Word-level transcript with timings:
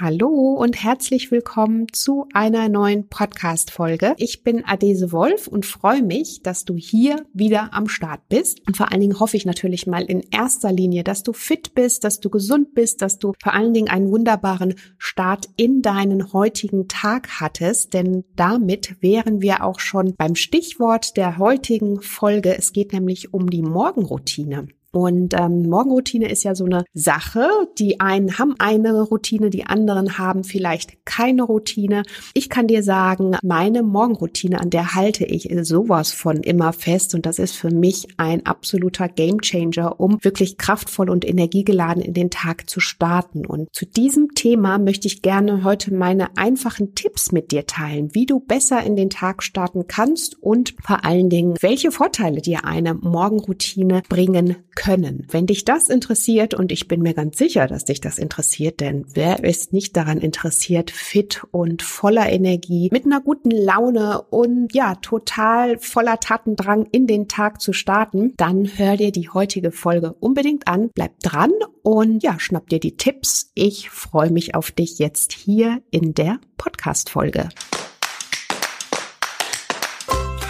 Hallo 0.00 0.54
und 0.54 0.82
herzlich 0.82 1.30
willkommen 1.30 1.86
zu 1.92 2.26
einer 2.32 2.70
neuen 2.70 3.08
Podcast-Folge. 3.08 4.14
Ich 4.16 4.42
bin 4.42 4.64
Adese 4.64 5.12
Wolf 5.12 5.46
und 5.46 5.66
freue 5.66 6.02
mich, 6.02 6.40
dass 6.42 6.64
du 6.64 6.74
hier 6.74 7.26
wieder 7.34 7.74
am 7.74 7.86
Start 7.86 8.26
bist. 8.30 8.66
Und 8.66 8.78
vor 8.78 8.90
allen 8.90 9.02
Dingen 9.02 9.20
hoffe 9.20 9.36
ich 9.36 9.44
natürlich 9.44 9.86
mal 9.86 10.04
in 10.04 10.22
erster 10.30 10.72
Linie, 10.72 11.04
dass 11.04 11.22
du 11.22 11.34
fit 11.34 11.74
bist, 11.74 12.02
dass 12.04 12.18
du 12.18 12.30
gesund 12.30 12.72
bist, 12.72 13.02
dass 13.02 13.18
du 13.18 13.34
vor 13.42 13.52
allen 13.52 13.74
Dingen 13.74 13.90
einen 13.90 14.10
wunderbaren 14.10 14.74
Start 14.96 15.50
in 15.56 15.82
deinen 15.82 16.32
heutigen 16.32 16.88
Tag 16.88 17.38
hattest. 17.38 17.92
Denn 17.92 18.24
damit 18.36 18.96
wären 19.02 19.42
wir 19.42 19.62
auch 19.62 19.80
schon 19.80 20.14
beim 20.16 20.34
Stichwort 20.34 21.18
der 21.18 21.36
heutigen 21.36 22.00
Folge. 22.00 22.56
Es 22.56 22.72
geht 22.72 22.94
nämlich 22.94 23.34
um 23.34 23.50
die 23.50 23.60
Morgenroutine. 23.60 24.68
Und 24.92 25.34
ähm, 25.34 25.68
Morgenroutine 25.68 26.28
ist 26.28 26.42
ja 26.42 26.54
so 26.54 26.64
eine 26.64 26.84
Sache. 26.94 27.48
Die 27.78 28.00
einen 28.00 28.38
haben 28.38 28.54
eine 28.58 29.02
Routine, 29.02 29.50
die 29.50 29.64
anderen 29.64 30.18
haben 30.18 30.42
vielleicht 30.42 31.04
keine 31.06 31.44
Routine. 31.44 32.02
Ich 32.34 32.48
kann 32.48 32.66
dir 32.66 32.82
sagen, 32.82 33.36
meine 33.42 33.82
Morgenroutine, 33.82 34.60
an 34.60 34.70
der 34.70 34.94
halte 34.94 35.24
ich 35.24 35.48
sowas 35.62 36.12
von 36.12 36.38
immer 36.38 36.72
fest. 36.72 37.14
Und 37.14 37.26
das 37.26 37.38
ist 37.38 37.54
für 37.54 37.70
mich 37.70 38.08
ein 38.16 38.46
absoluter 38.46 39.08
Gamechanger, 39.08 40.00
um 40.00 40.18
wirklich 40.22 40.58
kraftvoll 40.58 41.08
und 41.08 41.28
energiegeladen 41.28 42.02
in 42.02 42.14
den 42.14 42.30
Tag 42.30 42.68
zu 42.68 42.80
starten. 42.80 43.46
Und 43.46 43.68
zu 43.72 43.86
diesem 43.86 44.34
Thema 44.34 44.78
möchte 44.78 45.06
ich 45.06 45.22
gerne 45.22 45.62
heute 45.62 45.94
meine 45.94 46.36
einfachen 46.36 46.94
Tipps 46.94 47.30
mit 47.30 47.52
dir 47.52 47.66
teilen, 47.66 48.14
wie 48.14 48.26
du 48.26 48.40
besser 48.40 48.82
in 48.82 48.96
den 48.96 49.10
Tag 49.10 49.42
starten 49.42 49.86
kannst 49.86 50.42
und 50.42 50.74
vor 50.82 51.04
allen 51.04 51.30
Dingen, 51.30 51.56
welche 51.60 51.92
Vorteile 51.92 52.40
dir 52.40 52.64
eine 52.64 52.94
Morgenroutine 52.94 54.02
bringen 54.08 54.56
können. 54.80 55.26
Wenn 55.30 55.46
dich 55.46 55.66
das 55.66 55.90
interessiert, 55.90 56.54
und 56.54 56.72
ich 56.72 56.88
bin 56.88 57.02
mir 57.02 57.12
ganz 57.12 57.36
sicher, 57.36 57.66
dass 57.66 57.84
dich 57.84 58.00
das 58.00 58.18
interessiert, 58.18 58.80
denn 58.80 59.04
wer 59.12 59.44
ist 59.44 59.74
nicht 59.74 59.94
daran 59.94 60.18
interessiert, 60.18 60.90
fit 60.90 61.42
und 61.50 61.82
voller 61.82 62.30
Energie, 62.30 62.88
mit 62.90 63.04
einer 63.04 63.20
guten 63.20 63.50
Laune 63.50 64.22
und 64.30 64.74
ja, 64.74 64.94
total 64.94 65.78
voller 65.78 66.18
Tatendrang 66.18 66.86
in 66.92 67.06
den 67.06 67.28
Tag 67.28 67.60
zu 67.60 67.74
starten, 67.74 68.32
dann 68.38 68.70
hör 68.78 68.96
dir 68.96 69.12
die 69.12 69.28
heutige 69.28 69.70
Folge 69.70 70.14
unbedingt 70.14 70.66
an, 70.66 70.88
bleib 70.94 71.20
dran 71.20 71.52
und 71.82 72.22
ja, 72.22 72.40
schnapp 72.40 72.70
dir 72.70 72.80
die 72.80 72.96
Tipps. 72.96 73.52
Ich 73.54 73.90
freue 73.90 74.30
mich 74.30 74.54
auf 74.54 74.70
dich 74.70 74.98
jetzt 74.98 75.32
hier 75.32 75.82
in 75.90 76.14
der 76.14 76.38
Podcast-Folge. 76.56 77.50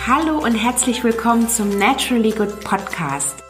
Hallo 0.06 0.38
und 0.38 0.54
herzlich 0.54 1.02
willkommen 1.02 1.48
zum 1.48 1.76
Naturally 1.76 2.30
Good 2.30 2.60
Podcast 2.60 3.49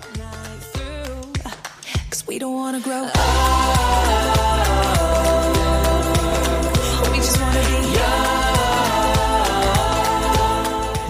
we 2.31 2.39
don't 2.39 2.53
wanna 2.53 2.79
grow 2.79 3.03
up. 3.03 3.11
Oh, 6.93 7.09
we 7.11 7.17
just 7.17 7.37
wanna 7.41 7.59
be 7.59 7.73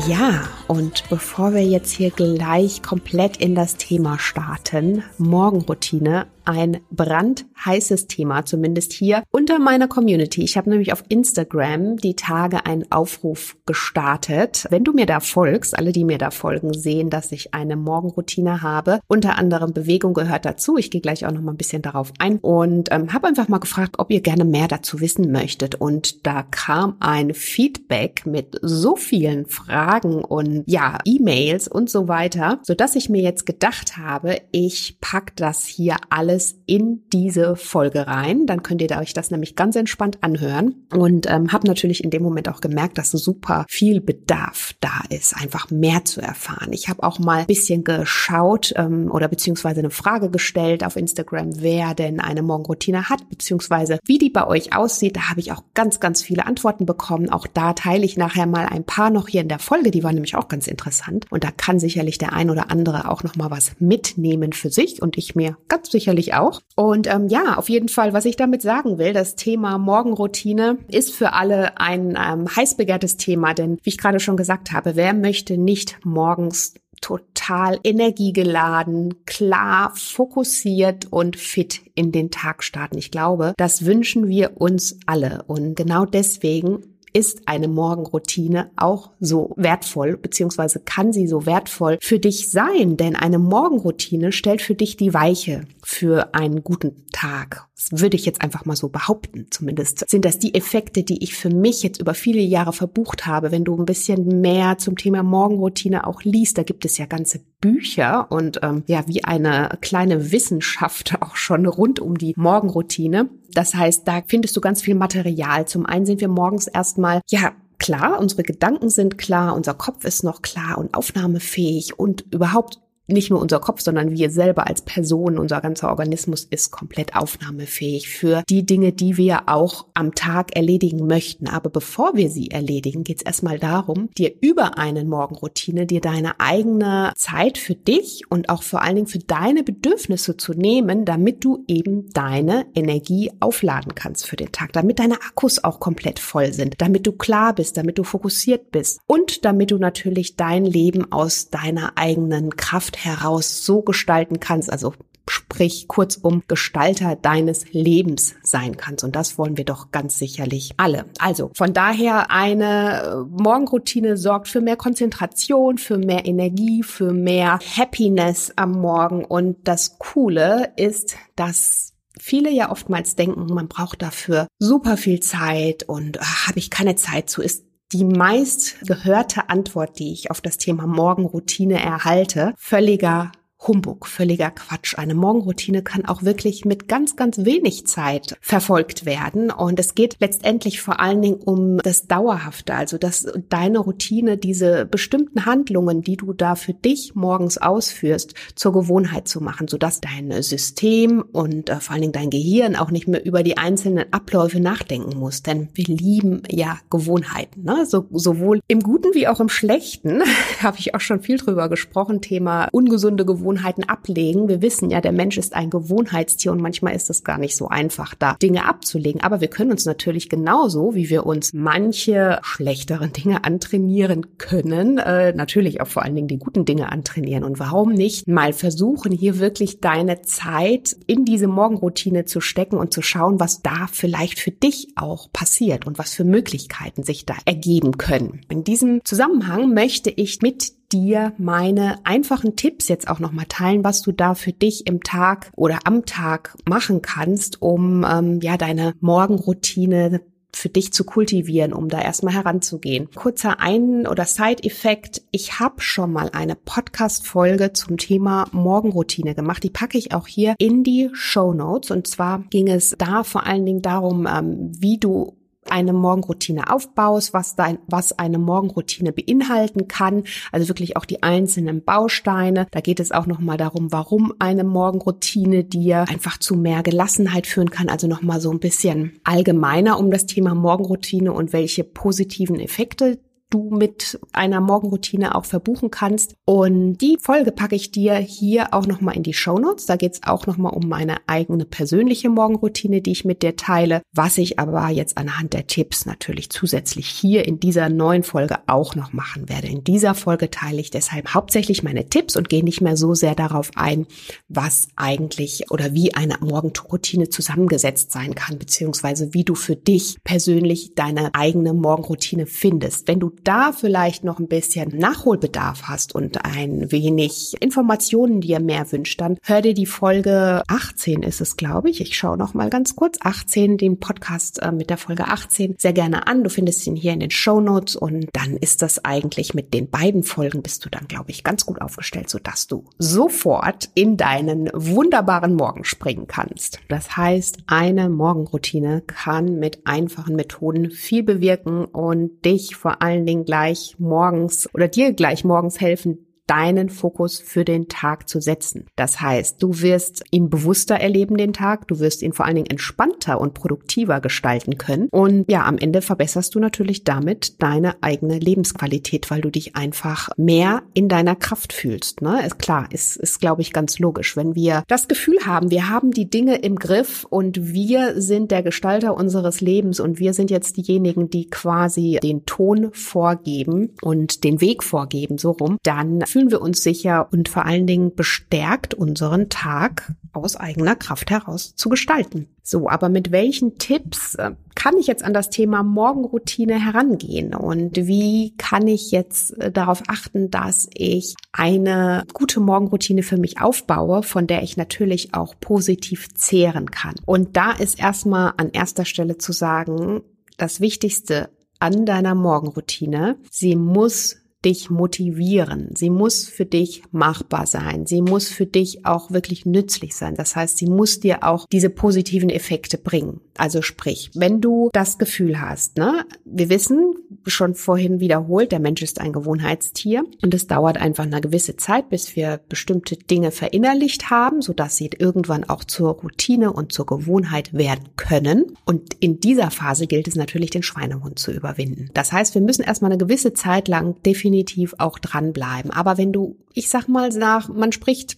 young. 0.08 0.10
Yeah. 0.10 0.61
Und 0.72 1.10
bevor 1.10 1.54
wir 1.54 1.66
jetzt 1.66 1.92
hier 1.92 2.12
gleich 2.12 2.82
komplett 2.82 3.36
in 3.36 3.56
das 3.56 3.76
Thema 3.76 4.18
starten, 4.18 5.04
Morgenroutine, 5.18 6.28
ein 6.46 6.80
brandheißes 6.92 8.08
Thema, 8.08 8.46
zumindest 8.46 8.94
hier 8.94 9.24
unter 9.32 9.60
meiner 9.60 9.88
Community. 9.88 10.44
Ich 10.44 10.58
habe 10.58 10.70
nämlich 10.70 10.94
auf 10.94 11.04
Instagram 11.10 11.98
die 11.98 12.16
Tage 12.16 12.66
einen 12.66 12.92
Aufruf 12.92 13.58
gestartet. 13.66 14.66
Wenn 14.70 14.84
du 14.84 14.94
mir 14.94 15.06
da 15.06 15.20
folgst, 15.20 15.78
alle, 15.78 15.92
die 15.92 16.04
mir 16.04 16.18
da 16.18 16.32
folgen, 16.32 16.74
sehen, 16.74 17.10
dass 17.10 17.32
ich 17.32 17.54
eine 17.54 17.76
Morgenroutine 17.76 18.62
habe. 18.62 19.02
Unter 19.08 19.38
anderem 19.38 19.74
Bewegung 19.74 20.14
gehört 20.14 20.46
dazu. 20.46 20.78
Ich 20.78 20.90
gehe 20.90 21.02
gleich 21.02 21.26
auch 21.26 21.32
noch 21.32 21.42
mal 21.42 21.52
ein 21.52 21.58
bisschen 21.58 21.82
darauf 21.82 22.12
ein 22.18 22.40
und 22.40 22.92
ähm, 22.92 23.14
habe 23.14 23.28
einfach 23.28 23.48
mal 23.48 23.60
gefragt, 23.60 23.96
ob 24.00 24.10
ihr 24.10 24.22
gerne 24.22 24.46
mehr 24.46 24.68
dazu 24.68 25.00
wissen 25.00 25.32
möchtet. 25.32 25.76
Und 25.76 26.26
da 26.26 26.44
kam 26.44 26.96
ein 27.00 27.34
Feedback 27.34 28.26
mit 28.26 28.58
so 28.62 28.96
vielen 28.96 29.46
Fragen 29.46 30.24
und 30.24 30.61
ja, 30.66 31.00
E-Mails 31.06 31.68
und 31.68 31.90
so 31.90 32.08
weiter, 32.08 32.60
so 32.64 32.74
dass 32.74 32.96
ich 32.96 33.10
mir 33.10 33.22
jetzt 33.22 33.46
gedacht 33.46 33.98
habe, 33.98 34.38
ich 34.52 34.98
pack 35.02 35.36
das 35.36 35.66
hier 35.66 35.98
alles 36.10 36.58
in 36.66 37.04
diese 37.12 37.56
Folge 37.56 38.08
rein. 38.08 38.46
Dann 38.46 38.64
könnt 38.64 38.82
ihr 38.82 38.90
euch 38.98 39.14
das 39.14 39.32
nämlich 39.32 39.56
ganz 39.56 39.76
entspannt 39.76 40.20
anhören. 40.22 40.88
Und 40.94 41.30
ähm, 41.30 41.52
habe 41.52 41.68
natürlich 41.68 42.04
in 42.04 42.10
dem 42.10 42.24
Moment 42.24 42.50
auch 42.50 42.62
gemerkt, 42.62 42.98
dass 42.98 43.12
super 43.12 43.66
viel 43.70 44.02
Bedarf 44.02 44.74
da 44.80 45.02
ist, 45.10 45.36
einfach 45.36 45.70
mehr 45.70 46.06
zu 46.06 46.22
erfahren. 46.22 46.74
Ich 46.74 46.90
habe 46.90 47.04
auch 47.04 47.20
mal 47.20 47.40
ein 47.40 47.48
bisschen 47.48 47.84
geschaut 47.84 48.74
ähm, 48.76 49.10
oder 49.12 49.28
beziehungsweise 49.28 49.80
eine 49.80 49.90
Frage 49.90 50.30
gestellt 50.30 50.84
auf 50.84 50.96
Instagram, 50.96 51.62
wer 51.62 51.94
denn 51.94 52.20
eine 52.20 52.42
Morgenroutine 52.42 53.10
hat, 53.10 53.30
beziehungsweise 53.30 54.00
wie 54.06 54.18
die 54.18 54.30
bei 54.30 54.48
euch 54.48 54.76
aussieht. 54.76 55.16
Da 55.16 55.30
habe 55.30 55.40
ich 55.40 55.52
auch 55.52 55.64
ganz, 55.74 56.00
ganz 56.00 56.22
viele 56.24 56.46
Antworten 56.46 56.86
bekommen. 56.86 57.30
Auch 57.30 57.48
da 57.48 57.74
teile 57.74 58.06
ich 58.06 58.18
nachher 58.18 58.46
mal 58.46 58.66
ein 58.66 58.84
paar 58.84 59.10
noch 59.10 59.28
hier 59.28 59.42
in 59.42 59.50
der 59.50 59.60
Folge. 59.60 59.92
Die 59.92 60.04
waren 60.04 60.16
nämlich 60.16 60.36
auch 60.36 60.48
ganz 60.52 60.68
interessant. 60.68 61.26
Und 61.32 61.44
da 61.44 61.50
kann 61.50 61.80
sicherlich 61.80 62.20
der 62.20 62.34
ein 62.34 62.52
oder 62.52 62.70
andere 62.70 63.10
auch 63.10 63.24
noch 63.24 63.36
mal 63.36 63.50
was 63.50 63.72
mitnehmen 63.80 64.54
für 64.54 64.70
sich 64.70 65.02
und 65.02 65.18
ich 65.18 65.34
mir 65.34 65.58
ganz 65.68 65.90
sicherlich 65.90 66.36
auch. 66.36 66.62
Und 66.76 67.08
ähm, 67.08 67.28
ja, 67.28 67.58
auf 67.58 67.70
jeden 67.70 67.90
Fall, 67.90 68.14
was 68.14 68.26
ich 68.26 68.36
damit 68.36 68.62
sagen 68.62 69.00
will, 69.00 69.14
das 69.14 69.36
Thema 69.36 69.78
Morgenroutine 69.78 70.78
ist 70.88 71.14
für 71.14 71.34
alle 71.34 71.80
ein 71.80 72.18
ähm, 72.22 72.48
heiß 72.56 72.76
begehrtes 72.76 73.18
Thema, 73.18 73.54
denn 73.54 73.78
wie 73.84 73.90
ich 73.90 73.98
gerade 73.98 74.20
schon 74.20 74.38
gesagt 74.38 74.72
habe, 74.72 74.96
wer 74.96 75.14
möchte 75.14 75.58
nicht 75.58 75.98
morgens 76.04 76.76
total 77.02 77.80
energiegeladen, 77.84 79.26
klar, 79.26 79.92
fokussiert 79.96 81.08
und 81.12 81.36
fit 81.36 81.82
in 81.96 82.12
den 82.12 82.30
Tag 82.30 82.64
starten. 82.64 82.98
Ich 82.98 83.12
glaube, 83.12 83.54
das 83.58 83.86
wünschen 83.86 84.28
wir 84.28 84.62
uns 84.62 85.00
alle. 85.08 85.44
Und 85.48 85.76
genau 85.76 86.06
deswegen 86.06 86.91
ist 87.14 87.48
eine 87.48 87.68
Morgenroutine 87.68 88.72
auch 88.76 89.12
so 89.20 89.54
wertvoll, 89.56 90.18
beziehungsweise 90.18 90.80
kann 90.80 91.14
sie 91.14 91.28
so 91.28 91.46
wertvoll 91.46 91.98
für 92.02 92.20
dich 92.20 92.50
sein, 92.52 92.98
denn 92.98 93.16
eine 93.16 93.40
Morgenroutine 93.40 94.32
stellt 94.32 94.62
für 94.62 94.76
dich 94.76 94.98
die 94.98 95.14
Weiche 95.14 95.66
für 95.84 96.34
einen 96.34 96.64
guten 96.64 97.06
Tag. 97.12 97.68
Das 97.90 98.00
würde 98.00 98.16
ich 98.16 98.26
jetzt 98.26 98.42
einfach 98.42 98.66
mal 98.66 98.76
so 98.76 98.90
behaupten. 98.90 99.48
Zumindest 99.50 100.10
sind 100.10 100.26
das 100.26 100.38
die 100.40 100.54
Effekte, 100.54 101.04
die 101.04 101.24
ich 101.24 101.36
für 101.36 101.50
mich 101.50 101.82
jetzt 101.84 102.00
über 102.00 102.14
viele 102.14 102.42
Jahre 102.42 102.74
verbucht 102.74 103.26
habe. 103.26 103.52
Wenn 103.52 103.64
du 103.64 103.76
ein 103.76 103.86
bisschen 103.86 104.42
mehr 104.42 104.78
zum 104.78 104.98
Thema 104.98 105.24
Morgenroutine 105.24 106.06
auch 106.06 106.24
liest, 106.24 106.58
da 106.58 106.64
gibt 106.64 106.86
es 106.86 106.98
ja 106.98 107.06
ganze 107.06 107.42
Bücher 107.60 108.32
und 108.32 108.60
ähm, 108.64 108.84
ja, 108.88 109.08
wie 109.08 109.24
eine 109.24 109.78
kleine 109.82 110.32
Wissenschaft 110.32 111.16
auch 111.22 111.36
schon 111.36 111.66
rund 111.66 112.00
um 112.00 112.18
die 112.18 112.34
Morgenroutine. 112.36 113.30
Das 113.54 113.74
heißt, 113.74 114.08
da 114.08 114.22
findest 114.28 114.56
du 114.56 114.62
ganz 114.62 114.82
viel 114.82 114.96
Material. 114.96 115.68
Zum 115.68 115.86
einen 115.86 116.06
sind 116.06 116.22
wir 116.22 116.30
morgens 116.30 116.68
erstmal, 116.68 117.22
ja, 117.30 117.54
klar, 117.80 118.20
unsere 118.20 118.44
Gedanken 118.44 118.90
sind 118.90 119.18
klar, 119.18 119.56
unser 119.56 119.74
Kopf 119.74 120.06
ist 120.06 120.24
noch 120.24 120.44
klar 120.44 120.78
und 120.78 120.94
aufnahmefähig 120.94 121.98
und 121.98 122.26
überhaupt 122.32 122.80
nicht 123.12 123.30
nur 123.30 123.42
unser 123.42 123.60
Kopf, 123.60 123.82
sondern 123.82 124.12
wir 124.12 124.30
selber 124.30 124.68
als 124.68 124.82
Person, 124.82 125.38
unser 125.38 125.62
ganzer 125.62 125.90
Organismus 125.90 126.44
ist 126.44 126.72
komplett 126.72 127.16
aufnahmefähig 127.16 128.10
für 128.10 128.44
die 128.50 128.66
Dinge, 128.66 128.92
die 128.92 129.18
wir 129.18 129.44
auch 129.48 129.86
am 129.94 130.16
Tag 130.16 130.56
erledigen 130.56 131.08
möchten. 131.08 131.48
Aber 131.48 131.70
bevor 131.70 132.16
wir 132.16 132.30
sie 132.30 132.52
erledigen, 132.52 133.04
geht 133.04 133.18
es 133.18 133.26
erstmal 133.26 133.60
darum, 133.60 134.10
dir 134.18 134.34
über 134.42 134.78
eine 134.78 135.04
Morgenroutine, 135.06 135.86
dir 135.86 136.02
deine 136.02 136.40
eigene 136.40 137.14
Zeit 137.16 137.58
für 137.58 137.76
dich 137.76 138.24
und 138.30 138.50
auch 138.50 138.64
vor 138.64 138.82
allen 138.82 138.96
Dingen 138.96 139.08
für 139.08 139.20
deine 139.20 139.64
Bedürfnisse 139.64 140.38
zu 140.38 140.54
nehmen, 140.54 141.06
damit 141.06 141.44
du 141.44 141.64
eben 141.68 142.10
deine 142.14 142.66
Energie 142.74 143.32
aufladen 143.40 143.96
kannst 143.96 144.28
für 144.28 144.36
den 144.36 144.52
Tag, 144.52 144.74
damit 144.74 145.00
deine 145.00 145.16
Akkus 145.16 145.64
auch 145.64 145.80
komplett 145.80 146.20
voll 146.20 146.54
sind, 146.54 146.76
damit 146.80 147.08
du 147.08 147.12
klar 147.12 147.54
bist, 147.54 147.78
damit 147.78 147.98
du 147.98 148.04
fokussiert 148.04 148.72
bist 148.72 149.00
und 149.08 149.46
damit 149.46 149.72
du 149.72 149.78
natürlich 149.78 150.36
dein 150.36 150.66
Leben 150.66 151.12
aus 151.12 151.50
deiner 151.50 151.98
eigenen 151.98 152.56
Kraft 152.56 153.01
heraus 153.04 153.66
so 153.66 153.82
gestalten 153.82 154.40
kannst, 154.40 154.72
also 154.72 154.94
sprich 155.30 155.88
kurzum 155.88 156.44
Gestalter 156.48 157.16
deines 157.16 157.72
Lebens 157.72 158.36
sein 158.44 158.76
kannst. 158.76 159.04
Und 159.04 159.16
das 159.16 159.38
wollen 159.38 159.58
wir 159.58 159.66
doch 159.66 159.92
ganz 159.92 160.18
sicherlich 160.18 160.74
alle. 160.78 161.06
Also 161.20 161.52
von 161.54 161.74
daher 161.74 162.32
eine 162.32 163.02
äh, 163.02 163.42
Morgenroutine 163.42 164.18
sorgt 164.18 164.48
für 164.48 164.62
mehr 164.62 164.76
Konzentration, 164.76 165.78
für 165.78 165.98
mehr 165.98 166.26
Energie, 166.26 166.84
für 166.84 167.14
mehr 167.14 167.60
Happiness 167.78 168.52
am 168.56 168.74
Morgen. 168.74 169.24
Und 169.24 169.68
das 169.68 169.98
Coole 170.00 170.74
ist, 170.76 171.16
dass 171.36 171.94
viele 172.20 172.52
ja 172.52 172.70
oftmals 172.70 173.16
denken, 173.16 173.46
man 173.54 173.68
braucht 173.68 174.02
dafür 174.02 174.48
super 174.60 174.98
viel 174.98 175.22
Zeit 175.22 175.84
und 175.84 176.20
ach, 176.20 176.48
habe 176.48 176.60
ich 176.60 176.70
keine 176.70 176.96
Zeit 176.96 177.30
zu, 177.30 177.42
ist 177.42 177.66
die 177.94 178.04
meist 178.04 178.80
gehörte 178.86 179.50
Antwort, 179.50 180.00
die 180.00 180.14
ich 180.14 180.32
auf 180.32 180.42
das 180.42 180.58
Thema 180.58 180.88
Morgenroutine 180.88 181.82
erhalte, 181.82 182.54
völliger 182.58 183.32
Humbug, 183.68 184.08
völliger 184.08 184.50
Quatsch. 184.50 184.98
Eine 184.98 185.14
Morgenroutine 185.14 185.84
kann 185.84 186.06
auch 186.06 186.24
wirklich 186.24 186.66
mit 186.66 186.88
ganz, 186.88 187.16
ganz 187.16 187.46
wenig 187.46 187.86
Zeit 187.86 188.36
verfolgt 188.42 189.06
werden. 189.06 189.52
Und 189.52 189.80
es 189.80 189.94
geht 189.94 190.18
letztendlich 190.20 190.82
vor 190.82 191.00
allen 191.00 191.22
Dingen 191.22 191.36
um 191.36 191.78
das 191.78 192.08
Dauerhafte, 192.08 192.74
also 192.74 192.98
dass 192.98 193.28
deine 193.50 193.78
Routine, 193.80 194.38
diese 194.38 194.86
bestimmten 194.86 195.46
Handlungen, 195.46 196.02
die 196.02 196.18
du 196.18 196.34
da 196.34 196.56
für 196.56 196.74
dich 196.74 197.14
morgens 197.14 197.60
ausführst, 197.60 198.34
zur 198.56 198.74
Gewohnheit 198.74 199.28
zu 199.28 199.42
machen, 199.42 199.68
sodass 199.68 200.02
dein 200.02 200.42
System 200.42 201.24
und 201.32 201.70
äh, 201.70 201.80
vor 201.80 201.94
allen 201.94 202.02
Dingen 202.02 202.14
dein 202.14 202.32
Gehirn 202.32 202.76
auch 202.76 202.90
nicht 202.90 203.08
mehr 203.08 203.24
über 203.24 203.44
die 203.44 203.58
einzelnen 203.58 204.12
Abläufe 204.12 204.60
nachdenken 204.60 205.20
muss. 205.20 205.44
Denn 205.44 205.70
wir 205.76 205.86
lieben 205.86 206.42
ja 206.50 206.80
Gewohnheiten, 206.90 207.64
ne? 207.64 207.86
so, 207.86 208.08
sowohl 208.12 208.62
im 208.68 208.80
Guten 208.80 209.14
wie 209.14 209.28
auch 209.28 209.40
im 209.40 209.50
Schlechten. 209.50 210.24
Habe 210.64 210.78
ich 210.80 210.96
auch 210.96 211.00
schon 211.00 211.22
viel 211.22 211.38
drüber 211.38 211.70
gesprochen. 211.70 212.22
Thema 212.22 212.68
ungesunde 212.72 213.24
Gewohnheiten 213.24 213.51
Gewohnheiten 213.52 213.84
ablegen. 213.84 214.48
Wir 214.48 214.62
wissen 214.62 214.90
ja, 214.90 215.02
der 215.02 215.12
Mensch 215.12 215.38
ist 215.38 215.54
ein 215.54 215.70
Gewohnheitstier 215.70 216.54
und 216.54 216.62
manchmal 216.62 216.96
ist 216.96 217.10
es 217.10 217.24
gar 217.24 217.38
nicht 217.38 217.56
so 217.58 217.68
einfach, 217.68 218.16
da 218.16 218.36
Dinge 218.42 218.66
abzulegen. 218.66 219.22
Aber 219.22 219.42
wir 219.42 219.50
können 219.50 219.72
uns 219.72 219.86
natürlich 219.86 220.30
genauso, 220.30 220.96
wie 220.96 221.10
wir 221.10 221.26
uns 221.26 221.52
manche 221.54 222.40
schlechteren 222.44 223.12
Dinge 223.12 223.44
antrainieren 223.44 224.38
können, 224.38 225.00
äh, 225.00 225.34
natürlich 225.34 225.82
auch 225.82 225.88
vor 225.88 226.04
allen 226.04 226.16
Dingen 226.16 226.30
die 226.30 226.38
guten 226.38 226.64
Dinge 226.64 226.92
antrainieren. 226.92 227.44
Und 227.44 227.60
warum 227.60 227.92
nicht 227.92 228.28
mal 228.28 228.54
versuchen, 228.54 229.12
hier 229.12 229.40
wirklich 229.40 229.82
deine 229.82 230.22
Zeit 230.22 230.96
in 231.08 231.26
diese 231.26 231.48
Morgenroutine 231.48 232.24
zu 232.24 232.40
stecken 232.40 232.78
und 232.78 232.94
zu 232.94 233.02
schauen, 233.02 233.42
was 233.42 233.62
da 233.62 233.88
vielleicht 233.92 234.40
für 234.40 234.52
dich 234.52 234.88
auch 234.96 235.30
passiert 235.34 235.86
und 235.86 235.98
was 235.98 236.14
für 236.14 236.24
Möglichkeiten 236.24 237.04
sich 237.04 237.26
da 237.26 237.36
ergeben 237.46 237.98
können. 237.98 238.42
In 238.50 238.64
diesem 238.64 239.04
Zusammenhang 239.04 239.74
möchte 239.74 240.10
ich 240.10 240.42
mit 240.42 240.72
dir 240.92 241.34
meine 241.38 242.00
einfachen 242.06 242.56
Tipps 242.56 242.88
jetzt 242.88 243.08
auch 243.08 243.20
nochmal 243.20 243.46
teilen, 243.48 243.84
was 243.84 244.02
du 244.02 244.12
da 244.12 244.36
für 244.36 244.54
dich 244.54 244.88
im 244.88 245.02
Tag 245.04 245.52
oder 245.56 245.80
am 245.86 246.06
Tag 246.06 246.56
machen 246.68 247.02
kannst, 247.02 247.62
um 247.62 248.06
ähm, 248.10 248.40
ja 248.42 248.58
deine 248.58 248.94
Morgenroutine 249.00 250.22
für 250.54 250.70
dich 250.70 250.94
zu 250.94 251.04
kultivieren, 251.04 251.74
um 251.74 251.90
da 251.90 252.02
erstmal 252.02 252.34
heranzugehen. 252.34 253.10
Kurzer 253.12 253.60
Ein- 253.60 254.08
oder 254.08 254.26
Side-Effekt. 254.26 255.22
Ich 255.32 255.60
habe 255.60 255.82
schon 255.82 256.12
mal 256.12 256.30
eine 256.34 256.56
Podcast-Folge 256.56 257.74
zum 257.74 257.98
Thema 257.98 258.48
Morgenroutine 258.52 259.34
gemacht. 259.36 259.64
Die 259.64 259.70
packe 259.70 259.98
ich 259.98 260.14
auch 260.14 260.28
hier 260.28 260.56
in 260.58 260.84
die 260.84 261.10
Show 261.14 261.54
Notes. 261.54 261.92
Und 261.92 262.08
zwar 262.08 262.44
ging 262.50 262.68
es 262.68 262.96
da 262.98 263.24
vor 263.24 263.46
allen 263.46 263.66
Dingen 263.66 263.82
darum, 263.82 264.28
ähm, 264.28 264.72
wie 264.78 264.98
du 264.98 265.38
eine 265.72 265.94
Morgenroutine 265.94 266.72
aufbaust, 266.72 267.34
was 267.34 267.56
dein, 267.56 267.80
was 267.88 268.18
eine 268.18 268.38
Morgenroutine 268.38 269.12
beinhalten 269.12 269.88
kann, 269.88 270.24
also 270.52 270.68
wirklich 270.68 270.98
auch 270.98 271.06
die 271.06 271.24
einzelnen 271.24 271.84
Bausteine. 271.84 272.68
Da 272.72 272.82
geht 272.82 273.00
es 273.00 273.12
auch 273.12 273.26
nochmal 273.26 273.58
darum, 273.58 273.92
warum 273.92 274.34
eine 274.40 274.64
Morgenroutine 274.64 275.64
dir 275.64 276.06
einfach 276.10 276.38
zu 276.38 276.56
mehr 276.56 276.84
Gelassenheit 276.84 277.48
führen 277.48 277.72
kann, 277.72 277.90
also 277.90 278.08
nochmal 278.08 278.42
so 278.42 278.52
ein 278.52 278.60
bisschen 278.60 279.20
allgemeiner 279.24 280.00
um 280.00 280.12
das 280.12 280.26
Thema 280.26 280.54
Morgenroutine 280.54 281.34
und 281.34 281.54
welche 281.54 281.84
positiven 281.84 282.60
Effekte 282.60 283.20
du 283.52 283.70
mit 283.70 284.20
einer 284.34 284.62
Morgenroutine 284.62 285.36
auch 285.36 285.46
verbuchen 285.46 285.92
kannst. 285.92 286.36
Und 286.46 286.98
die 286.98 287.18
Folge 287.22 287.52
packe 287.52 287.76
ich 287.76 287.92
dir 287.92 288.16
hier 288.16 288.74
auch 288.74 288.88
nochmal 288.88 289.16
in 289.16 289.24
die 289.24 289.34
Show 289.34 289.60
Notes. 289.60 289.86
Da 289.86 289.96
geht 289.96 290.14
es 290.14 290.24
auch 290.24 290.48
nochmal 290.48 290.74
um 290.74 290.90
meine 290.90 291.18
eigene 291.28 291.66
persönliche 291.66 292.30
Morgenroutine, 292.30 293.02
die 293.02 293.12
ich 293.12 293.26
mit 293.26 293.44
dir 293.44 293.56
teile, 293.56 294.02
was 294.14 294.38
ich 294.38 294.58
aber 294.58 294.90
jetzt 294.90 295.18
anhand 295.18 295.54
der 295.54 295.68
Tipps 295.68 296.06
natürlich 296.06 296.50
zusätzlich 296.50 297.08
hier 297.08 297.46
in 297.46 297.60
dieser 297.60 297.90
neuen 297.90 298.24
Folge 298.24 298.58
auch 298.68 298.96
noch 298.96 299.14
machen 299.14 299.50
werde. 299.50 299.68
In 299.68 299.84
dieser 299.84 300.16
Folge 300.16 300.50
teile 300.50 300.82
ich 300.82 300.90
deshalb 300.90 301.34
hauptsächlich 301.34 301.84
meine 301.84 302.10
Tipps 302.10 302.36
und 302.36 302.50
gehe 302.50 302.64
nicht 302.64 302.82
mehr 302.82 302.98
so 302.98 303.14
sehr 303.14 303.36
darauf 303.36 303.72
ein, 303.76 304.08
was 304.48 304.88
eigentlich 304.96 305.70
oder 305.70 305.94
wie 305.94 306.14
eine 306.14 306.38
Morgenroutine 306.40 307.30
zusammengesetzt 307.30 308.12
sein 308.12 308.34
kann, 308.36 308.58
beziehungsweise 308.58 309.34
wie 309.34 309.44
du 309.44 309.56
für 309.56 309.76
dich 309.76 310.18
persönlich 310.24 310.96
deine 310.96 311.34
eigene 311.34 311.74
Morgenroutine 311.74 312.46
findest. 312.46 313.08
Wenn 313.08 313.20
du 313.20 313.32
da 313.44 313.72
vielleicht 313.72 314.24
noch 314.24 314.40
ein 314.40 314.48
bisschen 314.48 314.98
Nachholbedarf 314.98 315.84
hast 315.84 316.16
und 316.16 316.46
ein 316.46 316.92
wenig 316.92 317.54
Informationen 317.60 318.42
dir 318.42 318.60
mehr 318.60 318.92
wünscht, 318.92 319.20
dann 319.22 319.38
hör 319.44 319.62
dir 319.62 319.74
die 319.74 319.86
Folge 319.86 320.64
18 320.68 321.24
ist 321.24 321.42
es, 321.42 321.58
glaube 321.58 321.90
ich. 321.90 322.02
Ich 322.02 322.18
schaue 322.18 322.38
noch 322.38 322.54
mal 322.54 322.70
ganz 322.70 322.96
kurz. 322.96 323.18
18, 323.22 323.78
den 323.78 324.00
Podcast 324.00 324.62
äh, 324.62 324.72
mit 324.72 324.90
der 324.90 324.98
Folge 324.98 325.28
18 325.28 325.76
sehr 325.78 325.94
gerne 325.94 326.28
an. 326.28 326.44
Du 326.44 326.50
findest 326.50 326.86
ihn 326.88 326.96
hier 326.96 327.14
in 327.14 327.20
den 327.20 327.32
Show 327.32 327.62
Notes 327.62 327.96
und 327.96 328.28
dann 328.34 328.58
ist 328.58 328.82
das 328.82 329.04
eigentlich 329.04 329.54
mit 329.54 329.74
den 329.74 329.90
beiden 329.90 330.24
Folgen 330.24 330.62
bist 330.62 330.86
du 330.86 330.90
dann, 330.90 331.08
glaube 331.08 331.32
ich, 331.32 331.44
ganz 331.44 331.66
gut 331.66 331.82
aufgestellt, 331.82 332.30
sodass 332.30 332.68
du 332.68 332.86
sofort 332.98 333.90
in 333.96 334.18
deinen 334.18 334.70
wunderbaren 334.74 335.56
Morgen 335.56 335.84
springen 335.84 336.28
kannst. 336.28 336.80
Das 336.88 337.18
heißt, 337.18 337.60
eine 337.68 338.10
Morgenroutine 338.10 339.02
kann 339.02 339.60
mit 339.60 339.86
einfachen 339.86 340.36
Methoden 340.36 340.92
viel 340.92 341.24
bewirken 341.24 341.86
und 341.86 342.46
dich 342.46 342.76
vor 342.76 343.02
allen 343.02 343.26
Dingen 343.26 343.31
Dingen 343.32 343.46
gleich 343.46 343.96
morgens 343.98 344.70
oder 344.74 344.88
dir 344.88 345.14
gleich 345.14 345.44
morgens 345.44 345.80
helfen, 345.80 346.28
deinen 346.52 346.90
Fokus 346.90 347.40
für 347.40 347.64
den 347.64 347.88
Tag 347.88 348.28
zu 348.28 348.42
setzen. 348.42 348.86
Das 348.98 349.22
heißt, 349.22 349.64
du 349.64 349.80
wirst 349.80 350.22
ihn 350.32 350.50
bewusster 350.50 350.96
erleben 350.96 351.38
den 351.38 351.54
Tag, 351.54 351.88
du 351.88 352.00
wirst 352.00 352.22
ihn 352.22 352.34
vor 352.34 352.46
allen 352.46 352.56
Dingen 352.56 352.70
entspannter 352.70 353.40
und 353.40 353.54
produktiver 353.54 354.20
gestalten 354.20 354.78
können 354.78 355.08
und 355.12 355.50
ja, 355.50 355.64
am 355.64 355.78
Ende 355.78 356.02
verbesserst 356.02 356.54
du 356.54 356.60
natürlich 356.60 357.06
damit 357.06 357.62
deine 357.64 358.04
eigene 358.04 358.38
Lebensqualität, 358.38 359.32
weil 359.32 359.40
du 359.40 359.50
dich 359.50 359.78
einfach 359.78 360.28
mehr 360.36 360.84
in 360.94 361.08
deiner 361.08 361.38
Kraft 361.38 361.72
fühlst. 361.72 362.22
Ne? 362.22 362.46
Ist 362.46 362.60
klar, 362.60 362.90
ist, 362.92 363.16
ist 363.16 363.40
glaube 363.40 363.62
ich 363.62 363.72
ganz 363.72 363.98
logisch. 364.00 364.36
Wenn 364.36 364.54
wir 364.54 364.84
das 364.90 365.08
Gefühl 365.08 365.38
haben, 365.46 365.72
wir 365.72 365.88
haben 365.88 366.12
die 366.12 366.30
Dinge 366.30 366.58
im 366.58 366.76
Griff 366.76 367.26
und 367.30 367.74
wir 367.74 368.22
sind 368.22 368.52
der 368.52 368.62
Gestalter 368.62 369.16
unseres 369.16 369.62
Lebens 369.62 370.02
und 370.02 370.20
wir 370.20 370.34
sind 370.34 370.52
jetzt 370.52 370.76
diejenigen, 370.76 371.30
die 371.30 371.50
quasi 371.50 372.20
den 372.22 372.46
Ton 372.46 372.90
vorgeben 372.92 373.94
und 374.02 374.44
den 374.44 374.60
Weg 374.60 374.84
vorgeben, 374.84 375.38
so 375.38 375.52
rum, 375.52 375.78
dann 375.84 376.24
fühlen 376.42 376.52
wir 376.52 376.62
uns 376.62 376.82
sicher 376.82 377.28
und 377.32 377.50
vor 377.50 377.66
allen 377.66 377.86
Dingen 377.86 378.16
bestärkt, 378.16 378.96
unseren 378.96 379.50
Tag 379.50 380.14
aus 380.34 380.56
eigener 380.56 380.96
Kraft 380.96 381.30
heraus 381.30 381.76
zu 381.76 381.90
gestalten. 381.90 382.48
So, 382.64 382.90
aber 382.90 383.10
mit 383.10 383.32
welchen 383.32 383.78
Tipps 383.78 384.36
äh, 384.36 384.52
kann 384.74 384.98
ich 384.98 385.06
jetzt 385.06 385.24
an 385.24 385.34
das 385.34 385.52
Thema 385.52 385.84
Morgenroutine 385.84 386.84
herangehen 386.84 387.54
und 387.54 387.96
wie 387.96 388.56
kann 388.58 388.88
ich 388.88 389.12
jetzt 389.12 389.56
äh, 389.60 389.72
darauf 389.72 390.02
achten, 390.08 390.50
dass 390.50 390.90
ich 390.94 391.36
eine 391.52 392.24
gute 392.34 392.60
Morgenroutine 392.60 393.22
für 393.22 393.38
mich 393.38 393.62
aufbaue, 393.62 394.24
von 394.24 394.48
der 394.48 394.64
ich 394.64 394.78
natürlich 394.78 395.36
auch 395.36 395.54
positiv 395.60 396.34
zehren 396.34 396.90
kann. 396.90 397.16
Und 397.26 397.56
da 397.56 397.72
ist 397.72 398.00
erstmal 398.00 398.54
an 398.58 398.72
erster 398.72 399.06
Stelle 399.06 399.38
zu 399.38 399.52
sagen, 399.52 400.22
das 400.58 400.82
Wichtigste 400.82 401.50
an 401.80 402.06
deiner 402.06 402.36
Morgenroutine, 402.36 403.38
sie 403.52 403.76
muss 403.76 404.41
dich 404.64 404.90
motivieren. 404.90 405.90
Sie 405.96 406.10
muss 406.10 406.48
für 406.48 406.66
dich 406.66 407.04
machbar 407.12 407.66
sein. 407.66 408.06
Sie 408.06 408.22
muss 408.22 408.50
für 408.50 408.66
dich 408.66 409.06
auch 409.06 409.32
wirklich 409.32 409.66
nützlich 409.66 410.16
sein. 410.16 410.36
Das 410.36 410.56
heißt, 410.56 410.78
sie 410.78 410.88
muss 410.88 411.20
dir 411.20 411.44
auch 411.44 411.66
diese 411.72 411.90
positiven 411.90 412.50
Effekte 412.50 412.98
bringen. 412.98 413.42
Also 413.58 413.82
sprich, 413.82 414.32
wenn 414.36 414.62
du 414.62 414.90
das 414.94 415.18
Gefühl 415.18 415.60
hast, 415.60 415.98
ne, 415.98 416.26
wir 416.46 416.70
wissen 416.70 417.16
schon 417.46 417.76
vorhin 417.76 418.20
wiederholt, 418.20 418.72
der 418.72 418.80
Mensch 418.80 419.02
ist 419.02 419.20
ein 419.20 419.34
Gewohnheitstier 419.34 420.24
und 420.42 420.54
es 420.54 420.68
dauert 420.68 420.98
einfach 420.98 421.24
eine 421.24 421.42
gewisse 421.42 421.76
Zeit, 421.76 422.10
bis 422.10 422.36
wir 422.36 422.60
bestimmte 422.70 423.16
Dinge 423.16 423.52
verinnerlicht 423.52 424.30
haben, 424.30 424.62
sodass 424.62 424.96
sie 424.96 425.10
irgendwann 425.18 425.64
auch 425.64 425.84
zur 425.84 426.12
Routine 426.12 426.74
und 426.74 426.92
zur 426.92 427.06
Gewohnheit 427.06 427.74
werden 427.74 428.10
können. 428.16 428.78
Und 428.86 429.16
in 429.20 429.40
dieser 429.40 429.72
Phase 429.72 430.08
gilt 430.08 430.28
es 430.28 430.36
natürlich, 430.36 430.70
den 430.70 430.84
Schweinehund 430.84 431.40
zu 431.40 431.52
überwinden. 431.52 432.10
Das 432.14 432.32
heißt, 432.32 432.56
wir 432.56 432.62
müssen 432.62 432.84
erstmal 432.84 433.12
eine 433.12 433.18
gewisse 433.18 433.54
Zeit 433.54 433.88
lang 433.88 434.22
definitiv 434.24 434.96
auch 434.98 435.20
dranbleiben. 435.20 435.92
Aber 435.92 436.18
wenn 436.18 436.32
du, 436.32 436.58
ich 436.74 436.90
sag 436.90 437.08
mal 437.08 437.30
nach, 437.30 437.70
man 437.70 437.92
spricht 437.92 438.38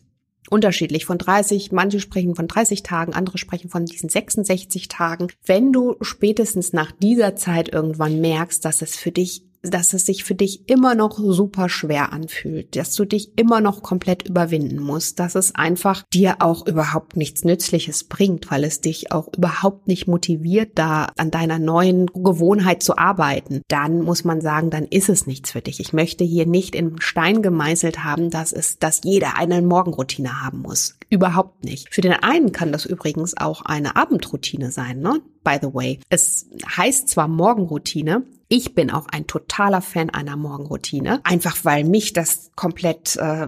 unterschiedlich 0.49 1.05
von 1.05 1.17
30, 1.17 1.71
manche 1.71 1.99
sprechen 1.99 2.35
von 2.35 2.47
30 2.47 2.83
Tagen, 2.83 3.13
andere 3.13 3.37
sprechen 3.37 3.69
von 3.69 3.85
diesen 3.85 4.09
66 4.09 4.87
Tagen. 4.87 5.27
Wenn 5.45 5.71
du 5.71 5.95
spätestens 6.01 6.73
nach 6.73 6.91
dieser 6.91 7.35
Zeit 7.35 7.69
irgendwann 7.69 8.21
merkst, 8.21 8.63
dass 8.63 8.81
es 8.81 8.95
für 8.95 9.11
dich 9.11 9.43
dass 9.63 9.93
es 9.93 10.05
sich 10.05 10.23
für 10.23 10.35
dich 10.35 10.69
immer 10.69 10.93
noch 10.93 11.17
super 11.17 11.69
schwer 11.69 12.11
anfühlt, 12.11 12.75
dass 12.75 12.93
du 12.95 13.05
dich 13.05 13.31
immer 13.37 13.61
noch 13.61 13.81
komplett 13.81 14.27
überwinden 14.27 14.79
musst, 14.79 15.19
dass 15.19 15.35
es 15.35 15.55
einfach 15.55 16.03
dir 16.13 16.35
auch 16.39 16.67
überhaupt 16.67 17.15
nichts 17.15 17.45
Nützliches 17.45 18.03
bringt, 18.03 18.51
weil 18.51 18.65
es 18.65 18.81
dich 18.81 19.11
auch 19.11 19.29
überhaupt 19.35 19.87
nicht 19.87 20.07
motiviert, 20.07 20.71
da 20.75 21.07
an 21.17 21.31
deiner 21.31 21.59
neuen 21.59 22.07
Gewohnheit 22.07 22.83
zu 22.83 22.97
arbeiten, 22.97 23.61
dann 23.69 24.01
muss 24.01 24.25
man 24.25 24.41
sagen, 24.41 24.69
dann 24.69 24.85
ist 24.85 25.09
es 25.09 25.27
nichts 25.27 25.51
für 25.51 25.61
dich. 25.61 25.79
Ich 25.79 25.93
möchte 25.93 26.25
hier 26.25 26.45
nicht 26.45 26.75
in 26.75 26.99
Stein 26.99 27.41
gemeißelt 27.41 28.03
haben, 28.03 28.29
dass 28.29 28.51
es, 28.51 28.79
dass 28.79 29.01
jeder 29.03 29.37
eine 29.37 29.61
Morgenroutine 29.61 30.41
haben 30.43 30.59
muss. 30.59 30.97
Überhaupt 31.09 31.63
nicht. 31.63 31.93
Für 31.93 32.01
den 32.01 32.13
einen 32.13 32.51
kann 32.51 32.73
das 32.73 32.85
übrigens 32.85 33.37
auch 33.37 33.61
eine 33.61 33.95
Abendroutine 33.95 34.71
sein, 34.71 34.99
ne? 34.99 35.21
By 35.43 35.57
the 35.61 35.73
way. 35.73 35.99
Es 36.09 36.47
heißt 36.75 37.09
zwar 37.09 37.27
Morgenroutine, 37.27 38.23
Ich 38.55 38.75
bin 38.75 38.91
auch 38.91 39.07
ein 39.07 39.25
totaler 39.25 39.81
Fan 39.81 40.11
einer 40.11 40.37
Morgenroutine, 40.37 41.21
einfach 41.23 41.65
weil 41.65 41.83
mich 41.85 42.13
das 42.13 42.51
komplett, 42.55 43.15
äh, 43.15 43.47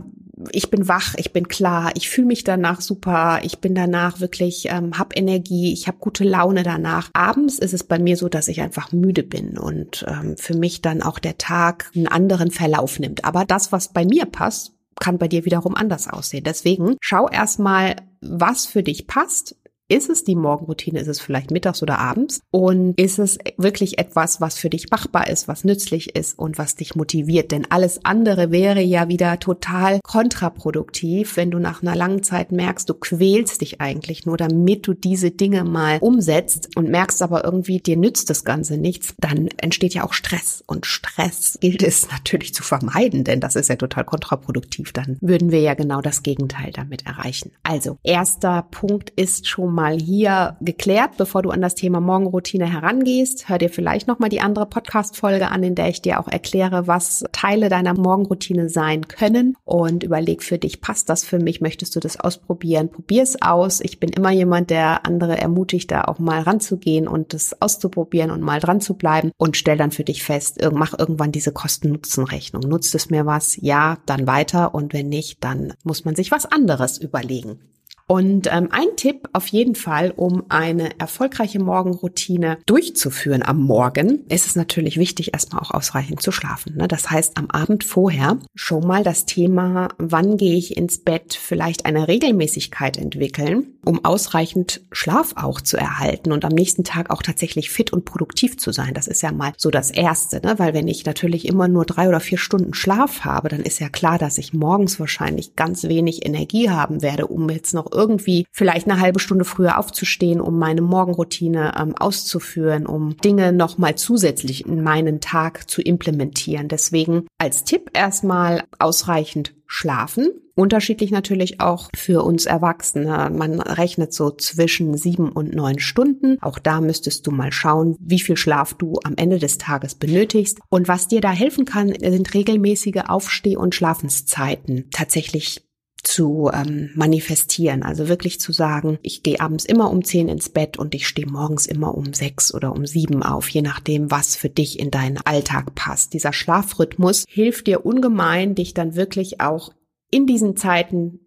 ich 0.50 0.71
bin 0.71 0.88
wach, 0.88 1.13
ich 1.17 1.31
bin 1.31 1.47
klar, 1.47 1.91
ich 1.93 2.09
fühle 2.09 2.25
mich 2.25 2.43
danach 2.43 2.81
super, 2.81 3.41
ich 3.43 3.59
bin 3.59 3.75
danach 3.75 4.19
wirklich, 4.19 4.67
ähm, 4.71 4.97
hab 4.97 5.15
Energie, 5.15 5.71
ich 5.74 5.88
habe 5.88 6.00
gute 6.00 6.24
Laune 6.24 6.63
danach. 6.63 7.12
Abends 7.13 7.59
ist 7.59 7.75
es 7.75 7.83
bei 7.83 8.00
mir 8.00 8.17
so, 8.17 8.29
dass 8.29 8.47
ich 8.47 8.62
einfach 8.62 8.93
müde 8.93 9.21
bin 9.21 9.59
und 9.59 10.03
ähm, 10.07 10.38
für 10.38 10.55
mich 10.57 10.81
dann 10.81 11.03
auch 11.03 11.19
der 11.19 11.38
Tag 11.38 11.91
einen 11.95 12.07
anderen 12.07 12.50
Verlauf 12.50 12.97
nimmt. 12.97 13.25
Aber 13.25 13.45
das, 13.45 13.71
was 13.71 13.93
bei 13.93 14.05
mir 14.05 14.25
passt, 14.25 14.74
kann 15.00 15.19
bei 15.19 15.27
dir 15.27 15.45
wiederum 15.45 15.75
anders 15.75 16.07
aussehen. 16.07 16.45
Deswegen 16.45 16.97
schau 17.00 17.29
erstmal, 17.29 17.97
was 18.21 18.65
für 18.65 18.81
dich 18.81 19.05
passt 19.05 19.55
ist 19.88 20.10
es 20.10 20.24
die 20.24 20.36
Morgenroutine? 20.36 21.00
Ist 21.00 21.08
es 21.08 21.20
vielleicht 21.20 21.51
mittags 21.51 21.84
oder 21.84 22.00
abends? 22.00 22.42
Und 22.50 23.00
ist 23.00 23.20
es 23.20 23.38
wirklich 23.58 24.00
etwas, 24.00 24.42
was 24.42 24.58
für 24.58 24.70
dich 24.70 24.89
machbar 24.89 25.30
ist, 25.30 25.48
was 25.48 25.63
nützlich 25.63 26.15
ist 26.15 26.38
und 26.39 26.58
was 26.58 26.75
dich 26.75 26.96
motiviert? 26.96 27.51
Denn 27.51 27.70
alles 27.70 28.04
andere 28.04 28.51
wäre 28.51 28.82
ja 28.82 29.08
wieder 29.10 29.39
total 29.39 30.00
kontraproduktiv, 30.04 31.38
wenn 31.38 31.51
du 31.51 31.60
nach 31.60 31.84
einer 31.84 31.96
langen 31.96 32.24
Zeit 32.24 32.51
merkst, 32.51 32.89
du 32.89 32.96
quälst 32.96 33.62
dich 33.62 33.80
eigentlich 33.80 34.25
nur, 34.25 34.38
damit 34.38 34.88
du 34.88 34.94
diese 34.94 35.30
Dinge 35.30 35.63
mal 35.63 36.00
umsetzt 36.01 36.75
und 36.75 36.89
merkst 36.89 37.22
aber 37.22 37.44
irgendwie, 37.44 37.80
dir 37.80 37.98
nützt 37.98 38.30
das 38.32 38.44
Ganze 38.44 38.77
nichts, 38.77 39.13
dann 39.20 39.50
entsteht 39.58 39.94
ja 39.94 40.04
auch 40.04 40.13
Stress. 40.13 40.63
Und 40.65 40.88
Stress 40.88 41.60
gilt 41.62 41.84
es 41.84 42.10
natürlich 42.12 42.56
zu 42.56 42.63
vermeiden, 42.63 43.24
denn 43.24 43.39
das 43.39 43.56
ist 43.56 43.70
ja 43.70 43.75
total 43.75 44.06
kontraproduktiv. 44.06 44.94
Dann 44.94 45.18
würden 45.22 45.51
wir 45.51 45.62
ja 45.62 45.75
genau 45.75 46.01
das 46.01 46.24
Gegenteil 46.24 46.72
damit 46.72 47.06
erreichen. 47.06 47.51
Also, 47.62 47.98
erster 48.04 48.63
Punkt 48.72 49.12
ist 49.12 49.48
schon 49.48 49.75
mal 49.75 50.00
hier 50.00 50.55
geklärt, 50.62 51.17
bevor 51.17 51.44
du 51.44 51.51
an 51.51 51.62
das 51.62 51.75
Thema 51.75 52.00
Morgenroutine 52.00 52.65
herangehst. 52.65 53.50
Hör 53.50 53.60
dir 53.60 53.70
vielleicht 53.70 54.08
nochmal 54.08 54.29
die 54.29 54.41
andere 54.41 54.65
Podcast-Folge 54.65 55.51
an, 55.51 55.62
in 55.62 55.75
der 55.75 55.89
ich 55.89 56.01
dir 56.01 56.20
auch 56.20 56.27
erkläre, 56.27 56.88
was 56.88 57.24
Teile 57.32 57.70
deiner 57.70 57.94
Morgenroutine 57.94 58.70
sein 58.70 59.08
können 59.08 59.55
und 59.65 60.03
überleg 60.03 60.41
für 60.41 60.58
dich, 60.58 60.82
passt 60.82 61.10
das 61.10 61.24
für 61.24 61.38
mich? 61.38 61.62
Möchtest 61.62 61.96
du 61.96 62.00
das 62.00 62.20
ausprobieren? 62.20 62.89
Probier 62.89 63.22
es 63.22 63.41
aus. 63.41 63.82
Ich 63.82 64.00
bin 64.00 64.10
immer 64.10 64.32
jemand, 64.32 64.70
der 64.70 65.05
andere 65.05 65.38
ermutigt, 65.38 65.91
da 65.91 66.05
auch 66.05 66.17
mal 66.17 66.41
ranzugehen 66.41 67.08
und 67.08 67.34
das 67.34 67.62
auszuprobieren 67.62 68.32
und 68.32 68.41
mal 68.41 68.60
dran 68.60 68.82
zu 68.82 68.94
bleiben 68.94 69.32
und 69.38 69.58
stell 69.58 69.77
dann 69.77 69.91
für 69.91 70.05
dich 70.05 70.24
fest, 70.24 70.60
mach 70.72 70.98
irgendwann 70.98 71.34
diese 71.34 71.51
Kosten-Nutzen-Rechnung. 71.51 72.63
Nutzt 72.63 72.96
es 72.96 73.10
mir 73.10 73.25
was? 73.25 73.58
Ja, 73.62 73.98
dann 74.05 74.25
weiter 74.25 74.74
und 74.74 74.94
wenn 74.94 75.10
nicht, 75.10 75.44
dann 75.44 75.74
muss 75.84 76.05
man 76.05 76.15
sich 76.15 76.32
was 76.32 76.46
anderes 76.46 76.98
überlegen. 76.98 77.60
Und 78.07 78.47
ähm, 78.51 78.67
ein 78.71 78.95
Tipp 78.97 79.29
auf 79.33 79.47
jeden 79.47 79.74
Fall, 79.74 80.13
um 80.15 80.43
eine 80.50 81.00
erfolgreiche 81.00 81.59
Morgenroutine 81.59 82.59
durchzuführen 82.67 83.41
am 83.41 83.63
Morgen, 83.63 84.25
ist 84.29 84.45
es 84.45 84.55
natürlich 84.55 84.97
wichtig, 84.97 85.33
erstmal 85.33 85.63
auch 85.63 85.71
ausreichend 85.71 86.21
zu 86.21 86.31
schlafen. 86.31 86.75
Ne? 86.75 86.88
Das 86.88 87.09
heißt, 87.09 87.35
am 87.38 87.50
Abend 87.50 87.83
vorher 87.83 88.38
schon 88.53 88.85
mal 88.85 89.03
das 89.03 89.25
Thema, 89.25 89.88
wann 89.97 90.38
gehe 90.38 90.55
ich 90.55 90.77
ins 90.77 91.00
Bett, 91.00 91.33
vielleicht 91.33 91.88
eine 91.88 92.07
Regelmäßigkeit 92.07 92.97
entwickeln, 92.97 93.74
um 93.83 94.05
ausreichend 94.05 94.81
Schlaf 94.91 95.33
auch 95.35 95.59
zu 95.59 95.75
erhalten 95.75 96.31
und 96.31 96.45
am 96.45 96.53
nächsten 96.53 96.83
Tag 96.83 97.09
auch 97.09 97.24
tatsächlich 97.24 97.71
fit 97.71 97.91
und 97.91 98.05
produktiv 98.05 98.57
zu 98.57 98.71
sein. 98.71 98.93
Das 98.93 99.07
ist 99.07 99.24
ja 99.24 99.31
mal 99.31 99.53
so 99.57 99.71
das 99.71 99.89
Erste, 99.89 100.41
ne? 100.45 100.59
weil 100.59 100.75
wenn 100.75 100.88
ich 100.88 101.07
natürlich 101.07 101.47
immer 101.47 101.67
nur 101.67 101.85
drei 101.85 102.07
oder 102.07 102.19
vier 102.19 102.38
Stunden 102.38 102.75
Schlaf 102.75 103.21
habe, 103.21 103.50
dann 103.50 103.62
ist 103.62 103.79
ja 103.79 103.89
klar, 103.89 104.19
dass 104.19 104.38
ich 104.38 104.53
morgens 104.53 105.00
wahrscheinlich 105.00 105.55
ganz 105.55 105.85
wenig 105.85 106.24
Energie 106.24 106.69
haben 106.69 107.01
werde, 107.01 107.25
um 107.25 107.50
jetzt 107.50 107.74
noch 107.74 107.95
irgendwie 107.96 108.46
vielleicht 108.52 108.88
eine 108.88 109.00
halbe 109.00 109.20
Stunde 109.20 109.46
früher 109.46 109.80
aufzustehen, 109.80 110.42
um 110.42 110.60
meine 110.60 110.82
Morgenroutine 110.82 111.74
ähm, 111.80 111.96
auszuführen, 111.96 112.86
um 112.86 113.18
Dinge 113.18 113.52
nochmal 113.52 113.96
zusätzlich 113.96 114.66
in 114.66 114.84
meinen 114.84 115.22
Tag 115.22 115.70
zu 115.70 115.82
implementieren. 115.82 116.68
Deswegen 116.68 117.25
als 117.38 117.64
Tipp 117.64 117.92
erstmal 117.94 118.64
ausreichend 118.78 119.56
schlafen. 119.68 120.30
Unterschiedlich 120.58 121.12
natürlich 121.12 121.60
auch 121.60 121.90
für 121.94 122.24
uns 122.24 122.46
Erwachsene. 122.46 123.30
Man 123.34 123.60
rechnet 123.60 124.14
so 124.14 124.32
zwischen 124.32 124.98
sieben 124.98 125.30
und 125.30 125.54
neun 125.54 125.80
Stunden. 125.80 126.38
Auch 126.42 126.60
da 126.60 126.80
müsstest 126.80 127.28
du 127.28 127.32
mal 127.32 127.52
schauen, 127.52 127.98
wie 128.00 128.22
viel 128.22 128.38
Schlaf 128.38 128.74
du 128.74 128.94
am 129.04 129.16
Ende 129.18 129.38
des 129.38 129.58
Tages 129.58 129.96
benötigst. 129.96 130.60
Und 130.70 130.88
was 130.88 131.10
dir 131.10 131.20
da 131.20 131.32
helfen 131.32 131.66
kann, 131.66 131.94
sind 132.00 132.34
regelmäßige 132.34 133.04
Aufsteh- 133.08 133.58
und 133.58 133.75
Schlafenszeiten. 133.75 134.90
Tatsächlich 134.92 135.66
zu 136.05 136.50
ähm, 136.53 136.91
manifestieren. 136.95 137.83
Also 137.83 138.07
wirklich 138.07 138.39
zu 138.39 138.51
sagen, 138.51 139.00
ich 139.01 139.24
gehe 139.24 139.39
abends 139.39 139.65
immer 139.65 139.89
um 139.89 140.03
zehn 140.03 140.29
ins 140.29 140.50
Bett 140.50 140.77
und 140.77 140.95
ich 140.95 141.07
stehe 141.07 141.27
morgens 141.27 141.65
immer 141.65 141.95
um 141.95 142.13
sechs 142.13 142.53
oder 142.53 142.71
um 142.71 142.85
sieben 142.85 143.24
auf, 143.24 143.50
je 143.50 143.62
nachdem, 143.62 144.12
was 144.12 144.35
für 144.35 144.50
dich 144.50 144.79
in 144.79 144.91
deinen 144.91 145.17
Alltag 145.25 145.75
passt. 145.75 146.13
Dieser 146.13 146.33
Schlafrhythmus 146.33 147.25
hilft 147.27 147.67
dir 147.67 147.85
ungemein, 147.85 148.55
dich 148.55 148.74
dann 148.74 148.95
wirklich 148.95 149.41
auch 149.41 149.71
in 150.12 150.27
diesen 150.27 150.55
Zeiten 150.55 151.19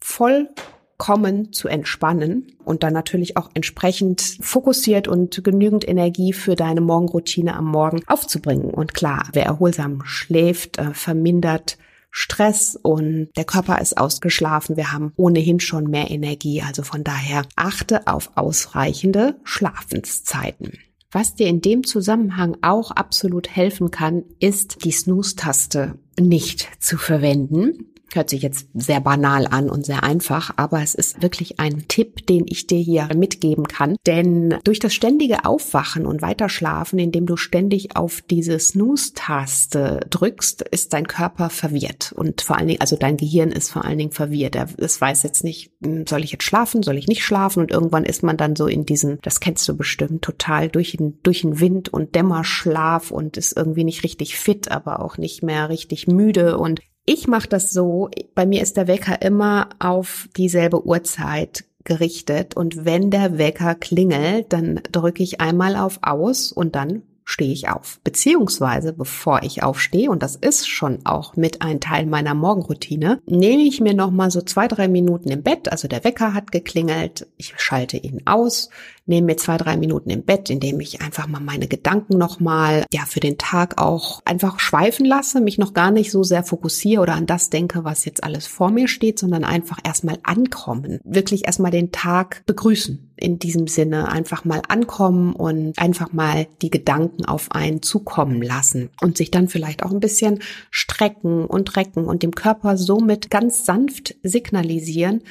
vollkommen 0.00 1.52
zu 1.52 1.68
entspannen 1.68 2.52
und 2.64 2.82
dann 2.82 2.92
natürlich 2.92 3.36
auch 3.36 3.50
entsprechend 3.54 4.38
fokussiert 4.40 5.08
und 5.08 5.42
genügend 5.42 5.88
Energie 5.88 6.32
für 6.32 6.54
deine 6.54 6.80
Morgenroutine 6.80 7.56
am 7.56 7.66
Morgen 7.66 8.02
aufzubringen. 8.06 8.70
Und 8.70 8.94
klar, 8.94 9.28
wer 9.32 9.46
erholsam 9.46 10.02
schläft, 10.04 10.78
äh, 10.78 10.92
vermindert 10.92 11.78
Stress 12.10 12.78
und 12.80 13.28
der 13.36 13.44
Körper 13.44 13.80
ist 13.80 13.98
ausgeschlafen. 13.98 14.76
Wir 14.76 14.92
haben 14.92 15.12
ohnehin 15.16 15.60
schon 15.60 15.84
mehr 15.84 16.10
Energie. 16.10 16.62
Also 16.62 16.82
von 16.82 17.04
daher 17.04 17.42
achte 17.56 18.06
auf 18.06 18.32
ausreichende 18.34 19.36
Schlafenszeiten. 19.44 20.72
Was 21.10 21.34
dir 21.34 21.46
in 21.46 21.62
dem 21.62 21.84
Zusammenhang 21.84 22.56
auch 22.60 22.90
absolut 22.90 23.48
helfen 23.48 23.90
kann, 23.90 24.24
ist 24.40 24.84
die 24.84 24.90
Snooze-Taste 24.90 25.98
nicht 26.20 26.68
zu 26.80 26.98
verwenden. 26.98 27.94
Hört 28.12 28.30
sich 28.30 28.42
jetzt 28.42 28.68
sehr 28.74 29.00
banal 29.00 29.46
an 29.46 29.68
und 29.68 29.84
sehr 29.84 30.02
einfach, 30.02 30.52
aber 30.56 30.82
es 30.82 30.94
ist 30.94 31.22
wirklich 31.22 31.60
ein 31.60 31.86
Tipp, 31.88 32.26
den 32.26 32.46
ich 32.48 32.66
dir 32.66 32.78
hier 32.78 33.08
mitgeben 33.14 33.68
kann. 33.68 33.96
Denn 34.06 34.56
durch 34.64 34.78
das 34.78 34.94
ständige 34.94 35.44
Aufwachen 35.44 36.06
und 36.06 36.22
Weiterschlafen, 36.22 36.98
indem 36.98 37.26
du 37.26 37.36
ständig 37.36 37.96
auf 37.96 38.22
diese 38.22 38.58
Snooze-Taste 38.58 40.00
drückst, 40.08 40.62
ist 40.62 40.94
dein 40.94 41.06
Körper 41.06 41.50
verwirrt. 41.50 42.12
Und 42.12 42.40
vor 42.40 42.56
allen 42.56 42.68
Dingen, 42.68 42.80
also 42.80 42.96
dein 42.96 43.18
Gehirn 43.18 43.52
ist 43.52 43.70
vor 43.70 43.84
allen 43.84 43.98
Dingen 43.98 44.12
verwirrt. 44.12 44.56
Es 44.78 45.00
weiß 45.00 45.22
jetzt 45.22 45.44
nicht, 45.44 45.72
hm, 45.82 46.06
soll 46.06 46.24
ich 46.24 46.32
jetzt 46.32 46.44
schlafen, 46.44 46.82
soll 46.82 46.96
ich 46.96 47.08
nicht 47.08 47.24
schlafen? 47.24 47.60
Und 47.60 47.70
irgendwann 47.70 48.04
ist 48.04 48.22
man 48.22 48.38
dann 48.38 48.56
so 48.56 48.66
in 48.66 48.86
diesem, 48.86 49.20
das 49.20 49.40
kennst 49.40 49.68
du 49.68 49.76
bestimmt, 49.76 50.22
total 50.22 50.68
durch 50.68 50.92
den, 50.92 51.18
durch 51.22 51.42
den 51.42 51.60
Wind 51.60 51.92
und 51.92 52.14
Dämmerschlaf 52.14 53.10
und 53.10 53.36
ist 53.36 53.56
irgendwie 53.56 53.84
nicht 53.84 54.02
richtig 54.02 54.36
fit, 54.36 54.70
aber 54.70 55.00
auch 55.00 55.18
nicht 55.18 55.42
mehr 55.42 55.68
richtig 55.68 56.06
müde. 56.06 56.56
Und 56.58 56.80
ich 57.08 57.26
mache 57.26 57.48
das 57.48 57.72
so, 57.72 58.10
bei 58.34 58.44
mir 58.44 58.60
ist 58.60 58.76
der 58.76 58.86
Wecker 58.86 59.22
immer 59.22 59.70
auf 59.78 60.28
dieselbe 60.36 60.86
Uhrzeit 60.86 61.64
gerichtet 61.84 62.54
und 62.54 62.84
wenn 62.84 63.10
der 63.10 63.38
Wecker 63.38 63.74
klingelt, 63.74 64.52
dann 64.52 64.80
drücke 64.92 65.22
ich 65.22 65.40
einmal 65.40 65.74
auf 65.74 66.00
aus 66.02 66.52
und 66.52 66.76
dann 66.76 67.02
stehe 67.24 67.52
ich 67.52 67.68
auf. 67.68 67.98
Beziehungsweise, 68.04 68.92
bevor 68.92 69.42
ich 69.42 69.62
aufstehe, 69.62 70.10
und 70.10 70.22
das 70.22 70.36
ist 70.36 70.68
schon 70.68 71.00
auch 71.04 71.36
mit 71.36 71.62
ein 71.62 71.80
Teil 71.80 72.04
meiner 72.04 72.34
Morgenroutine, 72.34 73.20
nehme 73.26 73.62
ich 73.62 73.80
mir 73.80 73.94
nochmal 73.94 74.30
so 74.30 74.42
zwei, 74.42 74.68
drei 74.68 74.88
Minuten 74.88 75.30
im 75.30 75.42
Bett, 75.42 75.70
also 75.70 75.88
der 75.88 76.04
Wecker 76.04 76.34
hat 76.34 76.52
geklingelt, 76.52 77.26
ich 77.38 77.54
schalte 77.58 77.96
ihn 77.96 78.22
aus, 78.26 78.68
nehme 79.08 79.26
mir 79.26 79.36
zwei, 79.36 79.56
drei 79.56 79.76
Minuten 79.76 80.10
im 80.10 80.22
Bett, 80.22 80.50
indem 80.50 80.80
ich 80.80 81.00
einfach 81.00 81.26
mal 81.26 81.40
meine 81.40 81.66
Gedanken 81.66 82.18
nochmal, 82.18 82.84
ja, 82.92 83.02
für 83.06 83.20
den 83.20 83.38
Tag 83.38 83.78
auch 83.78 84.20
einfach 84.24 84.60
schweifen 84.60 85.06
lasse, 85.06 85.40
mich 85.40 85.58
noch 85.58 85.74
gar 85.74 85.90
nicht 85.90 86.10
so 86.10 86.22
sehr 86.22 86.44
fokussiere 86.44 87.02
oder 87.02 87.14
an 87.14 87.26
das 87.26 87.50
denke, 87.50 87.84
was 87.84 88.04
jetzt 88.04 88.22
alles 88.22 88.46
vor 88.46 88.70
mir 88.70 88.88
steht, 88.88 89.18
sondern 89.18 89.44
einfach 89.44 89.78
erstmal 89.82 90.18
ankommen. 90.22 91.00
Wirklich 91.04 91.46
erstmal 91.46 91.70
den 91.70 91.90
Tag 91.92 92.42
begrüßen. 92.46 93.12
In 93.16 93.40
diesem 93.40 93.66
Sinne 93.66 94.12
einfach 94.12 94.44
mal 94.44 94.62
ankommen 94.68 95.32
und 95.32 95.76
einfach 95.78 96.12
mal 96.12 96.46
die 96.62 96.70
Gedanken 96.70 97.24
auf 97.24 97.50
einen 97.50 97.82
zukommen 97.82 98.42
lassen 98.42 98.90
und 99.00 99.16
sich 99.16 99.32
dann 99.32 99.48
vielleicht 99.48 99.82
auch 99.82 99.90
ein 99.90 99.98
bisschen 99.98 100.40
strecken 100.70 101.44
und 101.44 101.76
recken 101.76 102.04
und 102.04 102.22
dem 102.22 102.34
Körper 102.34 102.76
somit 102.76 103.28
ganz 103.28 103.64
sanft 103.64 104.14
signalisieren, 104.22 105.22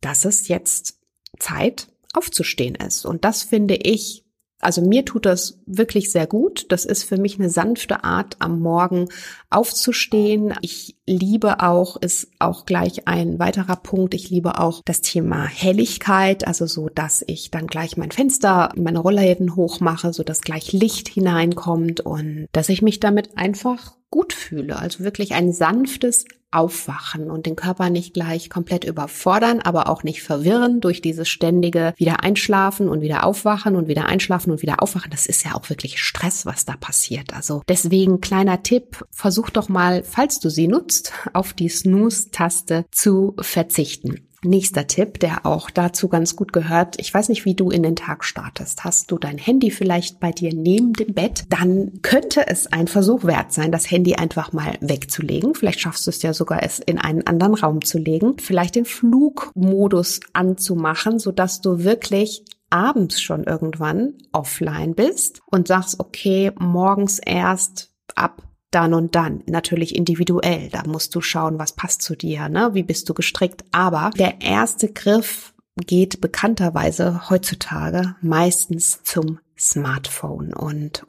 dass 0.00 0.24
es 0.24 0.48
jetzt 0.48 0.98
Zeit 1.38 1.88
aufzustehen 2.16 2.74
ist. 2.74 3.04
Und 3.04 3.24
das 3.24 3.42
finde 3.42 3.74
ich, 3.74 4.24
also 4.60 4.80
mir 4.80 5.04
tut 5.04 5.26
das 5.26 5.60
wirklich 5.66 6.10
sehr 6.10 6.26
gut. 6.26 6.66
Das 6.70 6.84
ist 6.84 7.04
für 7.04 7.18
mich 7.18 7.38
eine 7.38 7.50
sanfte 7.50 8.04
Art, 8.04 8.36
am 8.38 8.60
Morgen 8.60 9.08
aufzustehen. 9.56 10.54
Ich 10.60 10.96
liebe 11.06 11.60
auch, 11.60 11.96
ist 11.96 12.28
auch 12.38 12.66
gleich 12.66 13.08
ein 13.08 13.38
weiterer 13.38 13.76
Punkt. 13.76 14.14
Ich 14.14 14.28
liebe 14.28 14.60
auch 14.60 14.82
das 14.84 15.00
Thema 15.00 15.46
Helligkeit, 15.46 16.46
also 16.46 16.66
so, 16.66 16.88
dass 16.88 17.24
ich 17.26 17.50
dann 17.50 17.66
gleich 17.66 17.96
mein 17.96 18.10
Fenster, 18.10 18.70
meine 18.76 18.98
Rollläden 18.98 19.56
hochmache, 19.56 20.12
so 20.12 20.22
dass 20.22 20.42
gleich 20.42 20.72
Licht 20.72 21.08
hineinkommt 21.08 22.00
und 22.00 22.48
dass 22.52 22.68
ich 22.68 22.82
mich 22.82 23.00
damit 23.00 23.38
einfach 23.38 23.96
gut 24.10 24.32
fühle. 24.32 24.78
Also 24.78 25.04
wirklich 25.04 25.34
ein 25.34 25.52
sanftes 25.52 26.26
Aufwachen 26.52 27.30
und 27.30 27.44
den 27.44 27.56
Körper 27.56 27.90
nicht 27.90 28.14
gleich 28.14 28.48
komplett 28.48 28.84
überfordern, 28.84 29.60
aber 29.60 29.88
auch 29.90 30.04
nicht 30.04 30.22
verwirren 30.22 30.80
durch 30.80 31.02
dieses 31.02 31.28
ständige 31.28 31.92
wieder 31.96 32.22
einschlafen 32.22 32.88
und 32.88 33.00
wieder 33.00 33.24
aufwachen 33.24 33.76
und 33.76 33.88
wieder 33.88 34.06
einschlafen 34.06 34.52
und 34.52 34.62
wieder 34.62 34.82
aufwachen. 34.82 35.10
Das 35.10 35.26
ist 35.26 35.44
ja 35.44 35.54
auch 35.54 35.68
wirklich 35.68 36.00
Stress, 36.00 36.46
was 36.46 36.64
da 36.64 36.74
passiert. 36.76 37.34
Also 37.34 37.62
deswegen 37.68 38.20
kleiner 38.20 38.62
Tipp, 38.62 39.04
versuch 39.10 39.45
doch 39.50 39.68
mal, 39.68 40.02
falls 40.02 40.40
du 40.40 40.50
sie 40.50 40.68
nutzt, 40.68 41.12
auf 41.32 41.52
die 41.52 41.68
Snooze-Taste 41.68 42.86
zu 42.90 43.34
verzichten. 43.40 44.26
Nächster 44.46 44.86
Tipp, 44.86 45.18
der 45.18 45.44
auch 45.44 45.70
dazu 45.70 46.08
ganz 46.08 46.36
gut 46.36 46.52
gehört. 46.52 47.00
Ich 47.00 47.12
weiß 47.12 47.30
nicht, 47.30 47.44
wie 47.44 47.54
du 47.54 47.70
in 47.70 47.82
den 47.82 47.96
Tag 47.96 48.24
startest. 48.24 48.84
Hast 48.84 49.10
du 49.10 49.18
dein 49.18 49.38
Handy 49.38 49.70
vielleicht 49.70 50.20
bei 50.20 50.30
dir 50.30 50.54
neben 50.54 50.92
dem 50.92 51.14
Bett? 51.14 51.44
Dann 51.48 52.00
könnte 52.02 52.46
es 52.46 52.66
ein 52.72 52.86
Versuch 52.86 53.24
wert 53.24 53.52
sein, 53.52 53.72
das 53.72 53.90
Handy 53.90 54.14
einfach 54.14 54.52
mal 54.52 54.76
wegzulegen. 54.80 55.54
Vielleicht 55.54 55.80
schaffst 55.80 56.06
du 56.06 56.10
es 56.10 56.22
ja 56.22 56.32
sogar, 56.32 56.62
es 56.62 56.78
in 56.78 56.98
einen 56.98 57.26
anderen 57.26 57.54
Raum 57.54 57.84
zu 57.84 57.98
legen. 57.98 58.38
Vielleicht 58.38 58.76
den 58.76 58.84
Flugmodus 58.84 60.20
anzumachen, 60.32 61.18
sodass 61.18 61.60
du 61.60 61.82
wirklich 61.82 62.44
abends 62.70 63.20
schon 63.20 63.44
irgendwann 63.44 64.14
offline 64.32 64.94
bist 64.94 65.40
und 65.46 65.66
sagst, 65.68 65.98
okay, 65.98 66.52
morgens 66.58 67.18
erst 67.18 67.90
ab 68.14 68.45
dann 68.70 68.94
und 68.94 69.14
dann. 69.14 69.42
Natürlich 69.46 69.94
individuell. 69.94 70.68
Da 70.70 70.82
musst 70.86 71.14
du 71.14 71.20
schauen, 71.20 71.58
was 71.58 71.72
passt 71.72 72.02
zu 72.02 72.16
dir, 72.16 72.48
ne? 72.48 72.70
Wie 72.72 72.82
bist 72.82 73.08
du 73.08 73.14
gestrickt? 73.14 73.64
Aber 73.72 74.10
der 74.16 74.40
erste 74.40 74.92
Griff 74.92 75.54
geht 75.76 76.20
bekannterweise 76.20 77.28
heutzutage 77.28 78.16
meistens 78.22 79.02
zum 79.02 79.40
Smartphone 79.58 80.52
und 80.52 81.04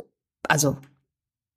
also 0.47 0.77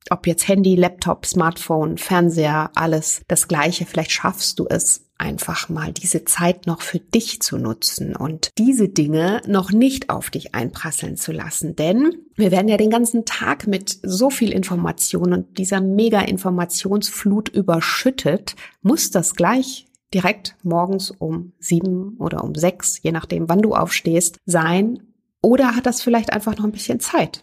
ob 0.09 0.27
jetzt 0.27 0.49
Handy, 0.49 0.75
Laptop, 0.77 1.27
Smartphone, 1.27 1.99
Fernseher, 1.99 2.71
alles 2.75 3.23
das 3.29 3.49
gleiche. 3.49 3.85
Vielleicht 3.85 4.13
schaffst 4.13 4.59
du 4.59 4.67
es 4.69 5.10
einfach 5.21 5.69
mal 5.69 5.93
diese 5.93 6.25
Zeit 6.25 6.67
noch 6.67 6.81
für 6.81 6.99
dich 6.99 7.41
zu 7.43 7.59
nutzen 7.59 8.17
und 8.17 8.51
diese 8.57 8.89
Dinge 8.89 9.43
noch 9.47 9.71
nicht 9.71 10.09
auf 10.09 10.31
dich 10.31 10.55
einprasseln 10.55 11.17
zu 11.17 11.31
lassen. 11.33 11.77
Denn 11.77 12.17
wir 12.35 12.51
werden 12.51 12.69
ja 12.69 12.79
den 12.79 12.91
ganzen 12.91 13.27
Tag 13.27 13.67
mit 13.67 13.99
so 14.03 14.31
viel 14.31 14.51
Information 14.51 15.33
und 15.33 15.59
dieser 15.59 15.81
mega 15.81 16.21
Informationsflut 16.21 17.51
überschüttet, 17.51 18.57
muss 18.83 19.11
das 19.11 19.35
gleich 19.35 19.87
direkt 20.15 20.57
morgens 20.63 21.11
um 21.11 21.53
sieben 21.59 22.17
oder 22.19 22.43
um 22.43 22.55
sechs, 22.55 23.01
je 23.03 23.13
nachdem, 23.13 23.49
wann 23.49 23.63
du 23.63 23.75
aufstehst, 23.75 24.39
sein. 24.47 25.03
Oder 25.43 25.77
hat 25.77 25.87
das 25.87 26.03
vielleicht 26.03 26.33
einfach 26.33 26.57
noch 26.57 26.65
ein 26.65 26.73
bisschen 26.73 27.01
Zeit? 27.01 27.43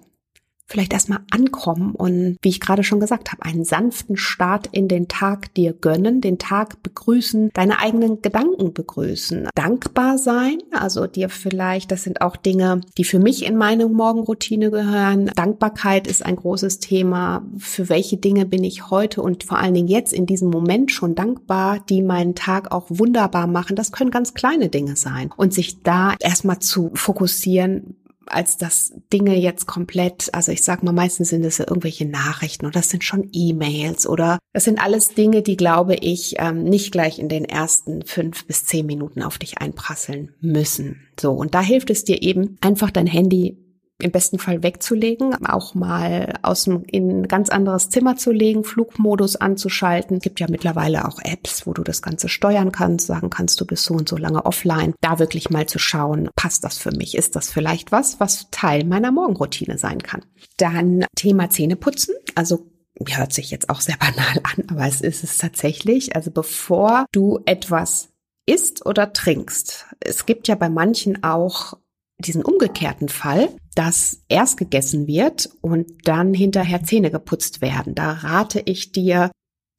Vielleicht 0.68 0.94
erstmal 0.94 1.20
ankommen 1.32 1.96
und, 1.96 2.38
wie 2.42 2.50
ich 2.50 2.60
gerade 2.60 2.84
schon 2.84 3.00
gesagt 3.00 3.32
habe, 3.32 3.44
einen 3.44 3.64
sanften 3.64 4.18
Start 4.18 4.68
in 4.72 4.88
den 4.88 5.08
Tag 5.08 5.54
dir 5.54 5.74
gönnen, 5.74 6.22
den 6.22 6.38
Tag 6.38 6.84
begrüßen, 6.84 7.52
deine 7.54 7.80
eigenen 7.80 8.22
Gedanken 8.22 8.74
begrüßen, 8.74 9.50
dankbar 9.56 10.18
sein, 10.18 10.58
also 10.72 11.08
dir 11.08 11.30
vielleicht, 11.30 11.92
das 11.92 12.04
sind 12.04 12.22
auch 12.22 12.36
Dinge, 12.36 12.82
die 12.98 13.06
für 13.06 13.20
mich 13.20 13.46
in 13.46 13.58
meine 13.58 13.88
Morgenroutine 13.88 14.70
gehören. 14.70 15.32
Dankbarkeit 15.36 16.08
ist 16.08 16.26
ein 16.26 16.36
großes 16.36 16.80
Thema. 16.80 17.46
Für 17.58 17.90
welche 17.90 18.18
Dinge 18.18 18.46
bin 18.46 18.64
ich 18.64 18.90
heute 18.90 19.22
und 19.22 19.44
vor 19.44 19.58
allen 19.60 19.74
Dingen 19.74 19.88
jetzt 19.88 20.14
in 20.14 20.26
diesem 20.26 20.50
Moment 20.50 20.92
schon 20.92 21.16
dankbar, 21.16 21.80
die 21.90 22.02
meinen 22.02 22.36
Tag 22.36 22.72
auch 22.72 22.86
wunderbar 22.90 23.48
machen? 23.48 23.76
Das 23.76 23.92
können 23.92 24.12
ganz 24.12 24.34
kleine 24.34 24.70
Dinge 24.70 24.96
sein. 24.96 25.32
Und 25.38 25.54
sich 25.54 25.82
da 25.84 26.16
erstmal 26.20 26.60
zu 26.60 26.92
fokussieren, 26.94 27.96
als 28.30 28.58
dass 28.58 28.94
Dinge 29.12 29.36
jetzt 29.36 29.66
komplett, 29.66 30.34
also 30.34 30.52
ich 30.52 30.64
sag 30.64 30.84
mal, 30.84 30.92
meistens 30.92 31.30
sind 31.30 31.44
es 31.44 31.58
ja 31.58 31.66
irgendwelche 31.68 32.06
Nachrichten 32.06 32.66
oder 32.66 32.80
das 32.80 32.90
sind 32.90 33.04
schon 33.04 33.30
E-Mails 33.32 34.08
oder 34.08 34.40
das 34.54 34.64
sind 34.64 34.80
alles 34.80 35.10
Dinge, 35.10 35.42
die, 35.42 35.58
glaube 35.58 35.96
ich, 35.96 36.36
ähm, 36.40 36.64
nicht 36.64 36.92
gleich 36.92 37.20
in 37.20 37.30
den 37.30 37.46
ersten 37.46 38.04
fünf 38.04 38.46
bis 38.46 38.66
zehn 38.66 38.86
Minuten 38.86 39.22
auf 39.22 39.38
dich 39.38 39.60
einprasseln 39.60 40.34
müssen. 40.40 41.08
So, 41.20 41.32
und 41.32 41.54
da 41.54 41.62
hilft 41.62 41.90
es 41.90 42.04
dir 42.04 42.22
eben, 42.22 42.58
einfach 42.62 42.92
dein 42.92 43.08
Handy 43.08 43.58
im 44.00 44.12
besten 44.12 44.38
Fall 44.38 44.62
wegzulegen, 44.62 45.34
auch 45.46 45.74
mal 45.74 46.34
aus 46.44 46.66
dem, 46.66 46.84
in 46.84 47.22
ein 47.22 47.28
ganz 47.28 47.50
anderes 47.50 47.90
Zimmer 47.90 48.16
zu 48.16 48.32
legen, 48.32 48.64
Flugmodus 48.64 49.36
anzuschalten. 49.36 50.18
Es 50.18 50.24
gibt 50.24 50.40
ja 50.40 50.48
mittlerweile 50.50 51.08
auch 51.08 51.20
Apps, 51.24 51.66
wo 51.66 51.74
du 51.74 51.84
das 51.84 52.02
Ganze 52.02 52.30
steuern 52.30 52.72
kannst, 52.72 53.08
sagen 53.08 53.30
kannst, 53.30 53.60
du 53.60 53.66
bist 53.66 53.86
so 53.86 53.96
und 53.96 54.08
so 54.08 54.18
lange 54.18 54.46
offline. 54.46 54.94
Da 55.02 55.20
wirklich 55.20 55.50
mal 55.50 55.66
zu 55.66 55.80
schauen, 55.80 56.30
passt 56.36 56.64
das 56.64 56.78
für 56.78 56.92
mich? 56.92 57.16
Ist 57.16 57.36
das 57.36 57.50
vielleicht 57.50 57.92
was, 57.92 58.20
was 58.20 58.50
Teil 58.52 58.84
meiner 58.84 59.12
Morgenroutine 59.12 59.78
sein 59.78 60.04
kann? 60.04 60.24
Dann 60.58 61.06
Thema 61.16 61.50
Zähneputzen. 61.50 62.14
Also 62.36 62.70
hört 63.08 63.34
sich 63.34 63.50
jetzt 63.50 63.70
auch 63.70 63.82
sehr 63.82 63.98
banal 64.00 64.42
an, 64.44 64.66
aber 64.70 64.88
es 64.88 65.02
ist 65.02 65.24
es 65.24 65.40
tatsächlich. 65.40 66.16
Also 66.16 66.30
bevor 66.30 67.06
du 67.12 67.40
etwas 67.46 68.10
isst 68.46 68.86
oder 68.86 69.12
trinkst. 69.12 69.88
Es 70.00 70.26
gibt 70.26 70.48
ja 70.48 70.56
bei 70.56 70.70
manchen 70.70 71.24
auch 71.24 71.74
diesen 72.20 72.44
umgekehrten 72.44 73.10
Fall, 73.10 73.50
dass 73.76 74.24
erst 74.28 74.58
gegessen 74.58 75.08
wird 75.08 75.50
und 75.62 76.08
dann 76.08 76.34
hinterher 76.34 76.84
Zähne 76.84 77.12
geputzt 77.12 77.62
werden. 77.62 77.94
Da 77.94 78.12
rate 78.12 78.62
ich 78.66 78.92
dir, 78.92 79.32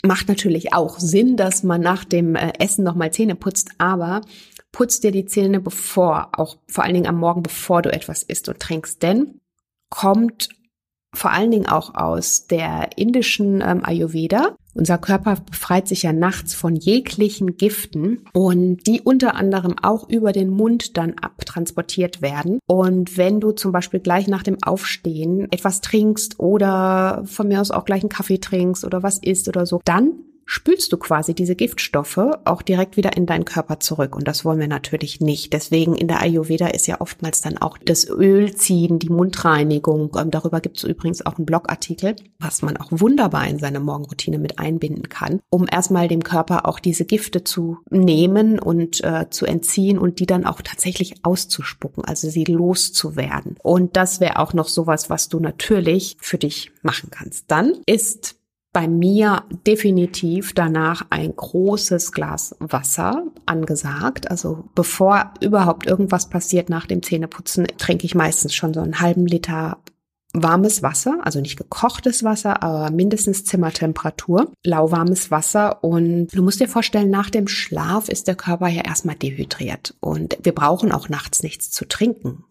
macht 0.05 0.29
natürlich 0.29 0.73
auch 0.73 0.99
Sinn, 1.01 1.37
dass 1.37 1.65
man 1.65 1.81
nach 1.81 2.05
dem 2.05 2.37
äh, 2.37 2.53
Essen 2.59 2.85
nochmal 2.85 3.13
Zähne 3.13 3.35
putzt, 3.35 3.71
aber 3.79 4.21
putz 4.71 5.01
dir 5.01 5.11
die 5.11 5.25
Zähne 5.25 5.61
bevor, 5.61 6.31
auch 6.39 6.59
vor 6.69 6.85
allen 6.85 6.95
Dingen 6.95 7.09
am 7.09 7.19
Morgen, 7.19 7.43
bevor 7.43 7.83
du 7.83 7.93
etwas 7.93 8.23
isst 8.23 8.49
und 8.49 8.61
trinkst, 8.61 9.03
denn 9.03 9.41
kommt 9.91 10.49
vor 11.15 11.33
allen 11.33 11.51
Dingen 11.51 11.67
auch 11.67 11.95
aus 11.95 12.47
der 12.47 12.91
indischen 12.97 13.63
ähm, 13.63 13.85
Ayurveda. 13.85 14.57
Unser 14.79 14.97
Körper 14.97 15.39
befreit 15.45 15.89
sich 15.89 16.05
ja 16.05 16.13
nachts 16.13 16.55
von 16.55 16.77
jeglichen 16.77 17.57
Giften 17.57 18.21
und 18.33 18.87
die 18.87 19.01
unter 19.01 19.35
anderem 19.35 19.75
auch 19.83 20.09
über 20.09 20.31
den 20.31 20.51
Mund 20.51 20.97
dann 20.97 21.15
abtransportiert 21.15 22.23
werden. 22.23 22.61
Und 22.69 23.17
wenn 23.17 23.41
du 23.41 23.51
zum 23.51 23.73
Beispiel 23.73 23.99
gleich 23.99 24.29
nach 24.29 24.45
dem 24.45 24.57
Aufstehen 24.63 25.51
etwas 25.51 25.81
trinkst 25.81 26.39
oder 26.39 27.25
von 27.27 27.49
mir 27.49 27.61
aus 27.61 27.73
auch 27.73 27.87
gleich 27.87 28.03
einen 28.03 28.09
Kaffee 28.09 28.39
trinkst 28.39 28.85
oder 28.85 29.03
was 29.03 29.19
isst 29.19 29.49
oder 29.49 29.67
so, 29.67 29.81
dann 29.85 30.13
spülst 30.49 30.91
du 30.95 30.97
quasi 30.97 31.35
diese 31.35 31.55
Giftstoffe 31.55 32.19
auch 32.47 32.63
direkt 32.63 32.97
wieder 32.97 33.15
in 33.19 33.27
deinen 33.27 33.45
Körper 33.45 33.81
zurück. 33.81 34.17
Und 34.17 34.27
das 34.27 34.47
wollen 34.47 34.59
wir 34.59 34.67
natürlich 34.67 35.21
nicht. 35.21 35.53
Deswegen 35.53 35.95
in 35.95 36.09
der 36.09 36.23
Ayurveda 36.23 36.69
ist 36.69 36.87
ja 36.87 37.03
oftmals 37.03 37.43
dann 37.43 37.59
auch 37.59 37.77
das 37.77 38.09
Ölziehen, 38.09 38.99
die 38.99 39.11
Mundreinigung. 39.11 40.17
Ähm, 40.19 40.31
darüber 40.31 40.63
gibt 40.63 40.79
es 40.79 40.85
übrigens 40.85 41.25
auch 41.25 41.37
einen 41.37 41.45
Blogartikel, 41.45 42.17
was 42.39 42.63
man 42.63 42.79
auch 42.79 42.89
wunderbar 42.91 43.47
in 43.47 43.59
seine 43.59 43.79
Morgenroutine 43.79 44.39
mit 44.39 44.59
einbinden 44.59 45.11
kann, 45.11 45.41
um 45.51 45.67
erstmal 45.71 46.09
dem 46.09 46.25
Körper 46.25 46.67
auch 46.67 46.81
diese 46.81 47.05
Gifte 47.05 47.45
zu 47.45 47.77
nehmen 47.91 48.59
und 48.59 49.05
äh, 49.05 49.27
zu 49.29 49.45
entziehen 49.45 49.99
und 49.99 50.19
die 50.19 50.27
dann 50.27 50.47
auch 50.47 50.63
tatsächlich 50.63 51.17
auszuspucken, 51.25 52.07
also 52.07 52.31
sie 52.31 52.45
loszuwerden. 52.45 53.57
Und 53.63 53.99
das 53.99 54.19
wäre 54.21 54.39
auch 54.39 54.55
noch 54.55 54.69
sowas, 54.69 55.11
was 55.11 55.29
du 55.29 55.41
natürlich 55.41 56.17
für 56.21 56.39
dich 56.39 56.73
machen 56.81 57.11
kannst. 57.11 57.51
Dann 57.51 57.75
ist 57.85 58.38
bei 58.79 58.87
mir 58.87 59.43
definitiv 59.67 60.53
danach 60.53 61.05
ein 61.11 61.35
großes 61.35 62.13
Glas 62.13 62.55
Wasser 62.61 63.25
angesagt. 63.45 64.31
Also 64.31 64.69
bevor 64.77 65.35
überhaupt 65.41 65.89
irgendwas 65.89 66.29
passiert 66.29 66.71
nach 66.71 66.87
dem 66.87 67.03
Zähneputzen, 67.03 67.67
trinke 67.77 68.07
ich 68.07 68.15
meistens 68.15 68.55
schon 68.55 68.73
so 68.73 68.79
einen 68.79 69.01
halben 69.01 69.27
Liter 69.27 69.79
warmes 70.33 70.85
Wasser, 70.85 71.19
also 71.25 71.41
nicht 71.41 71.57
gekochtes 71.57 72.23
Wasser, 72.23 72.63
aber 72.63 72.93
mindestens 72.93 73.45
Zimmertemperatur, 73.45 74.53
lauwarmes 74.63 75.33
Wasser. 75.33 75.83
Und 75.83 76.29
du 76.29 76.45
musst 76.45 76.61
dir 76.61 76.69
vorstellen, 76.69 77.11
nach 77.11 77.31
dem 77.31 77.49
Schlaf 77.49 78.09
ist 78.09 78.29
der 78.29 78.37
Körper 78.37 78.69
ja 78.69 78.83
erstmal 78.83 79.17
dehydriert. 79.17 79.97
Und 79.99 80.39
wir 80.45 80.55
brauchen 80.55 80.93
auch 80.93 81.09
nachts 81.09 81.43
nichts 81.43 81.73
zu 81.73 81.89
trinken. 81.89 82.45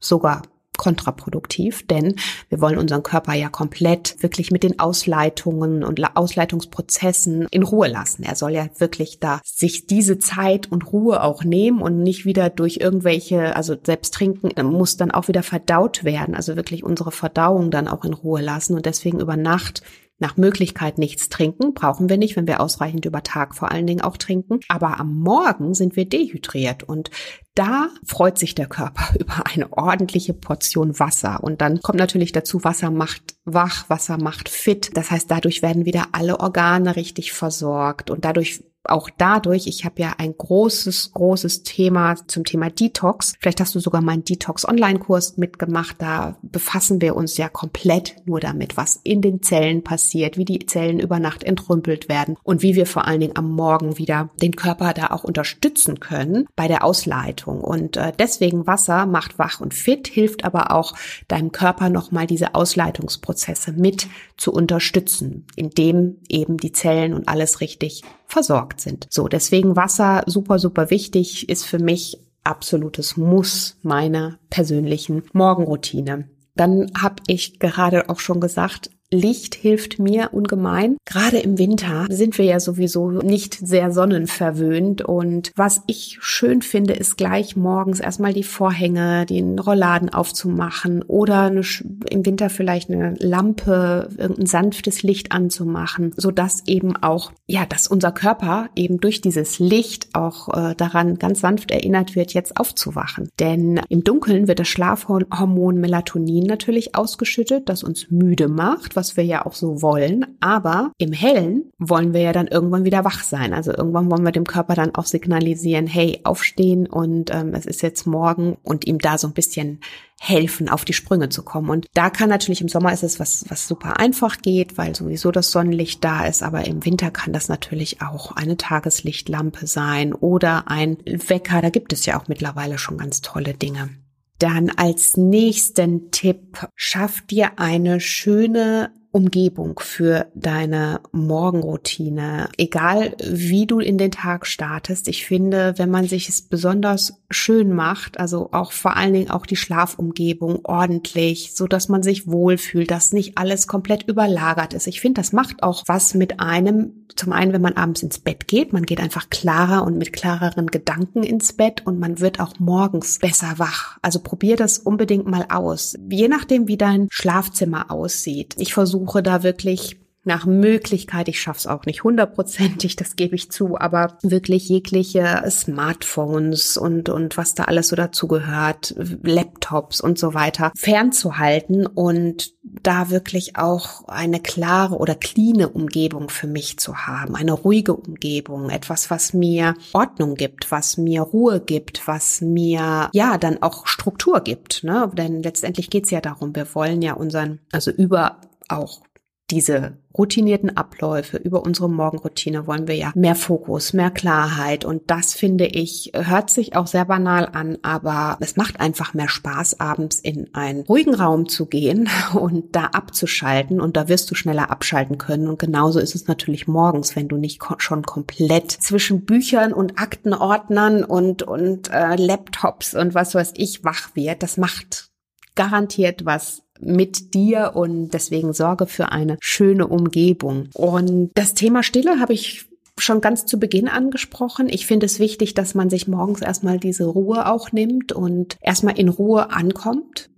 Sogar 0.00 0.40
kontraproduktiv, 0.76 1.86
denn 1.86 2.16
wir 2.48 2.60
wollen 2.60 2.78
unseren 2.78 3.02
Körper 3.02 3.34
ja 3.34 3.48
komplett 3.48 4.16
wirklich 4.22 4.50
mit 4.50 4.62
den 4.62 4.78
Ausleitungen 4.78 5.84
und 5.84 6.16
Ausleitungsprozessen 6.16 7.46
in 7.50 7.62
Ruhe 7.62 7.88
lassen. 7.88 8.22
Er 8.24 8.36
soll 8.36 8.52
ja 8.52 8.68
wirklich 8.78 9.18
da 9.20 9.40
sich 9.44 9.86
diese 9.86 10.18
Zeit 10.18 10.70
und 10.70 10.92
Ruhe 10.92 11.22
auch 11.22 11.44
nehmen 11.44 11.80
und 11.80 12.02
nicht 12.02 12.24
wieder 12.24 12.50
durch 12.50 12.78
irgendwelche, 12.80 13.56
also 13.56 13.76
selbst 13.82 14.14
trinken 14.14 14.50
muss 14.64 14.96
dann 14.96 15.10
auch 15.10 15.28
wieder 15.28 15.42
verdaut 15.42 16.04
werden, 16.04 16.34
also 16.34 16.56
wirklich 16.56 16.84
unsere 16.84 17.12
Verdauung 17.12 17.70
dann 17.70 17.88
auch 17.88 18.04
in 18.04 18.12
Ruhe 18.12 18.40
lassen 18.40 18.74
und 18.74 18.86
deswegen 18.86 19.20
über 19.20 19.36
Nacht 19.36 19.82
nach 20.18 20.36
Möglichkeit 20.36 20.98
nichts 20.98 21.28
trinken, 21.28 21.74
brauchen 21.74 22.08
wir 22.08 22.16
nicht, 22.16 22.36
wenn 22.36 22.46
wir 22.46 22.60
ausreichend 22.60 23.04
über 23.04 23.22
Tag 23.22 23.54
vor 23.54 23.72
allen 23.72 23.86
Dingen 23.86 24.00
auch 24.00 24.16
trinken. 24.16 24.60
Aber 24.68 25.00
am 25.00 25.14
Morgen 25.14 25.74
sind 25.74 25.96
wir 25.96 26.08
dehydriert 26.08 26.84
und 26.84 27.10
da 27.54 27.88
freut 28.04 28.38
sich 28.38 28.54
der 28.54 28.66
Körper 28.66 29.14
über 29.18 29.44
eine 29.52 29.72
ordentliche 29.72 30.34
Portion 30.34 30.98
Wasser. 30.98 31.42
Und 31.42 31.60
dann 31.60 31.80
kommt 31.82 31.98
natürlich 31.98 32.32
dazu, 32.32 32.64
Wasser 32.64 32.90
macht 32.90 33.36
wach, 33.44 33.88
Wasser 33.90 34.18
macht 34.18 34.48
fit. 34.48 34.90
Das 34.94 35.10
heißt, 35.10 35.30
dadurch 35.30 35.62
werden 35.62 35.84
wieder 35.84 36.08
alle 36.12 36.40
Organe 36.40 36.96
richtig 36.96 37.32
versorgt 37.32 38.10
und 38.10 38.24
dadurch 38.24 38.62
auch 38.84 39.08
dadurch, 39.16 39.66
ich 39.66 39.84
habe 39.84 40.02
ja 40.02 40.14
ein 40.18 40.36
großes, 40.36 41.12
großes 41.12 41.62
Thema 41.62 42.16
zum 42.26 42.44
Thema 42.44 42.70
Detox. 42.70 43.34
Vielleicht 43.40 43.60
hast 43.60 43.74
du 43.74 43.80
sogar 43.80 44.02
meinen 44.02 44.24
Detox-Online-Kurs 44.24 45.36
mitgemacht. 45.36 45.96
Da 45.98 46.36
befassen 46.42 47.00
wir 47.00 47.16
uns 47.16 47.36
ja 47.36 47.48
komplett 47.48 48.16
nur 48.26 48.40
damit, 48.40 48.76
was 48.76 49.00
in 49.02 49.22
den 49.22 49.42
Zellen 49.42 49.82
passiert, 49.82 50.36
wie 50.36 50.44
die 50.44 50.66
Zellen 50.66 51.00
über 51.00 51.18
Nacht 51.18 51.44
entrümpelt 51.44 52.08
werden 52.08 52.36
und 52.42 52.62
wie 52.62 52.74
wir 52.74 52.86
vor 52.86 53.06
allen 53.06 53.20
Dingen 53.20 53.36
am 53.36 53.50
Morgen 53.50 53.98
wieder 53.98 54.30
den 54.40 54.56
Körper 54.56 54.92
da 54.92 55.08
auch 55.08 55.24
unterstützen 55.24 56.00
können 56.00 56.46
bei 56.56 56.68
der 56.68 56.84
Ausleitung. 56.84 57.60
Und 57.60 57.96
äh, 57.96 58.12
deswegen 58.18 58.66
Wasser 58.66 59.06
macht 59.06 59.38
wach 59.38 59.60
und 59.60 59.74
fit, 59.74 60.08
hilft 60.08 60.44
aber 60.44 60.70
auch 60.70 60.94
deinem 61.28 61.52
Körper 61.52 61.88
nochmal 61.88 62.26
diese 62.26 62.54
Ausleitungsprozesse 62.54 63.72
mit 63.72 64.08
zu 64.36 64.52
unterstützen, 64.52 65.46
indem 65.56 66.18
eben 66.28 66.56
die 66.58 66.72
Zellen 66.72 67.14
und 67.14 67.28
alles 67.28 67.60
richtig 67.60 68.02
versorgt 68.26 68.80
sind. 68.80 69.06
So, 69.10 69.28
deswegen 69.28 69.76
Wasser 69.76 70.22
super, 70.26 70.58
super 70.58 70.90
wichtig, 70.90 71.48
ist 71.48 71.64
für 71.64 71.78
mich 71.78 72.18
absolutes 72.42 73.16
Muss 73.16 73.78
meiner 73.82 74.38
persönlichen 74.50 75.22
Morgenroutine. 75.32 76.28
Dann 76.54 76.92
habe 76.96 77.22
ich 77.26 77.58
gerade 77.58 78.08
auch 78.08 78.20
schon 78.20 78.40
gesagt, 78.40 78.90
Licht 79.10 79.54
hilft 79.54 79.98
mir 79.98 80.30
ungemein. 80.32 80.96
Gerade 81.04 81.38
im 81.38 81.58
Winter 81.58 82.06
sind 82.08 82.38
wir 82.38 82.44
ja 82.44 82.60
sowieso 82.60 83.10
nicht 83.10 83.54
sehr 83.54 83.92
sonnenverwöhnt 83.92 85.02
und 85.02 85.52
was 85.56 85.82
ich 85.86 86.18
schön 86.20 86.62
finde, 86.62 86.94
ist 86.94 87.16
gleich 87.16 87.56
morgens 87.56 88.00
erstmal 88.00 88.32
die 88.32 88.42
Vorhänge, 88.42 89.26
den 89.26 89.58
Rollladen 89.58 90.08
aufzumachen 90.08 91.02
oder 91.02 91.42
eine, 91.42 91.62
im 92.10 92.26
Winter 92.26 92.50
vielleicht 92.50 92.90
eine 92.90 93.14
Lampe, 93.18 94.08
irgendein 94.16 94.46
sanftes 94.46 95.02
Licht 95.02 95.32
anzumachen, 95.32 96.12
so 96.16 96.30
eben 96.66 96.96
auch, 96.96 97.32
ja, 97.46 97.66
dass 97.66 97.86
unser 97.86 98.12
Körper 98.12 98.68
eben 98.74 98.98
durch 98.98 99.20
dieses 99.20 99.58
Licht 99.58 100.08
auch 100.14 100.48
äh, 100.48 100.74
daran 100.74 101.18
ganz 101.18 101.40
sanft 101.40 101.70
erinnert 101.70 102.16
wird, 102.16 102.34
jetzt 102.34 102.56
aufzuwachen. 102.56 103.30
Denn 103.38 103.80
im 103.88 104.04
Dunkeln 104.04 104.48
wird 104.48 104.58
das 104.58 104.68
Schlafhormon 104.68 105.78
Melatonin 105.78 106.44
natürlich 106.44 106.94
ausgeschüttet, 106.94 107.68
das 107.68 107.82
uns 107.82 108.10
müde 108.10 108.48
macht, 108.48 108.96
was 108.96 109.03
wir 109.16 109.24
ja 109.24 109.46
auch 109.46 109.54
so 109.54 109.82
wollen. 109.82 110.36
Aber 110.40 110.92
im 110.98 111.12
Hellen 111.12 111.72
wollen 111.78 112.12
wir 112.12 112.20
ja 112.20 112.32
dann 112.32 112.48
irgendwann 112.48 112.84
wieder 112.84 113.04
wach 113.04 113.22
sein. 113.22 113.52
Also 113.52 113.72
irgendwann 113.72 114.10
wollen 114.10 114.24
wir 114.24 114.32
dem 114.32 114.46
Körper 114.46 114.74
dann 114.74 114.94
auch 114.94 115.06
signalisieren, 115.06 115.86
hey, 115.86 116.20
aufstehen 116.24 116.86
und 116.86 117.32
ähm, 117.32 117.54
es 117.54 117.66
ist 117.66 117.82
jetzt 117.82 118.06
morgen 118.06 118.56
und 118.62 118.86
ihm 118.86 118.98
da 118.98 119.18
so 119.18 119.26
ein 119.28 119.34
bisschen 119.34 119.80
helfen, 120.20 120.68
auf 120.68 120.84
die 120.84 120.92
Sprünge 120.92 121.28
zu 121.28 121.42
kommen. 121.42 121.70
Und 121.70 121.86
da 121.94 122.10
kann 122.10 122.28
natürlich 122.28 122.60
im 122.60 122.68
Sommer 122.68 122.92
ist 122.92 123.02
es 123.02 123.20
was, 123.20 123.44
was 123.48 123.68
super 123.68 123.98
einfach 123.98 124.38
geht, 124.38 124.78
weil 124.78 124.94
sowieso 124.94 125.30
das 125.30 125.50
Sonnenlicht 125.50 126.02
da 126.04 126.26
ist. 126.26 126.42
Aber 126.42 126.66
im 126.66 126.84
Winter 126.84 127.10
kann 127.10 127.32
das 127.32 127.48
natürlich 127.48 128.00
auch 128.00 128.32
eine 128.32 128.56
Tageslichtlampe 128.56 129.66
sein 129.66 130.14
oder 130.14 130.68
ein 130.68 130.98
Wecker. 131.04 131.60
Da 131.60 131.70
gibt 131.70 131.92
es 131.92 132.06
ja 132.06 132.18
auch 132.18 132.28
mittlerweile 132.28 132.78
schon 132.78 132.98
ganz 132.98 133.20
tolle 133.20 133.54
Dinge. 133.54 133.90
Dann 134.38 134.70
als 134.70 135.16
nächsten 135.16 136.10
Tipp, 136.10 136.66
schaff 136.74 137.22
dir 137.22 137.58
eine 137.58 138.00
schöne 138.00 138.92
Umgebung 139.14 139.78
für 139.78 140.26
deine 140.34 141.00
Morgenroutine. 141.12 142.48
Egal 142.58 143.14
wie 143.24 143.64
du 143.64 143.78
in 143.78 143.96
den 143.96 144.10
Tag 144.10 144.44
startest, 144.44 145.06
ich 145.06 145.24
finde, 145.24 145.74
wenn 145.76 145.88
man 145.88 146.08
sich 146.08 146.28
es 146.28 146.42
besonders 146.42 147.22
schön 147.30 147.72
macht, 147.72 148.18
also 148.18 148.48
auch 148.50 148.72
vor 148.72 148.96
allen 148.96 149.12
Dingen 149.12 149.30
auch 149.30 149.46
die 149.46 149.54
Schlafumgebung 149.54 150.64
ordentlich, 150.64 151.52
so 151.54 151.68
dass 151.68 151.88
man 151.88 152.02
sich 152.02 152.26
wohlfühlt, 152.26 152.90
dass 152.90 153.12
nicht 153.12 153.38
alles 153.38 153.68
komplett 153.68 154.02
überlagert 154.08 154.74
ist. 154.74 154.88
Ich 154.88 155.00
finde, 155.00 155.20
das 155.20 155.32
macht 155.32 155.62
auch 155.62 155.84
was 155.86 156.14
mit 156.14 156.40
einem. 156.40 157.06
Zum 157.14 157.32
einen, 157.32 157.52
wenn 157.52 157.62
man 157.62 157.74
abends 157.74 158.02
ins 158.02 158.18
Bett 158.18 158.48
geht, 158.48 158.72
man 158.72 158.82
geht 158.82 158.98
einfach 158.98 159.30
klarer 159.30 159.84
und 159.84 159.96
mit 159.96 160.12
klareren 160.12 160.66
Gedanken 160.66 161.22
ins 161.22 161.52
Bett 161.52 161.86
und 161.86 162.00
man 162.00 162.18
wird 162.18 162.40
auch 162.40 162.58
morgens 162.58 163.20
besser 163.20 163.54
wach. 163.58 163.98
Also 164.02 164.18
probier 164.18 164.56
das 164.56 164.78
unbedingt 164.78 165.26
mal 165.26 165.46
aus. 165.48 165.96
Je 166.10 166.26
nachdem, 166.26 166.66
wie 166.66 166.76
dein 166.76 167.06
Schlafzimmer 167.12 167.92
aussieht. 167.92 168.56
Ich 168.58 168.74
versuche 168.74 169.03
versuche 169.04 169.22
da 169.22 169.42
wirklich 169.42 169.98
nach 170.26 170.46
Möglichkeit, 170.46 171.28
ich 171.28 171.38
schaff's 171.38 171.66
auch 171.66 171.84
nicht 171.84 172.02
hundertprozentig, 172.02 172.96
das 172.96 173.14
gebe 173.14 173.34
ich 173.34 173.50
zu, 173.50 173.78
aber 173.78 174.16
wirklich 174.22 174.70
jegliche 174.70 175.44
Smartphones 175.50 176.78
und, 176.78 177.10
und 177.10 177.36
was 177.36 177.54
da 177.54 177.64
alles 177.64 177.88
so 177.88 177.96
dazu 177.96 178.26
gehört, 178.26 178.94
Laptops 179.22 180.00
und 180.00 180.18
so 180.18 180.32
weiter, 180.32 180.72
fernzuhalten 180.76 181.86
und 181.86 182.54
da 182.62 183.10
wirklich 183.10 183.56
auch 183.56 184.08
eine 184.08 184.40
klare 184.40 184.96
oder 184.96 185.14
cleane 185.14 185.68
Umgebung 185.68 186.30
für 186.30 186.46
mich 186.46 186.78
zu 186.78 186.96
haben, 186.96 187.36
eine 187.36 187.52
ruhige 187.52 187.94
Umgebung, 187.94 188.70
etwas, 188.70 189.10
was 189.10 189.34
mir 189.34 189.74
Ordnung 189.92 190.36
gibt, 190.36 190.70
was 190.70 190.96
mir 190.96 191.20
Ruhe 191.20 191.60
gibt, 191.60 192.08
was 192.08 192.40
mir 192.40 193.10
ja 193.12 193.36
dann 193.36 193.62
auch 193.62 193.86
Struktur 193.86 194.40
gibt, 194.40 194.84
ne? 194.84 195.10
Denn 195.12 195.42
letztendlich 195.42 195.90
geht's 195.90 196.10
ja 196.10 196.22
darum, 196.22 196.56
wir 196.56 196.74
wollen 196.74 197.02
ja 197.02 197.12
unseren, 197.12 197.60
also 197.70 197.90
über 197.90 198.38
auch 198.68 199.02
diese 199.50 199.98
routinierten 200.16 200.76
Abläufe 200.76 201.36
über 201.36 201.62
unsere 201.64 201.90
Morgenroutine 201.90 202.66
wollen 202.66 202.88
wir 202.88 202.94
ja 202.94 203.12
mehr 203.14 203.34
Fokus, 203.34 203.92
mehr 203.92 204.10
Klarheit. 204.10 204.86
Und 204.86 205.10
das 205.10 205.34
finde 205.34 205.66
ich 205.66 206.12
hört 206.14 206.48
sich 206.48 206.76
auch 206.76 206.86
sehr 206.86 207.04
banal 207.04 207.50
an, 207.52 207.76
aber 207.82 208.38
es 208.40 208.56
macht 208.56 208.80
einfach 208.80 209.12
mehr 209.12 209.28
Spaß 209.28 209.80
abends 209.80 210.18
in 210.18 210.54
einen 210.54 210.80
ruhigen 210.80 211.14
Raum 211.14 211.48
zu 211.48 211.66
gehen 211.66 212.08
und 212.34 212.74
da 212.74 212.86
abzuschalten. 212.86 213.80
Und 213.80 213.98
da 213.98 214.08
wirst 214.08 214.30
du 214.30 214.34
schneller 214.34 214.70
abschalten 214.70 215.18
können. 215.18 215.48
Und 215.48 215.58
genauso 215.58 216.00
ist 216.00 216.14
es 216.14 216.26
natürlich 216.26 216.66
morgens, 216.66 217.14
wenn 217.14 217.28
du 217.28 217.36
nicht 217.36 217.62
schon 217.78 218.02
komplett 218.02 218.70
zwischen 218.70 219.26
Büchern 219.26 219.74
und 219.74 219.98
Aktenordnern 219.98 221.04
und 221.04 221.42
und 221.42 221.90
äh, 221.92 222.16
Laptops 222.16 222.94
und 222.94 223.14
was 223.14 223.34
weiß 223.34 223.52
ich 223.56 223.84
wach 223.84 224.14
wird, 224.14 224.42
das 224.42 224.56
macht 224.56 225.10
garantiert 225.54 226.24
was 226.24 226.63
mit 226.80 227.34
dir 227.34 227.72
und 227.74 228.10
deswegen 228.10 228.52
sorge 228.52 228.86
für 228.86 229.12
eine 229.12 229.36
schöne 229.40 229.86
Umgebung. 229.86 230.68
Und 230.74 231.30
das 231.34 231.54
Thema 231.54 231.82
Stille 231.82 232.20
habe 232.20 232.32
ich 232.32 232.66
schon 232.98 233.20
ganz 233.20 233.46
zu 233.46 233.58
Beginn 233.58 233.88
angesprochen. 233.88 234.68
Ich 234.68 234.86
finde 234.86 235.06
es 235.06 235.18
wichtig, 235.18 235.54
dass 235.54 235.74
man 235.74 235.90
sich 235.90 236.06
morgens 236.06 236.40
erstmal 236.42 236.78
diese 236.78 237.06
Ruhe 237.06 237.50
auch 237.50 237.72
nimmt 237.72 238.12
und 238.12 238.56
erstmal 238.60 238.98
in 238.98 239.08
Ruhe 239.08 239.50
ankommt. 239.50 240.30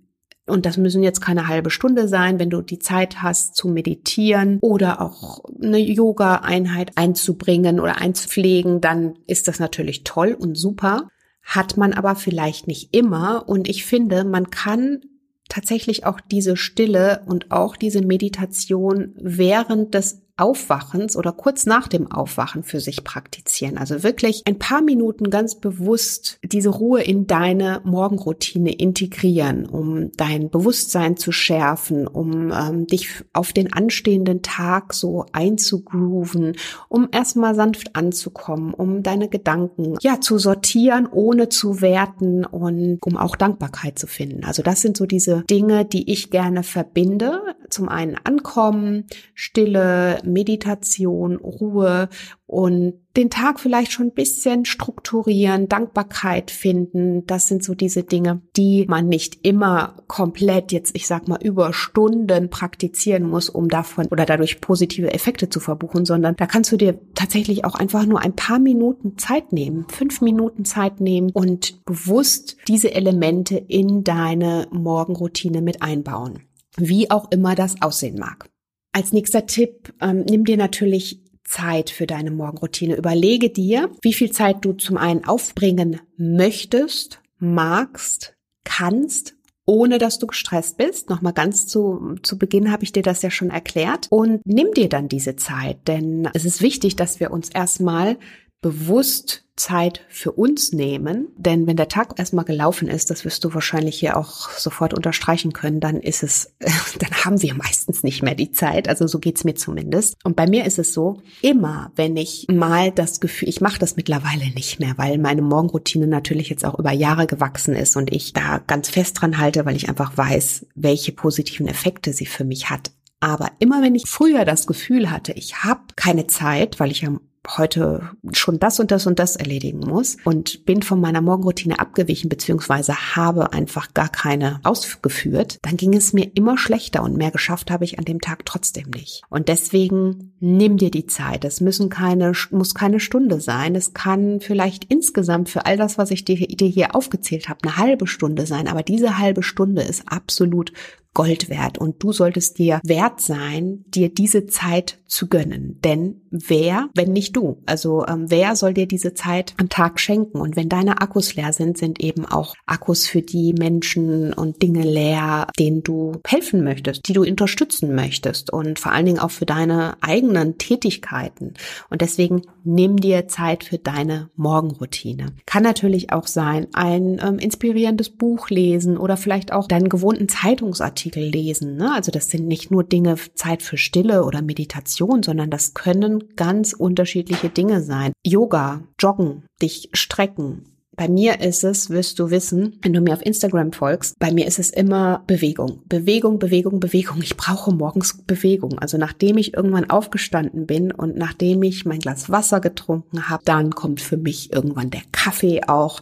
Und 0.47 0.65
das 0.65 0.77
müssen 0.77 1.03
jetzt 1.03 1.19
keine 1.19 1.47
halbe 1.47 1.69
Stunde 1.69 2.07
sein, 2.07 2.39
wenn 2.39 2.49
du 2.49 2.61
die 2.61 2.79
Zeit 2.79 3.21
hast 3.21 3.55
zu 3.55 3.67
meditieren 3.67 4.59
oder 4.61 5.01
auch 5.01 5.43
eine 5.61 5.77
Yoga-Einheit 5.77 6.93
einzubringen 6.95 7.81
oder 7.81 7.97
einzupflegen, 7.99 8.79
dann 8.79 9.15
ist 9.27 9.49
das 9.49 9.59
natürlich 9.59 10.05
toll 10.05 10.35
und 10.39 10.55
super. 10.55 11.09
Hat 11.43 11.75
man 11.75 11.93
aber 11.93 12.15
vielleicht 12.15 12.67
nicht 12.67 12.95
immer. 12.95 13.47
Und 13.47 13.67
ich 13.67 13.85
finde, 13.85 14.23
man 14.23 14.49
kann 14.49 15.01
tatsächlich 15.49 16.05
auch 16.05 16.19
diese 16.19 16.57
Stille 16.57 17.21
und 17.25 17.51
auch 17.51 17.75
diese 17.75 18.01
Meditation 18.01 19.13
während 19.15 19.93
des 19.93 20.21
Aufwachens 20.37 21.15
oder 21.15 21.31
kurz 21.31 21.65
nach 21.65 21.87
dem 21.87 22.11
Aufwachen 22.11 22.63
für 22.63 22.79
sich 22.79 23.03
praktizieren. 23.03 23.77
Also 23.77 24.03
wirklich 24.03 24.43
ein 24.45 24.59
paar 24.59 24.81
Minuten 24.81 25.29
ganz 25.29 25.55
bewusst 25.55 26.39
diese 26.43 26.69
Ruhe 26.69 27.01
in 27.01 27.25
deine 27.25 27.81
Morgenroutine 27.83 28.71
integrieren, 28.73 29.65
um 29.65 30.11
dein 30.13 30.49
Bewusstsein 30.49 31.17
zu 31.17 31.31
schärfen, 31.31 32.07
um 32.07 32.51
ähm, 32.51 32.85
dich 32.87 33.09
auf 33.33 33.51
den 33.51 33.73
anstehenden 33.73 34.43
Tag 34.43 34.93
so 34.93 35.25
einzugrooven, 35.31 36.55
um 36.87 37.09
erstmal 37.11 37.55
sanft 37.55 37.95
anzukommen, 37.95 38.73
um 38.73 39.01
deine 39.03 39.29
Gedanken 39.29 39.95
ja 40.01 40.21
zu 40.21 40.37
sortieren, 40.37 41.07
ohne 41.11 41.49
zu 41.49 41.81
werten 41.81 42.45
und 42.45 42.99
um 43.03 43.17
auch 43.17 43.35
Dankbarkeit 43.35 43.97
zu 43.97 44.07
finden. 44.07 44.43
Also 44.43 44.61
das 44.61 44.81
sind 44.81 44.97
so 44.97 45.05
diese 45.05 45.43
Dinge, 45.49 45.85
die 45.85 46.11
ich 46.11 46.29
gerne 46.29 46.63
verbinde. 46.63 47.41
Zum 47.69 47.89
einen 47.89 48.15
Ankommen, 48.23 49.05
Stille, 49.33 50.19
Meditation, 50.27 51.37
Ruhe 51.37 52.09
und 52.45 52.93
den 53.17 53.29
Tag 53.29 53.59
vielleicht 53.59 53.91
schon 53.91 54.07
ein 54.07 54.13
bisschen 54.13 54.63
strukturieren, 54.63 55.67
Dankbarkeit 55.67 56.51
finden. 56.51 57.25
Das 57.25 57.47
sind 57.47 57.63
so 57.63 57.73
diese 57.73 58.03
Dinge, 58.03 58.41
die 58.55 58.85
man 58.87 59.09
nicht 59.09 59.45
immer 59.45 59.95
komplett 60.07 60.71
jetzt, 60.71 60.95
ich 60.95 61.07
sag 61.07 61.27
mal, 61.27 61.39
über 61.43 61.73
Stunden 61.73 62.49
praktizieren 62.49 63.23
muss, 63.23 63.49
um 63.49 63.69
davon 63.69 64.05
oder 64.07 64.25
dadurch 64.25 64.61
positive 64.61 65.13
Effekte 65.13 65.49
zu 65.49 65.59
verbuchen, 65.59 66.05
sondern 66.05 66.35
da 66.35 66.45
kannst 66.45 66.71
du 66.71 66.77
dir 66.77 66.99
tatsächlich 67.15 67.65
auch 67.65 67.75
einfach 67.75 68.05
nur 68.05 68.21
ein 68.21 68.35
paar 68.35 68.59
Minuten 68.59 69.17
Zeit 69.17 69.51
nehmen, 69.51 69.85
fünf 69.89 70.21
Minuten 70.21 70.63
Zeit 70.63 71.01
nehmen 71.01 71.31
und 71.31 71.83
bewusst 71.85 72.55
diese 72.67 72.93
Elemente 72.93 73.57
in 73.57 74.03
deine 74.03 74.67
Morgenroutine 74.71 75.61
mit 75.61 75.81
einbauen. 75.81 76.43
Wie 76.77 77.09
auch 77.09 77.31
immer 77.31 77.55
das 77.55 77.81
aussehen 77.81 78.19
mag. 78.19 78.49
Als 78.97 79.13
nächster 79.13 79.45
Tipp, 79.45 79.93
ähm, 80.01 80.25
nimm 80.27 80.43
dir 80.43 80.57
natürlich 80.57 81.21
Zeit 81.43 81.91
für 81.91 82.07
deine 82.07 82.31
Morgenroutine. 82.31 82.95
Überlege 82.95 83.51
dir, 83.51 83.91
wie 84.01 84.11
viel 84.11 84.31
Zeit 84.31 84.65
du 84.65 84.73
zum 84.73 84.97
einen 84.97 85.23
aufbringen 85.23 86.01
möchtest, 86.17 87.21
magst, 87.37 88.35
kannst 88.63 89.35
ohne 89.67 89.99
dass 89.99 90.17
du 90.17 90.25
gestresst 90.25 90.77
bist. 90.77 91.11
Nochmal 91.11 91.33
ganz 91.33 91.67
zu, 91.67 92.15
zu 92.23 92.39
Beginn 92.39 92.71
habe 92.71 92.85
ich 92.85 92.91
dir 92.91 93.03
das 93.03 93.21
ja 93.21 93.29
schon 93.29 93.51
erklärt. 93.51 94.07
Und 94.09 94.41
nimm 94.45 94.71
dir 94.73 94.89
dann 94.89 95.09
diese 95.09 95.35
Zeit, 95.35 95.87
denn 95.87 96.27
es 96.33 96.43
ist 96.43 96.63
wichtig, 96.63 96.95
dass 96.95 97.19
wir 97.19 97.29
uns 97.29 97.49
erstmal 97.49 98.17
bewusst 98.61 99.43
Zeit 99.57 100.01
für 100.07 100.31
uns 100.31 100.71
nehmen. 100.71 101.29
Denn 101.35 101.67
wenn 101.67 101.77
der 101.77 101.87
Tag 101.87 102.17
erstmal 102.17 102.45
gelaufen 102.45 102.87
ist, 102.87 103.09
das 103.09 103.25
wirst 103.25 103.43
du 103.43 103.53
wahrscheinlich 103.53 103.99
hier 103.99 104.15
auch 104.15 104.49
sofort 104.51 104.93
unterstreichen 104.93 105.51
können, 105.51 105.79
dann 105.79 105.99
ist 105.99 106.23
es, 106.23 106.53
dann 106.99 107.11
haben 107.25 107.41
wir 107.41 107.55
meistens 107.55 108.03
nicht 108.03 108.23
mehr 108.23 108.35
die 108.35 108.51
Zeit. 108.51 108.87
Also 108.87 109.07
so 109.07 109.19
geht's 109.19 109.43
mir 109.43 109.55
zumindest. 109.55 110.15
Und 110.23 110.35
bei 110.35 110.47
mir 110.47 110.65
ist 110.65 110.79
es 110.79 110.93
so, 110.93 111.21
immer 111.41 111.91
wenn 111.95 112.15
ich 112.15 112.45
mal 112.49 112.91
das 112.91 113.19
Gefühl, 113.19 113.49
ich 113.49 113.59
mache 113.59 113.79
das 113.79 113.95
mittlerweile 113.95 114.47
nicht 114.51 114.79
mehr, 114.79 114.93
weil 114.97 115.17
meine 115.17 115.41
Morgenroutine 115.41 116.07
natürlich 116.07 116.49
jetzt 116.49 116.63
auch 116.63 116.77
über 116.77 116.91
Jahre 116.91 117.25
gewachsen 117.25 117.75
ist 117.75 117.97
und 117.97 118.13
ich 118.13 118.33
da 118.33 118.59
ganz 118.59 118.89
fest 118.89 119.21
dran 119.21 119.39
halte, 119.39 119.65
weil 119.65 119.75
ich 119.75 119.89
einfach 119.89 120.15
weiß, 120.15 120.67
welche 120.75 121.11
positiven 121.11 121.67
Effekte 121.67 122.13
sie 122.13 122.27
für 122.27 122.43
mich 122.43 122.69
hat. 122.69 122.91
Aber 123.19 123.49
immer 123.57 123.81
wenn 123.81 123.95
ich 123.95 124.05
früher 124.05 124.45
das 124.45 124.67
Gefühl 124.67 125.09
hatte, 125.09 125.33
ich 125.33 125.63
habe 125.63 125.81
keine 125.95 126.27
Zeit, 126.27 126.79
weil 126.79 126.91
ich 126.91 127.03
am 127.05 127.21
heute 127.55 128.09
schon 128.33 128.59
das 128.59 128.79
und 128.79 128.91
das 128.91 129.07
und 129.07 129.19
das 129.19 129.35
erledigen 129.35 129.79
muss 129.79 130.17
und 130.25 130.65
bin 130.65 130.81
von 130.81 130.99
meiner 130.99 131.21
Morgenroutine 131.21 131.79
abgewichen 131.79 132.29
beziehungsweise 132.29 133.15
habe 133.15 133.53
einfach 133.53 133.93
gar 133.93 134.09
keine 134.09 134.59
ausgeführt, 134.63 135.59
dann 135.61 135.77
ging 135.77 135.93
es 135.93 136.13
mir 136.13 136.29
immer 136.35 136.57
schlechter 136.57 137.03
und 137.03 137.17
mehr 137.17 137.31
geschafft 137.31 137.71
habe 137.71 137.85
ich 137.85 137.99
an 137.99 138.05
dem 138.05 138.21
Tag 138.21 138.45
trotzdem 138.45 138.89
nicht. 138.89 139.21
Und 139.29 139.47
deswegen 139.47 140.33
nimm 140.39 140.77
dir 140.77 140.91
die 140.91 141.07
Zeit. 141.07 141.45
Es 141.45 141.61
müssen 141.61 141.89
keine, 141.89 142.33
muss 142.51 142.73
keine 142.73 142.99
Stunde 142.99 143.39
sein. 143.39 143.75
Es 143.75 143.93
kann 143.93 144.39
vielleicht 144.41 144.85
insgesamt 144.85 145.49
für 145.49 145.65
all 145.65 145.77
das, 145.77 145.97
was 145.97 146.11
ich 146.11 146.25
dir, 146.25 146.35
dir 146.35 146.67
hier 146.67 146.95
aufgezählt 146.95 147.49
habe, 147.49 147.59
eine 147.63 147.77
halbe 147.77 148.07
Stunde 148.07 148.45
sein. 148.45 148.67
Aber 148.67 148.83
diese 148.83 149.17
halbe 149.17 149.43
Stunde 149.43 149.81
ist 149.81 150.03
absolut 150.07 150.73
Gold 151.17 151.49
wert 151.49 151.79
und 151.79 152.03
du 152.03 152.11
solltest 152.13 152.59
dir 152.59 152.79
wert 152.83 153.21
sein, 153.21 153.83
dir 153.87 154.09
diese 154.13 154.45
Zeit 154.45 154.99
zu 155.07 155.27
gönnen. 155.27 155.79
Denn 155.83 156.21
wer, 156.29 156.89
wenn 156.93 157.11
nicht 157.11 157.35
du? 157.35 157.57
Also 157.65 158.05
ähm, 158.05 158.25
wer 158.27 158.55
soll 158.55 158.75
dir 158.75 158.87
diese 158.87 159.15
Zeit 159.15 159.55
am 159.57 159.67
Tag 159.67 159.99
schenken? 159.99 160.39
Und 160.39 160.55
wenn 160.55 160.69
deine 160.69 161.01
Akkus 161.01 161.33
leer 161.33 161.53
sind, 161.53 161.79
sind 161.79 161.99
eben 162.01 162.23
auch 162.27 162.53
Akkus 162.67 163.07
für 163.07 163.23
die 163.23 163.53
Menschen 163.53 164.31
und 164.31 164.61
Dinge 164.61 164.83
leer, 164.83 165.47
denen 165.57 165.81
du 165.81 166.21
helfen 166.23 166.63
möchtest, 166.63 167.07
die 167.07 167.13
du 167.13 167.23
unterstützen 167.23 167.95
möchtest 167.95 168.53
und 168.53 168.77
vor 168.77 168.91
allen 168.91 169.07
Dingen 169.07 169.19
auch 169.19 169.31
für 169.31 169.47
deine 169.47 169.97
eigenen 170.01 170.59
Tätigkeiten. 170.59 171.55
Und 171.89 172.01
deswegen 172.01 172.43
nimm 172.63 172.97
dir 172.97 173.27
Zeit 173.27 173.63
für 173.63 173.79
deine 173.79 174.29
Morgenroutine. 174.35 175.27
Kann 175.47 175.63
natürlich 175.63 176.13
auch 176.13 176.27
sein, 176.27 176.67
ein 176.73 177.19
ähm, 177.25 177.39
inspirierendes 177.39 178.11
Buch 178.11 178.51
lesen 178.51 178.97
oder 178.97 179.17
vielleicht 179.17 179.51
auch 179.51 179.67
deinen 179.67 179.89
gewohnten 179.89 180.29
Zeitungsartikel 180.29 181.06
Blogartikel 181.07 181.23
lesen. 181.23 181.75
Ne? 181.77 181.93
Also 181.93 182.11
das 182.11 182.29
sind 182.29 182.47
nicht 182.47 182.71
nur 182.71 182.83
Dinge 182.83 183.15
Zeit 183.35 183.63
für 183.63 183.77
Stille 183.77 184.23
oder 184.23 184.41
Meditation, 184.41 185.23
sondern 185.23 185.49
das 185.49 185.73
können 185.73 186.35
ganz 186.35 186.73
unterschiedliche 186.73 187.49
Dinge 187.49 187.81
sein. 187.81 188.13
Yoga, 188.25 188.81
Joggen, 188.99 189.43
dich 189.61 189.89
strecken, 189.93 190.65
bei 190.99 191.07
mir 191.07 191.41
ist 191.41 191.63
es, 191.63 191.91
wirst 191.91 192.17
du 192.17 192.31
wissen, 192.31 192.79
wenn 192.81 192.91
du 192.91 193.01
mir 193.01 193.13
auf 193.13 193.23
Instagram 193.23 193.71
folgst, 193.71 194.17
bei 194.17 194.31
mir 194.31 194.47
ist 194.47 194.57
es 194.57 194.71
immer 194.71 195.23
Bewegung. 195.27 195.83
Bewegung, 195.85 196.39
Bewegung, 196.39 196.79
Bewegung. 196.79 197.21
Ich 197.21 197.37
brauche 197.37 197.71
morgens 197.71 198.23
Bewegung. 198.25 198.79
Also 198.79 198.97
nachdem 198.97 199.37
ich 199.37 199.53
irgendwann 199.53 199.91
aufgestanden 199.91 200.65
bin 200.65 200.91
und 200.91 201.15
nachdem 201.15 201.61
ich 201.61 201.85
mein 201.85 201.99
Glas 201.99 202.31
Wasser 202.31 202.61
getrunken 202.61 203.29
habe, 203.29 203.43
dann 203.45 203.75
kommt 203.75 204.01
für 204.01 204.17
mich 204.17 204.51
irgendwann 204.51 204.89
der 204.89 205.03
Kaffee 205.11 205.61
auch. 205.67 206.01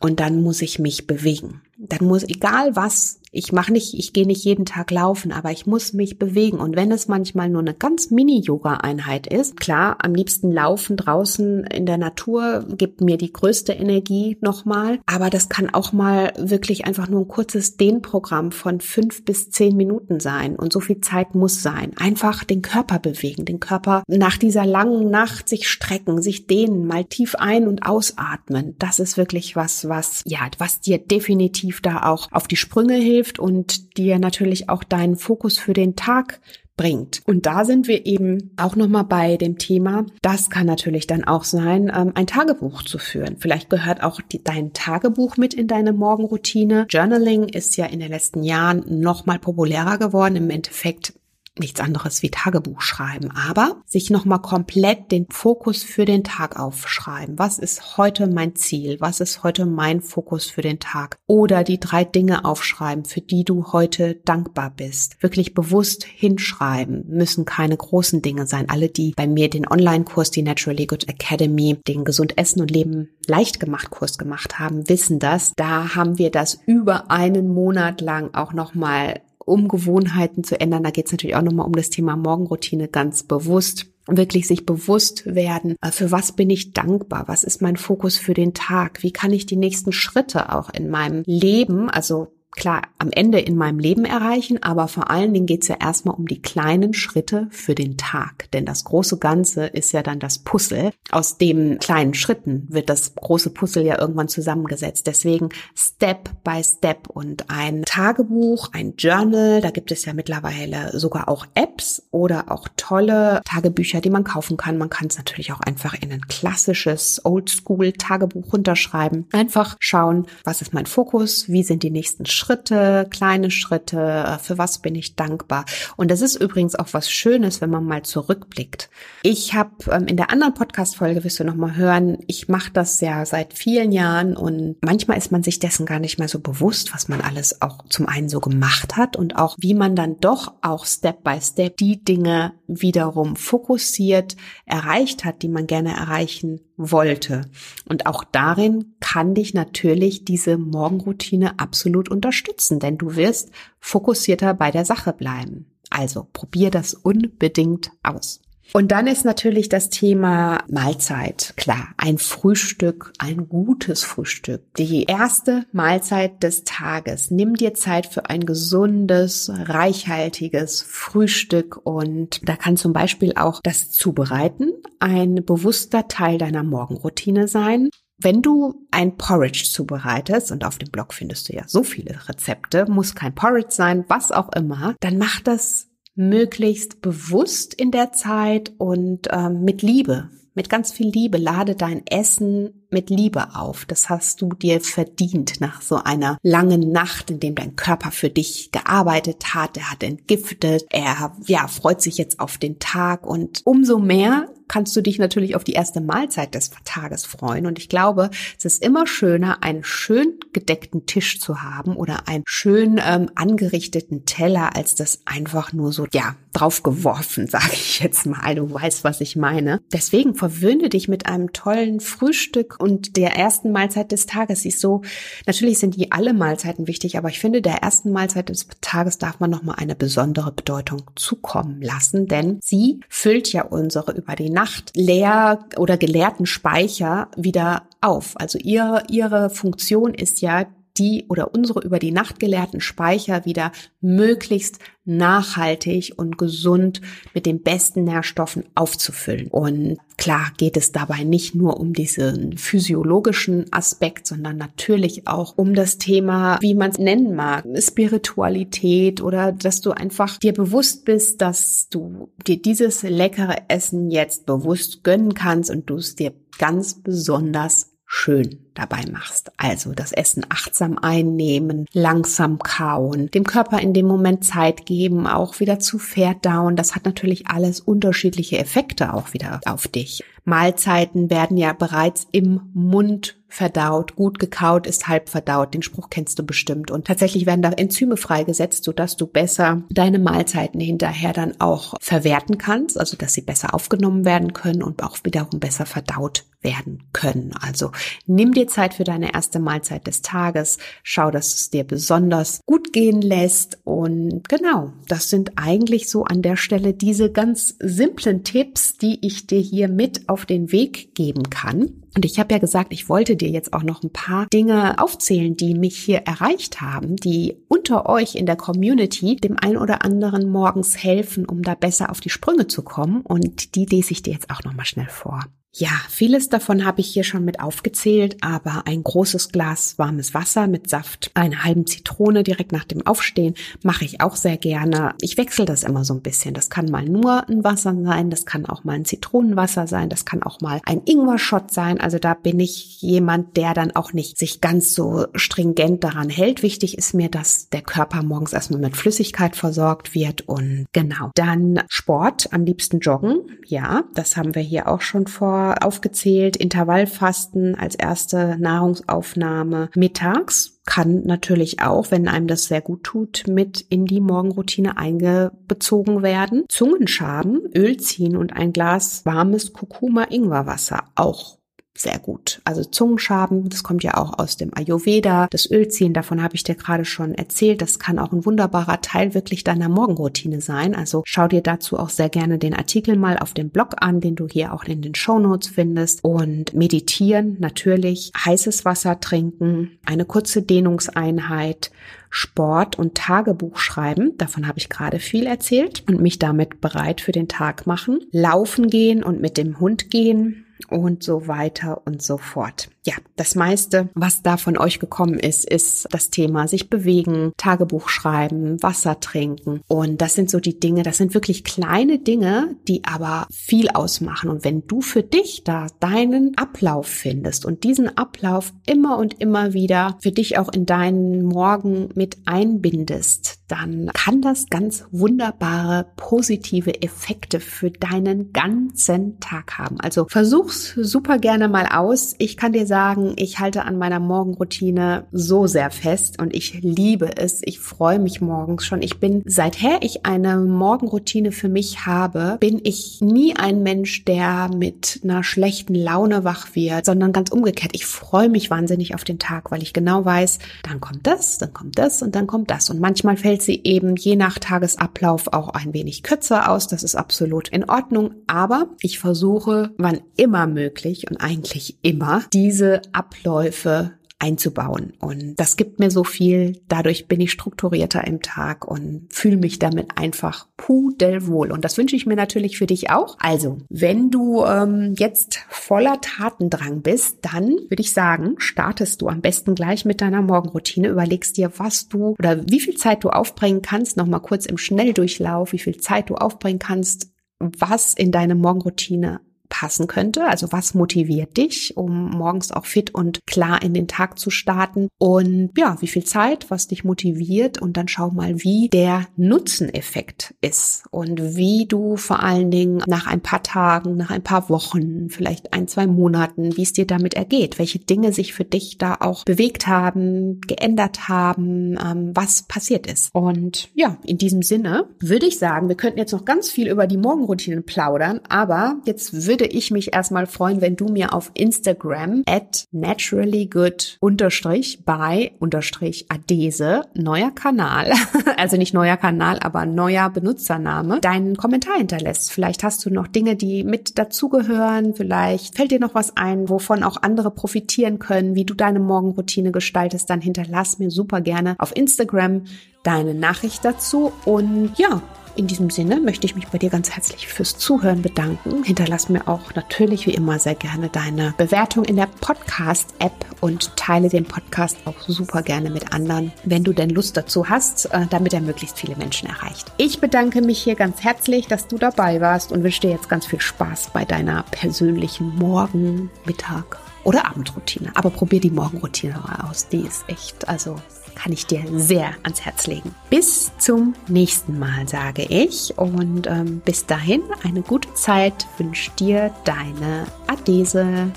Und 0.00 0.20
dann 0.20 0.42
muss 0.42 0.60
ich 0.60 0.78
mich 0.78 1.06
bewegen. 1.06 1.62
Dann 1.78 2.06
muss, 2.06 2.22
egal 2.22 2.76
was 2.76 3.17
ich 3.30 3.52
mache 3.52 3.72
nicht, 3.72 3.94
ich 3.94 4.12
gehe 4.12 4.26
nicht 4.26 4.44
jeden 4.44 4.64
Tag 4.64 4.90
laufen, 4.90 5.32
aber 5.32 5.50
ich 5.50 5.66
muss 5.66 5.92
mich 5.92 6.18
bewegen. 6.18 6.58
Und 6.58 6.76
wenn 6.76 6.90
es 6.90 7.08
manchmal 7.08 7.48
nur 7.48 7.60
eine 7.60 7.74
ganz 7.74 8.10
Mini-Yoga-Einheit 8.10 9.26
ist, 9.26 9.58
klar, 9.58 9.98
am 10.02 10.14
liebsten 10.14 10.50
laufen 10.50 10.96
draußen 10.96 11.64
in 11.64 11.86
der 11.86 11.98
Natur 11.98 12.66
gibt 12.76 13.00
mir 13.00 13.18
die 13.18 13.32
größte 13.32 13.72
Energie 13.72 14.38
nochmal. 14.40 15.00
Aber 15.06 15.30
das 15.30 15.48
kann 15.48 15.70
auch 15.70 15.92
mal 15.92 16.32
wirklich 16.38 16.86
einfach 16.86 17.08
nur 17.08 17.20
ein 17.20 17.28
kurzes 17.28 17.76
Dehnprogramm 17.76 18.50
von 18.52 18.80
fünf 18.80 19.24
bis 19.24 19.50
zehn 19.50 19.76
Minuten 19.76 20.20
sein. 20.20 20.56
Und 20.56 20.72
so 20.72 20.80
viel 20.80 21.00
Zeit 21.00 21.34
muss 21.34 21.62
sein. 21.62 21.92
Einfach 21.98 22.44
den 22.44 22.62
Körper 22.62 22.98
bewegen, 22.98 23.44
den 23.44 23.60
Körper 23.60 24.02
nach 24.06 24.38
dieser 24.38 24.64
langen 24.64 25.10
Nacht 25.10 25.48
sich 25.48 25.68
strecken, 25.68 26.22
sich 26.22 26.46
dehnen, 26.46 26.86
mal 26.86 27.04
tief 27.04 27.34
ein- 27.34 27.68
und 27.68 27.84
ausatmen. 27.84 28.74
Das 28.78 28.98
ist 28.98 29.16
wirklich 29.16 29.54
was, 29.56 29.88
was, 29.88 30.22
ja, 30.24 30.40
was 30.58 30.80
dir 30.80 30.98
definitiv 30.98 31.80
da 31.82 32.04
auch 32.04 32.28
auf 32.32 32.48
die 32.48 32.56
Sprünge 32.56 32.94
hilft 32.94 33.17
hilft 33.18 33.40
und 33.40 33.98
dir 33.98 34.20
natürlich 34.20 34.68
auch 34.68 34.84
deinen 34.84 35.16
Fokus 35.16 35.58
für 35.58 35.72
den 35.72 35.96
Tag 35.96 36.40
bringt. 36.76 37.20
Und 37.26 37.46
da 37.46 37.64
sind 37.64 37.88
wir 37.88 38.06
eben 38.06 38.52
auch 38.56 38.76
nochmal 38.76 39.02
bei 39.02 39.36
dem 39.36 39.58
Thema, 39.58 40.06
das 40.22 40.48
kann 40.48 40.66
natürlich 40.66 41.08
dann 41.08 41.24
auch 41.24 41.42
sein, 41.42 41.90
ähm, 41.92 42.12
ein 42.14 42.28
Tagebuch 42.28 42.84
zu 42.84 42.98
führen. 42.98 43.36
Vielleicht 43.40 43.68
gehört 43.68 44.04
auch 44.04 44.20
dein 44.44 44.72
Tagebuch 44.72 45.36
mit 45.36 45.52
in 45.52 45.66
deine 45.66 45.92
Morgenroutine. 45.92 46.86
Journaling 46.88 47.48
ist 47.48 47.76
ja 47.76 47.86
in 47.86 47.98
den 47.98 48.12
letzten 48.12 48.44
Jahren 48.44 48.84
nochmal 48.86 49.40
populärer 49.40 49.98
geworden. 49.98 50.36
Im 50.36 50.50
Endeffekt 50.50 51.14
nichts 51.60 51.80
anderes 51.80 52.22
wie 52.22 52.30
Tagebuch 52.30 52.80
schreiben, 52.80 53.30
aber 53.30 53.82
sich 53.84 54.10
nochmal 54.10 54.40
komplett 54.40 55.10
den 55.10 55.26
Fokus 55.30 55.82
für 55.82 56.04
den 56.04 56.24
Tag 56.24 56.58
aufschreiben. 56.58 57.38
Was 57.38 57.58
ist 57.58 57.96
heute 57.96 58.26
mein 58.26 58.56
Ziel? 58.56 58.96
Was 59.00 59.20
ist 59.20 59.42
heute 59.42 59.66
mein 59.66 60.00
Fokus 60.00 60.50
für 60.50 60.62
den 60.62 60.80
Tag? 60.80 61.18
Oder 61.26 61.64
die 61.64 61.80
drei 61.80 62.04
Dinge 62.04 62.44
aufschreiben, 62.44 63.04
für 63.04 63.20
die 63.20 63.44
du 63.44 63.72
heute 63.72 64.14
dankbar 64.24 64.72
bist. 64.74 65.22
Wirklich 65.22 65.54
bewusst 65.54 66.04
hinschreiben, 66.04 67.04
müssen 67.08 67.44
keine 67.44 67.76
großen 67.76 68.22
Dinge 68.22 68.46
sein. 68.46 68.68
Alle, 68.68 68.88
die 68.88 69.12
bei 69.16 69.26
mir 69.26 69.50
den 69.50 69.68
Online-Kurs, 69.68 70.30
die 70.30 70.42
Naturally 70.42 70.86
Good 70.86 71.08
Academy, 71.08 71.78
den 71.86 72.04
Gesund 72.04 72.38
Essen 72.38 72.60
und 72.60 72.70
Leben 72.70 73.10
leicht 73.26 73.60
gemacht 73.60 73.90
Kurs 73.90 74.18
gemacht 74.18 74.58
haben, 74.58 74.88
wissen 74.88 75.18
das. 75.18 75.52
Da 75.56 75.94
haben 75.94 76.18
wir 76.18 76.30
das 76.30 76.58
über 76.66 77.10
einen 77.10 77.48
Monat 77.48 78.00
lang 78.00 78.34
auch 78.34 78.52
nochmal 78.52 79.20
um 79.48 79.68
Gewohnheiten 79.68 80.44
zu 80.44 80.60
ändern. 80.60 80.84
Da 80.84 80.90
geht 80.90 81.06
es 81.06 81.12
natürlich 81.12 81.36
auch 81.36 81.42
nochmal 81.42 81.66
um 81.66 81.72
das 81.72 81.90
Thema 81.90 82.16
Morgenroutine 82.16 82.88
ganz 82.88 83.22
bewusst. 83.22 83.86
Wirklich 84.06 84.46
sich 84.48 84.64
bewusst 84.64 85.26
werden, 85.26 85.76
äh, 85.82 85.90
für 85.90 86.10
was 86.10 86.32
bin 86.32 86.48
ich 86.48 86.72
dankbar, 86.72 87.24
was 87.26 87.44
ist 87.44 87.60
mein 87.60 87.76
Fokus 87.76 88.16
für 88.16 88.32
den 88.32 88.54
Tag, 88.54 89.02
wie 89.02 89.12
kann 89.12 89.32
ich 89.32 89.44
die 89.44 89.56
nächsten 89.56 89.92
Schritte 89.92 90.54
auch 90.54 90.70
in 90.70 90.88
meinem 90.88 91.24
Leben, 91.26 91.90
also 91.90 92.28
klar 92.52 92.82
am 92.98 93.10
Ende 93.12 93.38
in 93.38 93.56
meinem 93.56 93.78
Leben 93.78 94.04
erreichen, 94.04 94.62
aber 94.62 94.88
vor 94.88 95.10
allen 95.10 95.32
Dingen 95.32 95.46
geht 95.46 95.62
es 95.62 95.68
ja 95.68 95.76
erstmal 95.80 96.16
um 96.16 96.26
die 96.26 96.42
kleinen 96.42 96.92
Schritte 96.94 97.46
für 97.50 97.74
den 97.74 97.96
Tag. 97.96 98.50
Denn 98.52 98.66
das 98.66 98.84
große 98.84 99.18
Ganze 99.18 99.66
ist 99.66 99.92
ja 99.92 100.02
dann 100.02 100.18
das 100.18 100.40
Puzzle. 100.40 100.90
Aus 101.10 101.38
den 101.38 101.78
kleinen 101.78 102.14
Schritten 102.14 102.66
wird 102.68 102.90
das 102.90 103.14
große 103.14 103.50
Puzzle 103.50 103.84
ja 103.84 104.00
irgendwann 104.00 104.28
zusammengesetzt. 104.28 105.06
Deswegen 105.06 105.50
Step 105.76 106.30
by 106.42 106.62
Step 106.64 107.08
und 107.08 107.48
ein 107.48 107.82
Tagebuch, 107.84 108.70
ein 108.72 108.94
Journal, 108.96 109.60
da 109.60 109.70
gibt 109.70 109.92
es 109.92 110.04
ja 110.04 110.12
mittlerweile 110.12 110.98
sogar 110.98 111.28
auch 111.28 111.46
Apps 111.54 112.08
oder 112.10 112.50
auch 112.50 112.68
tolle 112.76 113.40
Tagebücher, 113.44 114.00
die 114.00 114.10
man 114.10 114.24
kaufen 114.24 114.56
kann. 114.56 114.78
Man 114.78 114.90
kann 114.90 115.06
es 115.06 115.16
natürlich 115.16 115.52
auch 115.52 115.60
einfach 115.60 115.94
in 115.94 116.10
ein 116.10 116.26
klassisches 116.26 117.24
Oldschool-Tagebuch 117.24 118.52
runterschreiben. 118.52 119.26
Einfach 119.32 119.76
schauen, 119.78 120.26
was 120.44 120.62
ist 120.62 120.74
mein 120.74 120.86
Fokus, 120.86 121.48
wie 121.48 121.62
sind 121.62 121.82
die 121.82 121.90
nächsten 121.90 122.26
Schritte 122.26 122.37
Schritte, 122.38 123.06
kleine 123.10 123.50
Schritte, 123.50 123.98
äh, 123.98 124.38
für 124.38 124.56
was 124.56 124.78
bin 124.78 124.94
ich 124.94 125.16
dankbar. 125.16 125.64
Und 125.96 126.10
das 126.10 126.22
ist 126.22 126.36
übrigens 126.36 126.76
auch 126.76 126.88
was 126.92 127.10
Schönes, 127.10 127.60
wenn 127.60 127.70
man 127.70 127.84
mal 127.84 128.02
zurückblickt. 128.02 128.88
Ich 129.22 129.54
habe 129.54 129.72
ähm, 129.90 130.06
in 130.06 130.16
der 130.16 130.30
anderen 130.30 130.54
Podcast-Folge, 130.54 131.24
wirst 131.24 131.40
du 131.40 131.44
nochmal 131.44 131.76
hören, 131.76 132.18
ich 132.26 132.48
mache 132.48 132.70
das 132.72 133.00
ja 133.00 133.26
seit 133.26 133.54
vielen 133.54 133.92
Jahren 133.92 134.36
und 134.36 134.76
manchmal 134.82 135.18
ist 135.18 135.32
man 135.32 135.42
sich 135.42 135.58
dessen 135.58 135.84
gar 135.84 135.98
nicht 135.98 136.18
mehr 136.18 136.28
so 136.28 136.38
bewusst, 136.38 136.94
was 136.94 137.08
man 137.08 137.20
alles 137.20 137.60
auch 137.60 137.84
zum 137.88 138.06
einen 138.06 138.28
so 138.28 138.40
gemacht 138.40 138.96
hat 138.96 139.16
und 139.16 139.36
auch 139.36 139.56
wie 139.58 139.74
man 139.74 139.96
dann 139.96 140.20
doch 140.20 140.54
auch 140.62 140.86
Step 140.86 141.24
by 141.24 141.40
Step 141.40 141.76
die 141.78 142.02
Dinge 142.02 142.52
wiederum 142.68 143.36
fokussiert 143.36 144.36
erreicht 144.64 145.24
hat, 145.24 145.42
die 145.42 145.48
man 145.48 145.66
gerne 145.66 145.90
erreichen 145.90 146.60
wollte. 146.78 147.42
Und 147.84 148.06
auch 148.06 148.24
darin 148.24 148.94
kann 149.00 149.34
dich 149.34 149.52
natürlich 149.52 150.24
diese 150.24 150.56
Morgenroutine 150.56 151.58
absolut 151.58 152.08
unterstützen, 152.08 152.78
denn 152.80 152.96
du 152.96 153.16
wirst 153.16 153.50
fokussierter 153.80 154.54
bei 154.54 154.70
der 154.70 154.84
Sache 154.84 155.12
bleiben. 155.12 155.66
Also 155.90 156.26
probier 156.32 156.70
das 156.70 156.94
unbedingt 156.94 157.90
aus. 158.02 158.40
Und 158.72 158.92
dann 158.92 159.06
ist 159.06 159.24
natürlich 159.24 159.68
das 159.68 159.88
Thema 159.88 160.58
Mahlzeit. 160.68 161.54
Klar, 161.56 161.88
ein 161.96 162.18
Frühstück, 162.18 163.12
ein 163.18 163.48
gutes 163.48 164.04
Frühstück. 164.04 164.62
Die 164.76 165.04
erste 165.04 165.64
Mahlzeit 165.72 166.42
des 166.42 166.64
Tages. 166.64 167.30
Nimm 167.30 167.54
dir 167.54 167.74
Zeit 167.74 168.06
für 168.06 168.28
ein 168.28 168.44
gesundes, 168.44 169.50
reichhaltiges 169.52 170.82
Frühstück 170.82 171.80
und 171.84 172.46
da 172.48 172.56
kann 172.56 172.76
zum 172.76 172.92
Beispiel 172.92 173.32
auch 173.36 173.60
das 173.62 173.90
Zubereiten 173.90 174.72
ein 174.98 175.44
bewusster 175.44 176.08
Teil 176.08 176.38
deiner 176.38 176.62
Morgenroutine 176.62 177.48
sein. 177.48 177.88
Wenn 178.20 178.42
du 178.42 178.86
ein 178.90 179.16
Porridge 179.16 179.68
zubereitest, 179.70 180.50
und 180.50 180.64
auf 180.64 180.78
dem 180.78 180.90
Blog 180.90 181.14
findest 181.14 181.48
du 181.48 181.52
ja 181.54 181.62
so 181.68 181.84
viele 181.84 182.28
Rezepte, 182.28 182.90
muss 182.90 183.14
kein 183.14 183.34
Porridge 183.34 183.70
sein, 183.70 184.04
was 184.08 184.32
auch 184.32 184.52
immer, 184.54 184.96
dann 184.98 185.18
mach 185.18 185.40
das 185.40 185.87
möglichst 186.18 187.00
bewusst 187.00 187.72
in 187.72 187.92
der 187.92 188.12
Zeit 188.12 188.72
und 188.76 189.28
ähm, 189.30 189.62
mit 189.62 189.82
Liebe. 189.82 190.30
Mit 190.58 190.68
ganz 190.68 190.90
viel 190.90 191.08
Liebe 191.08 191.38
lade 191.38 191.76
dein 191.76 192.04
Essen 192.08 192.78
mit 192.90 193.10
Liebe 193.10 193.54
auf. 193.54 193.84
Das 193.84 194.08
hast 194.08 194.42
du 194.42 194.48
dir 194.48 194.80
verdient 194.80 195.60
nach 195.60 195.82
so 195.82 196.02
einer 196.02 196.36
langen 196.42 196.90
Nacht, 196.90 197.30
in 197.30 197.38
dem 197.38 197.54
dein 197.54 197.76
Körper 197.76 198.10
für 198.10 198.28
dich 198.28 198.72
gearbeitet 198.72 199.54
hat. 199.54 199.76
Er 199.76 199.92
hat 199.92 200.02
entgiftet. 200.02 200.84
Er, 200.90 201.32
ja, 201.46 201.68
freut 201.68 202.02
sich 202.02 202.18
jetzt 202.18 202.40
auf 202.40 202.58
den 202.58 202.80
Tag 202.80 203.24
und 203.24 203.60
umso 203.66 204.00
mehr 204.00 204.48
kannst 204.68 204.94
du 204.94 205.00
dich 205.00 205.18
natürlich 205.18 205.56
auf 205.56 205.64
die 205.64 205.72
erste 205.72 206.00
Mahlzeit 206.00 206.54
des 206.54 206.70
Tages 206.84 207.24
freuen. 207.24 207.66
Und 207.66 207.78
ich 207.78 207.88
glaube, 207.88 208.30
es 208.56 208.64
ist 208.64 208.84
immer 208.84 209.06
schöner, 209.06 209.62
einen 209.62 209.82
schön 209.82 210.34
gedeckten 210.52 211.06
Tisch 211.06 211.40
zu 211.40 211.62
haben 211.62 211.96
oder 211.96 212.28
einen 212.28 212.44
schön 212.46 213.00
ähm, 213.02 213.30
angerichteten 213.34 214.26
Teller, 214.26 214.76
als 214.76 214.94
das 214.94 215.22
einfach 215.24 215.72
nur 215.72 215.92
so, 215.92 216.06
ja, 216.12 216.36
draufgeworfen, 216.52 217.46
sage 217.48 217.72
ich 217.72 218.00
jetzt 218.00 218.26
mal. 218.26 218.54
Du 218.54 218.72
weißt, 218.72 219.04
was 219.04 219.20
ich 219.20 219.36
meine. 219.36 219.80
Deswegen 219.92 220.34
verwöhne 220.48 220.88
dich 220.88 221.08
mit 221.08 221.26
einem 221.26 221.52
tollen 221.52 222.00
Frühstück 222.00 222.76
und 222.80 223.16
der 223.16 223.36
ersten 223.36 223.70
Mahlzeit 223.70 224.12
des 224.12 224.26
Tages. 224.26 224.62
Sie 224.62 224.68
ist 224.68 224.80
so, 224.80 225.02
natürlich 225.46 225.78
sind 225.78 225.96
die 225.96 226.10
alle 226.10 226.32
Mahlzeiten 226.32 226.86
wichtig, 226.86 227.18
aber 227.18 227.28
ich 227.28 227.38
finde, 227.38 227.60
der 227.60 227.82
ersten 227.82 228.12
Mahlzeit 228.12 228.48
des 228.48 228.66
Tages 228.80 229.18
darf 229.18 229.40
man 229.40 229.50
nochmal 229.50 229.76
eine 229.78 229.94
besondere 229.94 230.52
Bedeutung 230.52 231.02
zukommen 231.16 231.82
lassen, 231.82 232.26
denn 232.26 232.60
sie 232.62 233.00
füllt 233.08 233.52
ja 233.52 233.64
unsere 233.64 234.12
über 234.12 234.36
die 234.36 234.50
Nacht 234.50 234.92
leer 234.94 235.66
oder 235.76 235.98
geleerten 235.98 236.46
Speicher 236.46 237.28
wieder 237.36 237.82
auf. 238.00 238.34
Also 238.36 238.58
ihr, 238.58 239.02
ihre 239.10 239.50
Funktion 239.50 240.14
ist 240.14 240.40
ja, 240.40 240.66
die 240.98 241.26
oder 241.28 241.54
unsere 241.54 241.80
über 241.80 241.98
die 241.98 242.12
Nacht 242.12 242.40
geleerten 242.40 242.80
Speicher 242.80 243.44
wieder 243.44 243.72
möglichst 244.00 244.78
nachhaltig 245.08 246.12
und 246.16 246.36
gesund 246.36 247.00
mit 247.32 247.46
den 247.46 247.62
besten 247.62 248.04
Nährstoffen 248.04 248.64
aufzufüllen. 248.74 249.48
Und 249.48 249.98
klar 250.18 250.52
geht 250.58 250.76
es 250.76 250.92
dabei 250.92 251.24
nicht 251.24 251.54
nur 251.54 251.80
um 251.80 251.94
diesen 251.94 252.58
physiologischen 252.58 253.72
Aspekt, 253.72 254.26
sondern 254.26 254.58
natürlich 254.58 255.26
auch 255.26 255.56
um 255.56 255.74
das 255.74 255.96
Thema, 255.96 256.58
wie 256.60 256.74
man 256.74 256.90
es 256.90 256.98
nennen 256.98 257.34
mag, 257.34 257.64
Spiritualität 257.78 259.22
oder 259.22 259.52
dass 259.52 259.80
du 259.80 259.92
einfach 259.92 260.36
dir 260.38 260.52
bewusst 260.52 261.06
bist, 261.06 261.40
dass 261.40 261.88
du 261.88 262.28
dir 262.46 262.60
dieses 262.60 263.02
leckere 263.02 263.56
Essen 263.68 264.10
jetzt 264.10 264.44
bewusst 264.44 265.04
gönnen 265.04 265.32
kannst 265.32 265.70
und 265.70 265.88
du 265.88 265.96
es 265.96 266.16
dir 266.16 266.34
ganz 266.58 267.00
besonders 267.00 267.97
schön 268.10 268.58
dabei 268.72 269.04
machst. 269.12 269.52
Also 269.58 269.92
das 269.92 270.12
Essen 270.12 270.46
achtsam 270.48 270.98
einnehmen, 270.98 271.86
langsam 271.92 272.58
kauen, 272.58 273.30
dem 273.30 273.44
Körper 273.44 273.80
in 273.80 273.92
dem 273.92 274.06
Moment 274.06 274.44
Zeit 274.44 274.86
geben, 274.86 275.26
auch 275.26 275.60
wieder 275.60 275.78
zu 275.78 275.98
verdauen. 275.98 276.74
Das 276.74 276.96
hat 276.96 277.04
natürlich 277.04 277.48
alles 277.48 277.80
unterschiedliche 277.80 278.58
Effekte 278.58 279.12
auch 279.12 279.34
wieder 279.34 279.60
auf 279.66 279.86
dich. 279.88 280.24
Mahlzeiten 280.48 281.30
werden 281.30 281.56
ja 281.56 281.72
bereits 281.72 282.26
im 282.32 282.70
Mund 282.72 283.38
verdaut, 283.48 284.14
gut 284.14 284.38
gekaut 284.38 284.86
ist 284.86 285.08
halb 285.08 285.28
verdaut. 285.28 285.74
Den 285.74 285.82
Spruch 285.82 286.10
kennst 286.10 286.38
du 286.38 286.44
bestimmt. 286.44 286.90
Und 286.90 287.06
tatsächlich 287.06 287.46
werden 287.46 287.62
da 287.62 287.70
Enzyme 287.70 288.16
freigesetzt, 288.16 288.84
sodass 288.84 289.16
du 289.16 289.26
besser 289.26 289.82
deine 289.90 290.18
Mahlzeiten 290.18 290.80
hinterher 290.80 291.32
dann 291.32 291.58
auch 291.60 291.94
verwerten 292.00 292.58
kannst, 292.58 292.98
also 292.98 293.16
dass 293.16 293.32
sie 293.32 293.42
besser 293.42 293.74
aufgenommen 293.74 294.24
werden 294.24 294.52
können 294.52 294.82
und 294.82 295.02
auch 295.02 295.18
wiederum 295.24 295.60
besser 295.60 295.86
verdaut 295.86 296.44
werden 296.60 297.04
können. 297.12 297.54
Also 297.60 297.92
nimm 298.26 298.52
dir 298.52 298.66
Zeit 298.66 298.94
für 298.94 299.04
deine 299.04 299.32
erste 299.32 299.60
Mahlzeit 299.60 300.06
des 300.06 300.22
Tages. 300.22 300.78
Schau, 301.02 301.30
dass 301.30 301.54
es 301.54 301.70
dir 301.70 301.84
besonders 301.84 302.60
gut 302.66 302.92
gehen 302.92 303.22
lässt. 303.22 303.78
Und 303.84 304.48
genau, 304.48 304.92
das 305.06 305.30
sind 305.30 305.52
eigentlich 305.56 306.10
so 306.10 306.24
an 306.24 306.42
der 306.42 306.56
Stelle 306.56 306.94
diese 306.94 307.30
ganz 307.30 307.76
simplen 307.78 308.42
Tipps, 308.42 308.98
die 308.98 309.24
ich 309.24 309.46
dir 309.46 309.60
hier 309.60 309.88
mit 309.88 310.28
auf 310.28 310.37
den 310.44 310.72
Weg 310.72 311.14
geben 311.14 311.50
kann. 311.50 312.02
Und 312.14 312.24
ich 312.24 312.38
habe 312.38 312.52
ja 312.52 312.58
gesagt, 312.58 312.92
ich 312.92 313.08
wollte 313.08 313.36
dir 313.36 313.48
jetzt 313.48 313.72
auch 313.72 313.82
noch 313.82 314.02
ein 314.02 314.12
paar 314.12 314.46
Dinge 314.52 314.98
aufzählen, 314.98 315.56
die 315.56 315.74
mich 315.74 315.96
hier 315.96 316.18
erreicht 316.18 316.80
haben, 316.80 317.16
die 317.16 317.56
unter 317.68 318.08
euch 318.08 318.34
in 318.34 318.46
der 318.46 318.56
Community 318.56 319.36
dem 319.36 319.56
ein 319.58 319.76
oder 319.76 320.04
anderen 320.04 320.48
morgens 320.50 321.02
helfen, 321.02 321.46
um 321.46 321.62
da 321.62 321.74
besser 321.74 322.10
auf 322.10 322.20
die 322.20 322.30
Sprünge 322.30 322.66
zu 322.66 322.82
kommen. 322.82 323.20
Und 323.22 323.74
die 323.74 323.86
lese 323.86 324.12
ich 324.12 324.22
dir 324.22 324.32
jetzt 324.32 324.50
auch 324.50 324.62
noch 324.64 324.74
mal 324.74 324.84
schnell 324.84 325.08
vor. 325.08 325.44
Ja, 325.74 325.90
vieles 326.08 326.48
davon 326.48 326.84
habe 326.84 327.00
ich 327.00 327.08
hier 327.08 327.24
schon 327.24 327.44
mit 327.44 327.60
aufgezählt, 327.60 328.38
aber 328.40 328.82
ein 328.86 329.04
großes 329.04 329.50
Glas 329.50 329.98
warmes 329.98 330.32
Wasser 330.32 330.66
mit 330.66 330.88
Saft, 330.88 331.30
eine 331.34 331.62
halben 331.62 331.86
Zitrone 331.86 332.42
direkt 332.42 332.72
nach 332.72 332.84
dem 332.84 333.06
Aufstehen 333.06 333.54
mache 333.82 334.04
ich 334.04 334.20
auch 334.20 334.34
sehr 334.34 334.56
gerne. 334.56 335.14
Ich 335.20 335.36
wechsle 335.36 335.66
das 335.66 335.84
immer 335.84 336.04
so 336.04 336.14
ein 336.14 336.22
bisschen. 336.22 336.54
Das 336.54 336.70
kann 336.70 336.86
mal 336.86 337.04
nur 337.04 337.48
ein 337.48 337.62
Wasser 337.64 337.94
sein, 338.02 338.30
das 338.30 338.46
kann 338.46 338.66
auch 338.66 338.84
mal 338.84 338.94
ein 338.94 339.04
Zitronenwasser 339.04 339.86
sein, 339.86 340.08
das 340.08 340.24
kann 340.24 340.42
auch 340.42 340.60
mal 340.60 340.80
ein 340.84 341.02
Ingwer-Shot 341.04 341.70
sein. 341.70 342.00
Also 342.00 342.18
da 342.18 342.34
bin 342.34 342.58
ich 342.60 343.00
jemand, 343.02 343.56
der 343.56 343.74
dann 343.74 343.94
auch 343.94 344.12
nicht 344.12 344.38
sich 344.38 344.60
ganz 344.60 344.94
so 344.94 345.26
stringent 345.34 346.02
daran 346.02 346.30
hält. 346.30 346.62
Wichtig 346.62 346.96
ist 346.96 347.14
mir, 347.14 347.28
dass 347.28 347.68
der 347.68 347.82
Körper 347.82 348.22
morgens 348.22 348.54
erstmal 348.54 348.80
mit 348.80 348.96
Flüssigkeit 348.96 349.54
versorgt 349.54 350.14
wird 350.14 350.48
und 350.48 350.86
genau. 350.92 351.30
Dann 351.34 351.82
Sport, 351.88 352.52
am 352.52 352.64
liebsten 352.64 353.00
joggen. 353.00 353.58
Ja, 353.66 354.04
das 354.14 354.36
haben 354.36 354.54
wir 354.54 354.62
hier 354.62 354.88
auch 354.88 355.02
schon 355.02 355.26
vor 355.26 355.57
aufgezählt. 355.80 356.56
Intervallfasten 356.56 357.74
als 357.74 357.94
erste 357.94 358.56
Nahrungsaufnahme 358.58 359.90
mittags 359.94 360.80
kann 360.86 361.24
natürlich 361.24 361.82
auch, 361.82 362.10
wenn 362.10 362.28
einem 362.28 362.46
das 362.46 362.64
sehr 362.64 362.80
gut 362.80 363.04
tut, 363.04 363.44
mit 363.46 363.80
in 363.80 364.06
die 364.06 364.20
Morgenroutine 364.20 364.96
eingebezogen 364.96 366.22
werden. 366.22 366.64
Zungenschaben, 366.68 367.60
Öl 367.74 367.98
ziehen 367.98 368.36
und 368.36 368.54
ein 368.54 368.72
Glas 368.72 369.26
warmes 369.26 369.72
Kurkuma-Ingwerwasser 369.74 371.04
auch 371.14 371.57
sehr 371.98 372.18
gut. 372.18 372.60
Also 372.64 372.84
Zungenschaben, 372.84 373.68
das 373.68 373.82
kommt 373.82 374.02
ja 374.02 374.16
auch 374.16 374.38
aus 374.38 374.56
dem 374.56 374.70
Ayurveda. 374.74 375.48
Das 375.50 375.70
Ölziehen, 375.70 376.14
davon 376.14 376.42
habe 376.42 376.54
ich 376.54 376.62
dir 376.62 376.74
gerade 376.74 377.04
schon 377.04 377.34
erzählt. 377.34 377.82
Das 377.82 377.98
kann 377.98 378.18
auch 378.18 378.32
ein 378.32 378.46
wunderbarer 378.46 379.00
Teil 379.00 379.34
wirklich 379.34 379.64
deiner 379.64 379.88
Morgenroutine 379.88 380.60
sein. 380.60 380.94
Also 380.94 381.22
schau 381.26 381.48
dir 381.48 381.60
dazu 381.60 381.98
auch 381.98 382.10
sehr 382.10 382.28
gerne 382.28 382.58
den 382.58 382.74
Artikel 382.74 383.16
mal 383.16 383.38
auf 383.38 383.52
dem 383.52 383.70
Blog 383.70 383.96
an, 383.98 384.20
den 384.20 384.36
du 384.36 384.46
hier 384.46 384.72
auch 384.72 384.84
in 384.84 385.02
den 385.02 385.14
Show 385.14 385.38
Notes 385.38 385.68
findest. 385.68 386.22
Und 386.22 386.74
meditieren 386.74 387.56
natürlich, 387.58 388.32
heißes 388.44 388.84
Wasser 388.84 389.20
trinken, 389.20 389.98
eine 390.06 390.24
kurze 390.24 390.62
Dehnungseinheit, 390.62 391.90
Sport 392.30 392.98
und 392.98 393.14
Tagebuch 393.14 393.78
schreiben. 393.78 394.36
Davon 394.36 394.68
habe 394.68 394.78
ich 394.78 394.88
gerade 394.88 395.18
viel 395.18 395.46
erzählt 395.46 396.04
und 396.06 396.20
mich 396.20 396.38
damit 396.38 396.80
bereit 396.80 397.20
für 397.20 397.32
den 397.32 397.48
Tag 397.48 397.86
machen. 397.86 398.20
Laufen 398.30 398.88
gehen 398.88 399.22
und 399.22 399.40
mit 399.40 399.56
dem 399.56 399.80
Hund 399.80 400.10
gehen 400.10 400.66
und 400.88 401.22
so 401.22 401.48
weiter 401.48 402.02
und 402.04 402.22
so 402.22 402.38
fort. 402.38 402.88
Ja, 403.08 403.14
das 403.36 403.54
meiste, 403.54 404.10
was 404.12 404.42
da 404.42 404.58
von 404.58 404.76
euch 404.76 405.00
gekommen 405.00 405.38
ist, 405.38 405.64
ist 405.64 406.06
das 406.10 406.28
Thema 406.28 406.68
sich 406.68 406.90
bewegen, 406.90 407.54
Tagebuch 407.56 408.10
schreiben, 408.10 408.82
Wasser 408.82 409.18
trinken. 409.18 409.80
Und 409.88 410.20
das 410.20 410.34
sind 410.34 410.50
so 410.50 410.60
die 410.60 410.78
Dinge, 410.78 411.04
das 411.04 411.16
sind 411.16 411.32
wirklich 411.32 411.64
kleine 411.64 412.18
Dinge, 412.18 412.76
die 412.86 413.06
aber 413.06 413.46
viel 413.50 413.88
ausmachen. 413.88 414.50
Und 414.50 414.62
wenn 414.62 414.86
du 414.86 415.00
für 415.00 415.22
dich 415.22 415.64
da 415.64 415.86
deinen 416.00 416.58
Ablauf 416.58 417.06
findest 417.06 417.64
und 417.64 417.82
diesen 417.82 418.18
Ablauf 418.18 418.74
immer 418.84 419.16
und 419.16 419.40
immer 419.40 419.72
wieder 419.72 420.18
für 420.20 420.30
dich 420.30 420.58
auch 420.58 420.70
in 420.70 420.84
deinen 420.84 421.46
Morgen 421.46 422.10
mit 422.14 422.36
einbindest, 422.44 423.60
dann 423.68 424.10
kann 424.12 424.42
das 424.42 424.66
ganz 424.68 425.06
wunderbare 425.12 426.08
positive 426.16 427.02
Effekte 427.02 427.60
für 427.60 427.90
deinen 427.90 428.52
ganzen 428.52 429.40
Tag 429.40 429.78
haben. 429.78 429.98
Also 429.98 430.26
versuch's 430.28 430.92
super 430.94 431.38
gerne 431.38 431.68
mal 431.68 431.86
aus. 431.86 432.34
Ich 432.38 432.58
kann 432.58 432.72
dir 432.74 432.86
sagen, 432.86 432.97
ich 433.36 433.60
halte 433.60 433.84
an 433.84 433.96
meiner 433.98 434.18
Morgenroutine 434.18 435.26
so 435.30 435.66
sehr 435.66 435.90
fest 435.90 436.40
und 436.40 436.54
ich 436.54 436.80
liebe 436.82 437.36
es. 437.36 437.60
Ich 437.64 437.78
freue 437.78 438.18
mich 438.18 438.40
morgens 438.40 438.84
schon. 438.84 439.02
Ich 439.02 439.20
bin, 439.20 439.42
seither 439.46 439.98
ich 440.00 440.26
eine 440.26 440.56
Morgenroutine 440.58 441.52
für 441.52 441.68
mich 441.68 442.06
habe, 442.06 442.56
bin 442.60 442.80
ich 442.82 443.20
nie 443.20 443.54
ein 443.56 443.82
Mensch, 443.82 444.24
der 444.24 444.70
mit 444.74 445.20
einer 445.22 445.44
schlechten 445.44 445.94
Laune 445.94 446.44
wach 446.44 446.74
wird, 446.74 447.04
sondern 447.04 447.32
ganz 447.32 447.50
umgekehrt. 447.50 447.92
Ich 447.94 448.06
freue 448.06 448.48
mich 448.48 448.70
wahnsinnig 448.70 449.14
auf 449.14 449.24
den 449.24 449.38
Tag, 449.38 449.70
weil 449.70 449.82
ich 449.82 449.92
genau 449.92 450.24
weiß, 450.24 450.58
dann 450.82 451.00
kommt 451.00 451.26
das, 451.26 451.58
dann 451.58 451.72
kommt 451.72 451.98
das 451.98 452.22
und 452.22 452.34
dann 452.34 452.46
kommt 452.46 452.70
das. 452.70 452.90
Und 452.90 453.00
manchmal 453.00 453.36
fällt 453.36 453.62
sie 453.62 453.80
eben 453.84 454.16
je 454.16 454.36
nach 454.36 454.58
Tagesablauf 454.58 455.52
auch 455.52 455.68
ein 455.70 455.94
wenig 455.94 456.22
kürzer 456.22 456.70
aus. 456.70 456.88
Das 456.88 457.02
ist 457.02 457.14
absolut 457.14 457.68
in 457.68 457.88
Ordnung. 457.88 458.34
Aber 458.46 458.88
ich 459.00 459.18
versuche, 459.18 459.90
wann 459.98 460.20
immer 460.36 460.66
möglich 460.66 461.30
und 461.30 461.36
eigentlich 461.36 461.96
immer, 462.02 462.42
diese 462.52 462.77
Abläufe 463.12 464.18
einzubauen. 464.40 465.14
Und 465.18 465.56
das 465.56 465.76
gibt 465.76 465.98
mir 465.98 466.10
so 466.10 466.22
viel. 466.22 466.80
Dadurch 466.88 467.26
bin 467.26 467.40
ich 467.40 467.50
strukturierter 467.50 468.26
im 468.26 468.40
Tag 468.40 468.86
und 468.86 469.26
fühle 469.30 469.56
mich 469.56 469.78
damit 469.78 470.16
einfach 470.16 470.68
pudelwohl. 470.76 471.72
Und 471.72 471.84
das 471.84 471.98
wünsche 471.98 472.14
ich 472.14 472.26
mir 472.26 472.36
natürlich 472.36 472.78
für 472.78 472.86
dich 472.86 473.10
auch. 473.10 473.36
Also, 473.40 473.78
wenn 473.88 474.30
du 474.30 474.64
ähm, 474.64 475.14
jetzt 475.18 475.60
voller 475.68 476.20
Tatendrang 476.20 477.02
bist, 477.02 477.38
dann 477.42 477.68
würde 477.68 478.00
ich 478.00 478.12
sagen, 478.12 478.54
startest 478.58 479.22
du 479.22 479.28
am 479.28 479.40
besten 479.40 479.74
gleich 479.74 480.04
mit 480.04 480.20
deiner 480.20 480.42
Morgenroutine. 480.42 481.08
Überlegst 481.08 481.56
dir, 481.56 481.72
was 481.76 482.08
du 482.08 482.36
oder 482.38 482.62
wie 482.68 482.80
viel 482.80 482.96
Zeit 482.96 483.24
du 483.24 483.30
aufbringen 483.30 483.82
kannst. 483.82 484.16
Nochmal 484.16 484.40
kurz 484.40 484.66
im 484.66 484.78
Schnelldurchlauf, 484.78 485.72
wie 485.72 485.78
viel 485.80 485.98
Zeit 485.98 486.30
du 486.30 486.36
aufbringen 486.36 486.78
kannst, 486.78 487.32
was 487.58 488.14
in 488.14 488.30
deine 488.30 488.54
Morgenroutine 488.54 489.40
passen 489.68 490.06
könnte. 490.06 490.46
Also 490.46 490.72
was 490.72 490.94
motiviert 490.94 491.56
dich, 491.56 491.96
um 491.96 492.30
morgens 492.30 492.72
auch 492.72 492.86
fit 492.86 493.14
und 493.14 493.40
klar 493.46 493.82
in 493.82 493.94
den 493.94 494.08
Tag 494.08 494.38
zu 494.38 494.50
starten? 494.50 495.08
Und 495.18 495.70
ja, 495.76 495.96
wie 496.00 496.06
viel 496.06 496.24
Zeit, 496.24 496.70
was 496.70 496.88
dich 496.88 497.04
motiviert? 497.04 497.80
Und 497.80 497.96
dann 497.96 498.08
schau 498.08 498.30
mal, 498.30 498.62
wie 498.62 498.88
der 498.88 499.26
Nutzeneffekt 499.36 500.54
ist 500.60 501.04
und 501.10 501.56
wie 501.56 501.86
du 501.86 502.16
vor 502.16 502.42
allen 502.42 502.70
Dingen 502.70 503.02
nach 503.06 503.26
ein 503.26 503.40
paar 503.40 503.62
Tagen, 503.62 504.16
nach 504.16 504.30
ein 504.30 504.42
paar 504.42 504.68
Wochen, 504.68 505.30
vielleicht 505.30 505.72
ein, 505.72 505.88
zwei 505.88 506.06
Monaten, 506.06 506.76
wie 506.76 506.82
es 506.82 506.92
dir 506.92 507.06
damit 507.06 507.34
ergeht, 507.34 507.78
welche 507.78 507.98
Dinge 507.98 508.32
sich 508.32 508.54
für 508.54 508.64
dich 508.64 508.98
da 508.98 509.16
auch 509.20 509.44
bewegt 509.44 509.86
haben, 509.86 510.60
geändert 510.62 511.28
haben, 511.28 511.98
ähm, 512.04 512.30
was 512.34 512.62
passiert 512.62 513.06
ist. 513.06 513.34
Und 513.34 513.90
ja, 513.94 514.16
in 514.24 514.38
diesem 514.38 514.62
Sinne 514.62 515.08
würde 515.20 515.46
ich 515.46 515.58
sagen, 515.58 515.88
wir 515.88 515.96
könnten 515.96 516.18
jetzt 516.18 516.32
noch 516.32 516.44
ganz 516.44 516.70
viel 516.70 516.88
über 516.88 517.06
die 517.06 517.16
Morgenroutinen 517.16 517.84
plaudern, 517.84 518.40
aber 518.48 518.96
jetzt 519.04 519.46
würde 519.46 519.57
würde 519.58 519.72
ich 519.72 519.90
mich 519.90 520.14
erstmal 520.14 520.46
freuen, 520.46 520.80
wenn 520.80 520.94
du 520.94 521.08
mir 521.08 521.34
auf 521.34 521.50
Instagram 521.54 522.44
at 522.46 522.84
naturallygood 522.92 524.18
unterstrich 524.20 525.04
by 525.04 525.50
unterstrich 525.58 526.26
adese, 526.28 527.02
neuer 527.14 527.50
Kanal, 527.50 528.12
also 528.56 528.76
nicht 528.76 528.94
neuer 528.94 529.16
Kanal, 529.16 529.58
aber 529.60 529.84
neuer 529.84 530.30
Benutzername, 530.30 531.18
deinen 531.20 531.56
Kommentar 531.56 531.96
hinterlässt. 531.96 532.52
Vielleicht 532.52 532.84
hast 532.84 533.04
du 533.04 533.10
noch 533.10 533.26
Dinge, 533.26 533.56
die 533.56 533.82
mit 533.82 534.16
dazugehören, 534.16 535.14
vielleicht 535.14 535.76
fällt 535.76 535.90
dir 535.90 535.98
noch 535.98 536.14
was 536.14 536.36
ein, 536.36 536.68
wovon 536.68 537.02
auch 537.02 537.20
andere 537.22 537.50
profitieren 537.50 538.20
können, 538.20 538.54
wie 538.54 538.64
du 538.64 538.74
deine 538.74 539.00
Morgenroutine 539.00 539.72
gestaltest, 539.72 540.30
dann 540.30 540.40
hinterlass 540.40 541.00
mir 541.00 541.10
super 541.10 541.40
gerne 541.40 541.74
auf 541.78 541.96
Instagram 541.96 542.62
deine 543.02 543.34
Nachricht 543.34 543.84
dazu. 543.84 544.32
Und 544.44 544.92
ja, 544.98 545.20
in 545.58 545.66
diesem 545.66 545.90
Sinne 545.90 546.20
möchte 546.20 546.46
ich 546.46 546.54
mich 546.54 546.68
bei 546.68 546.78
dir 546.78 546.88
ganz 546.88 547.10
herzlich 547.10 547.48
fürs 547.48 547.76
Zuhören 547.76 548.22
bedanken. 548.22 548.84
Hinterlass 548.84 549.28
mir 549.28 549.48
auch 549.48 549.74
natürlich 549.74 550.26
wie 550.26 550.34
immer 550.34 550.60
sehr 550.60 550.76
gerne 550.76 551.08
deine 551.08 551.52
Bewertung 551.58 552.04
in 552.04 552.14
der 552.14 552.28
Podcast-App 552.40 553.32
und 553.60 553.96
teile 553.96 554.28
den 554.28 554.44
Podcast 554.44 554.96
auch 555.04 555.20
super 555.26 555.62
gerne 555.62 555.90
mit 555.90 556.12
anderen, 556.12 556.52
wenn 556.62 556.84
du 556.84 556.92
denn 556.92 557.10
Lust 557.10 557.36
dazu 557.36 557.68
hast, 557.68 558.06
äh, 558.06 558.26
damit 558.30 558.54
er 558.54 558.60
möglichst 558.60 559.00
viele 559.00 559.16
Menschen 559.16 559.48
erreicht. 559.48 559.90
Ich 559.96 560.20
bedanke 560.20 560.62
mich 560.62 560.80
hier 560.80 560.94
ganz 560.94 561.24
herzlich, 561.24 561.66
dass 561.66 561.88
du 561.88 561.98
dabei 561.98 562.40
warst 562.40 562.70
und 562.70 562.84
wünsche 562.84 563.00
dir 563.00 563.10
jetzt 563.10 563.28
ganz 563.28 563.44
viel 563.44 563.60
Spaß 563.60 564.10
bei 564.12 564.24
deiner 564.24 564.62
persönlichen 564.70 565.56
Morgen-, 565.56 566.30
Mittag- 566.44 566.98
oder 567.24 567.46
Abendroutine. 567.46 568.12
Aber 568.14 568.30
probier 568.30 568.60
die 568.60 568.70
Morgenroutine 568.70 569.34
mal 569.34 569.68
aus. 569.68 569.88
Die 569.88 570.02
ist 570.02 570.24
echt, 570.28 570.68
also 570.68 570.96
kann 571.38 571.52
ich 571.52 571.66
dir 571.66 571.82
sehr 571.94 572.34
ans 572.42 572.62
Herz 572.62 572.86
legen. 572.86 573.14
Bis 573.30 573.70
zum 573.78 574.14
nächsten 574.26 574.78
Mal, 574.78 575.08
sage 575.08 575.42
ich. 575.42 575.96
Und 575.96 576.46
ähm, 576.46 576.80
bis 576.84 577.06
dahin 577.06 577.42
eine 577.64 577.82
gute 577.82 578.12
Zeit 578.14 578.66
wünscht 578.78 579.18
dir 579.20 579.52
deine 579.64 580.26
Adese. 580.46 581.30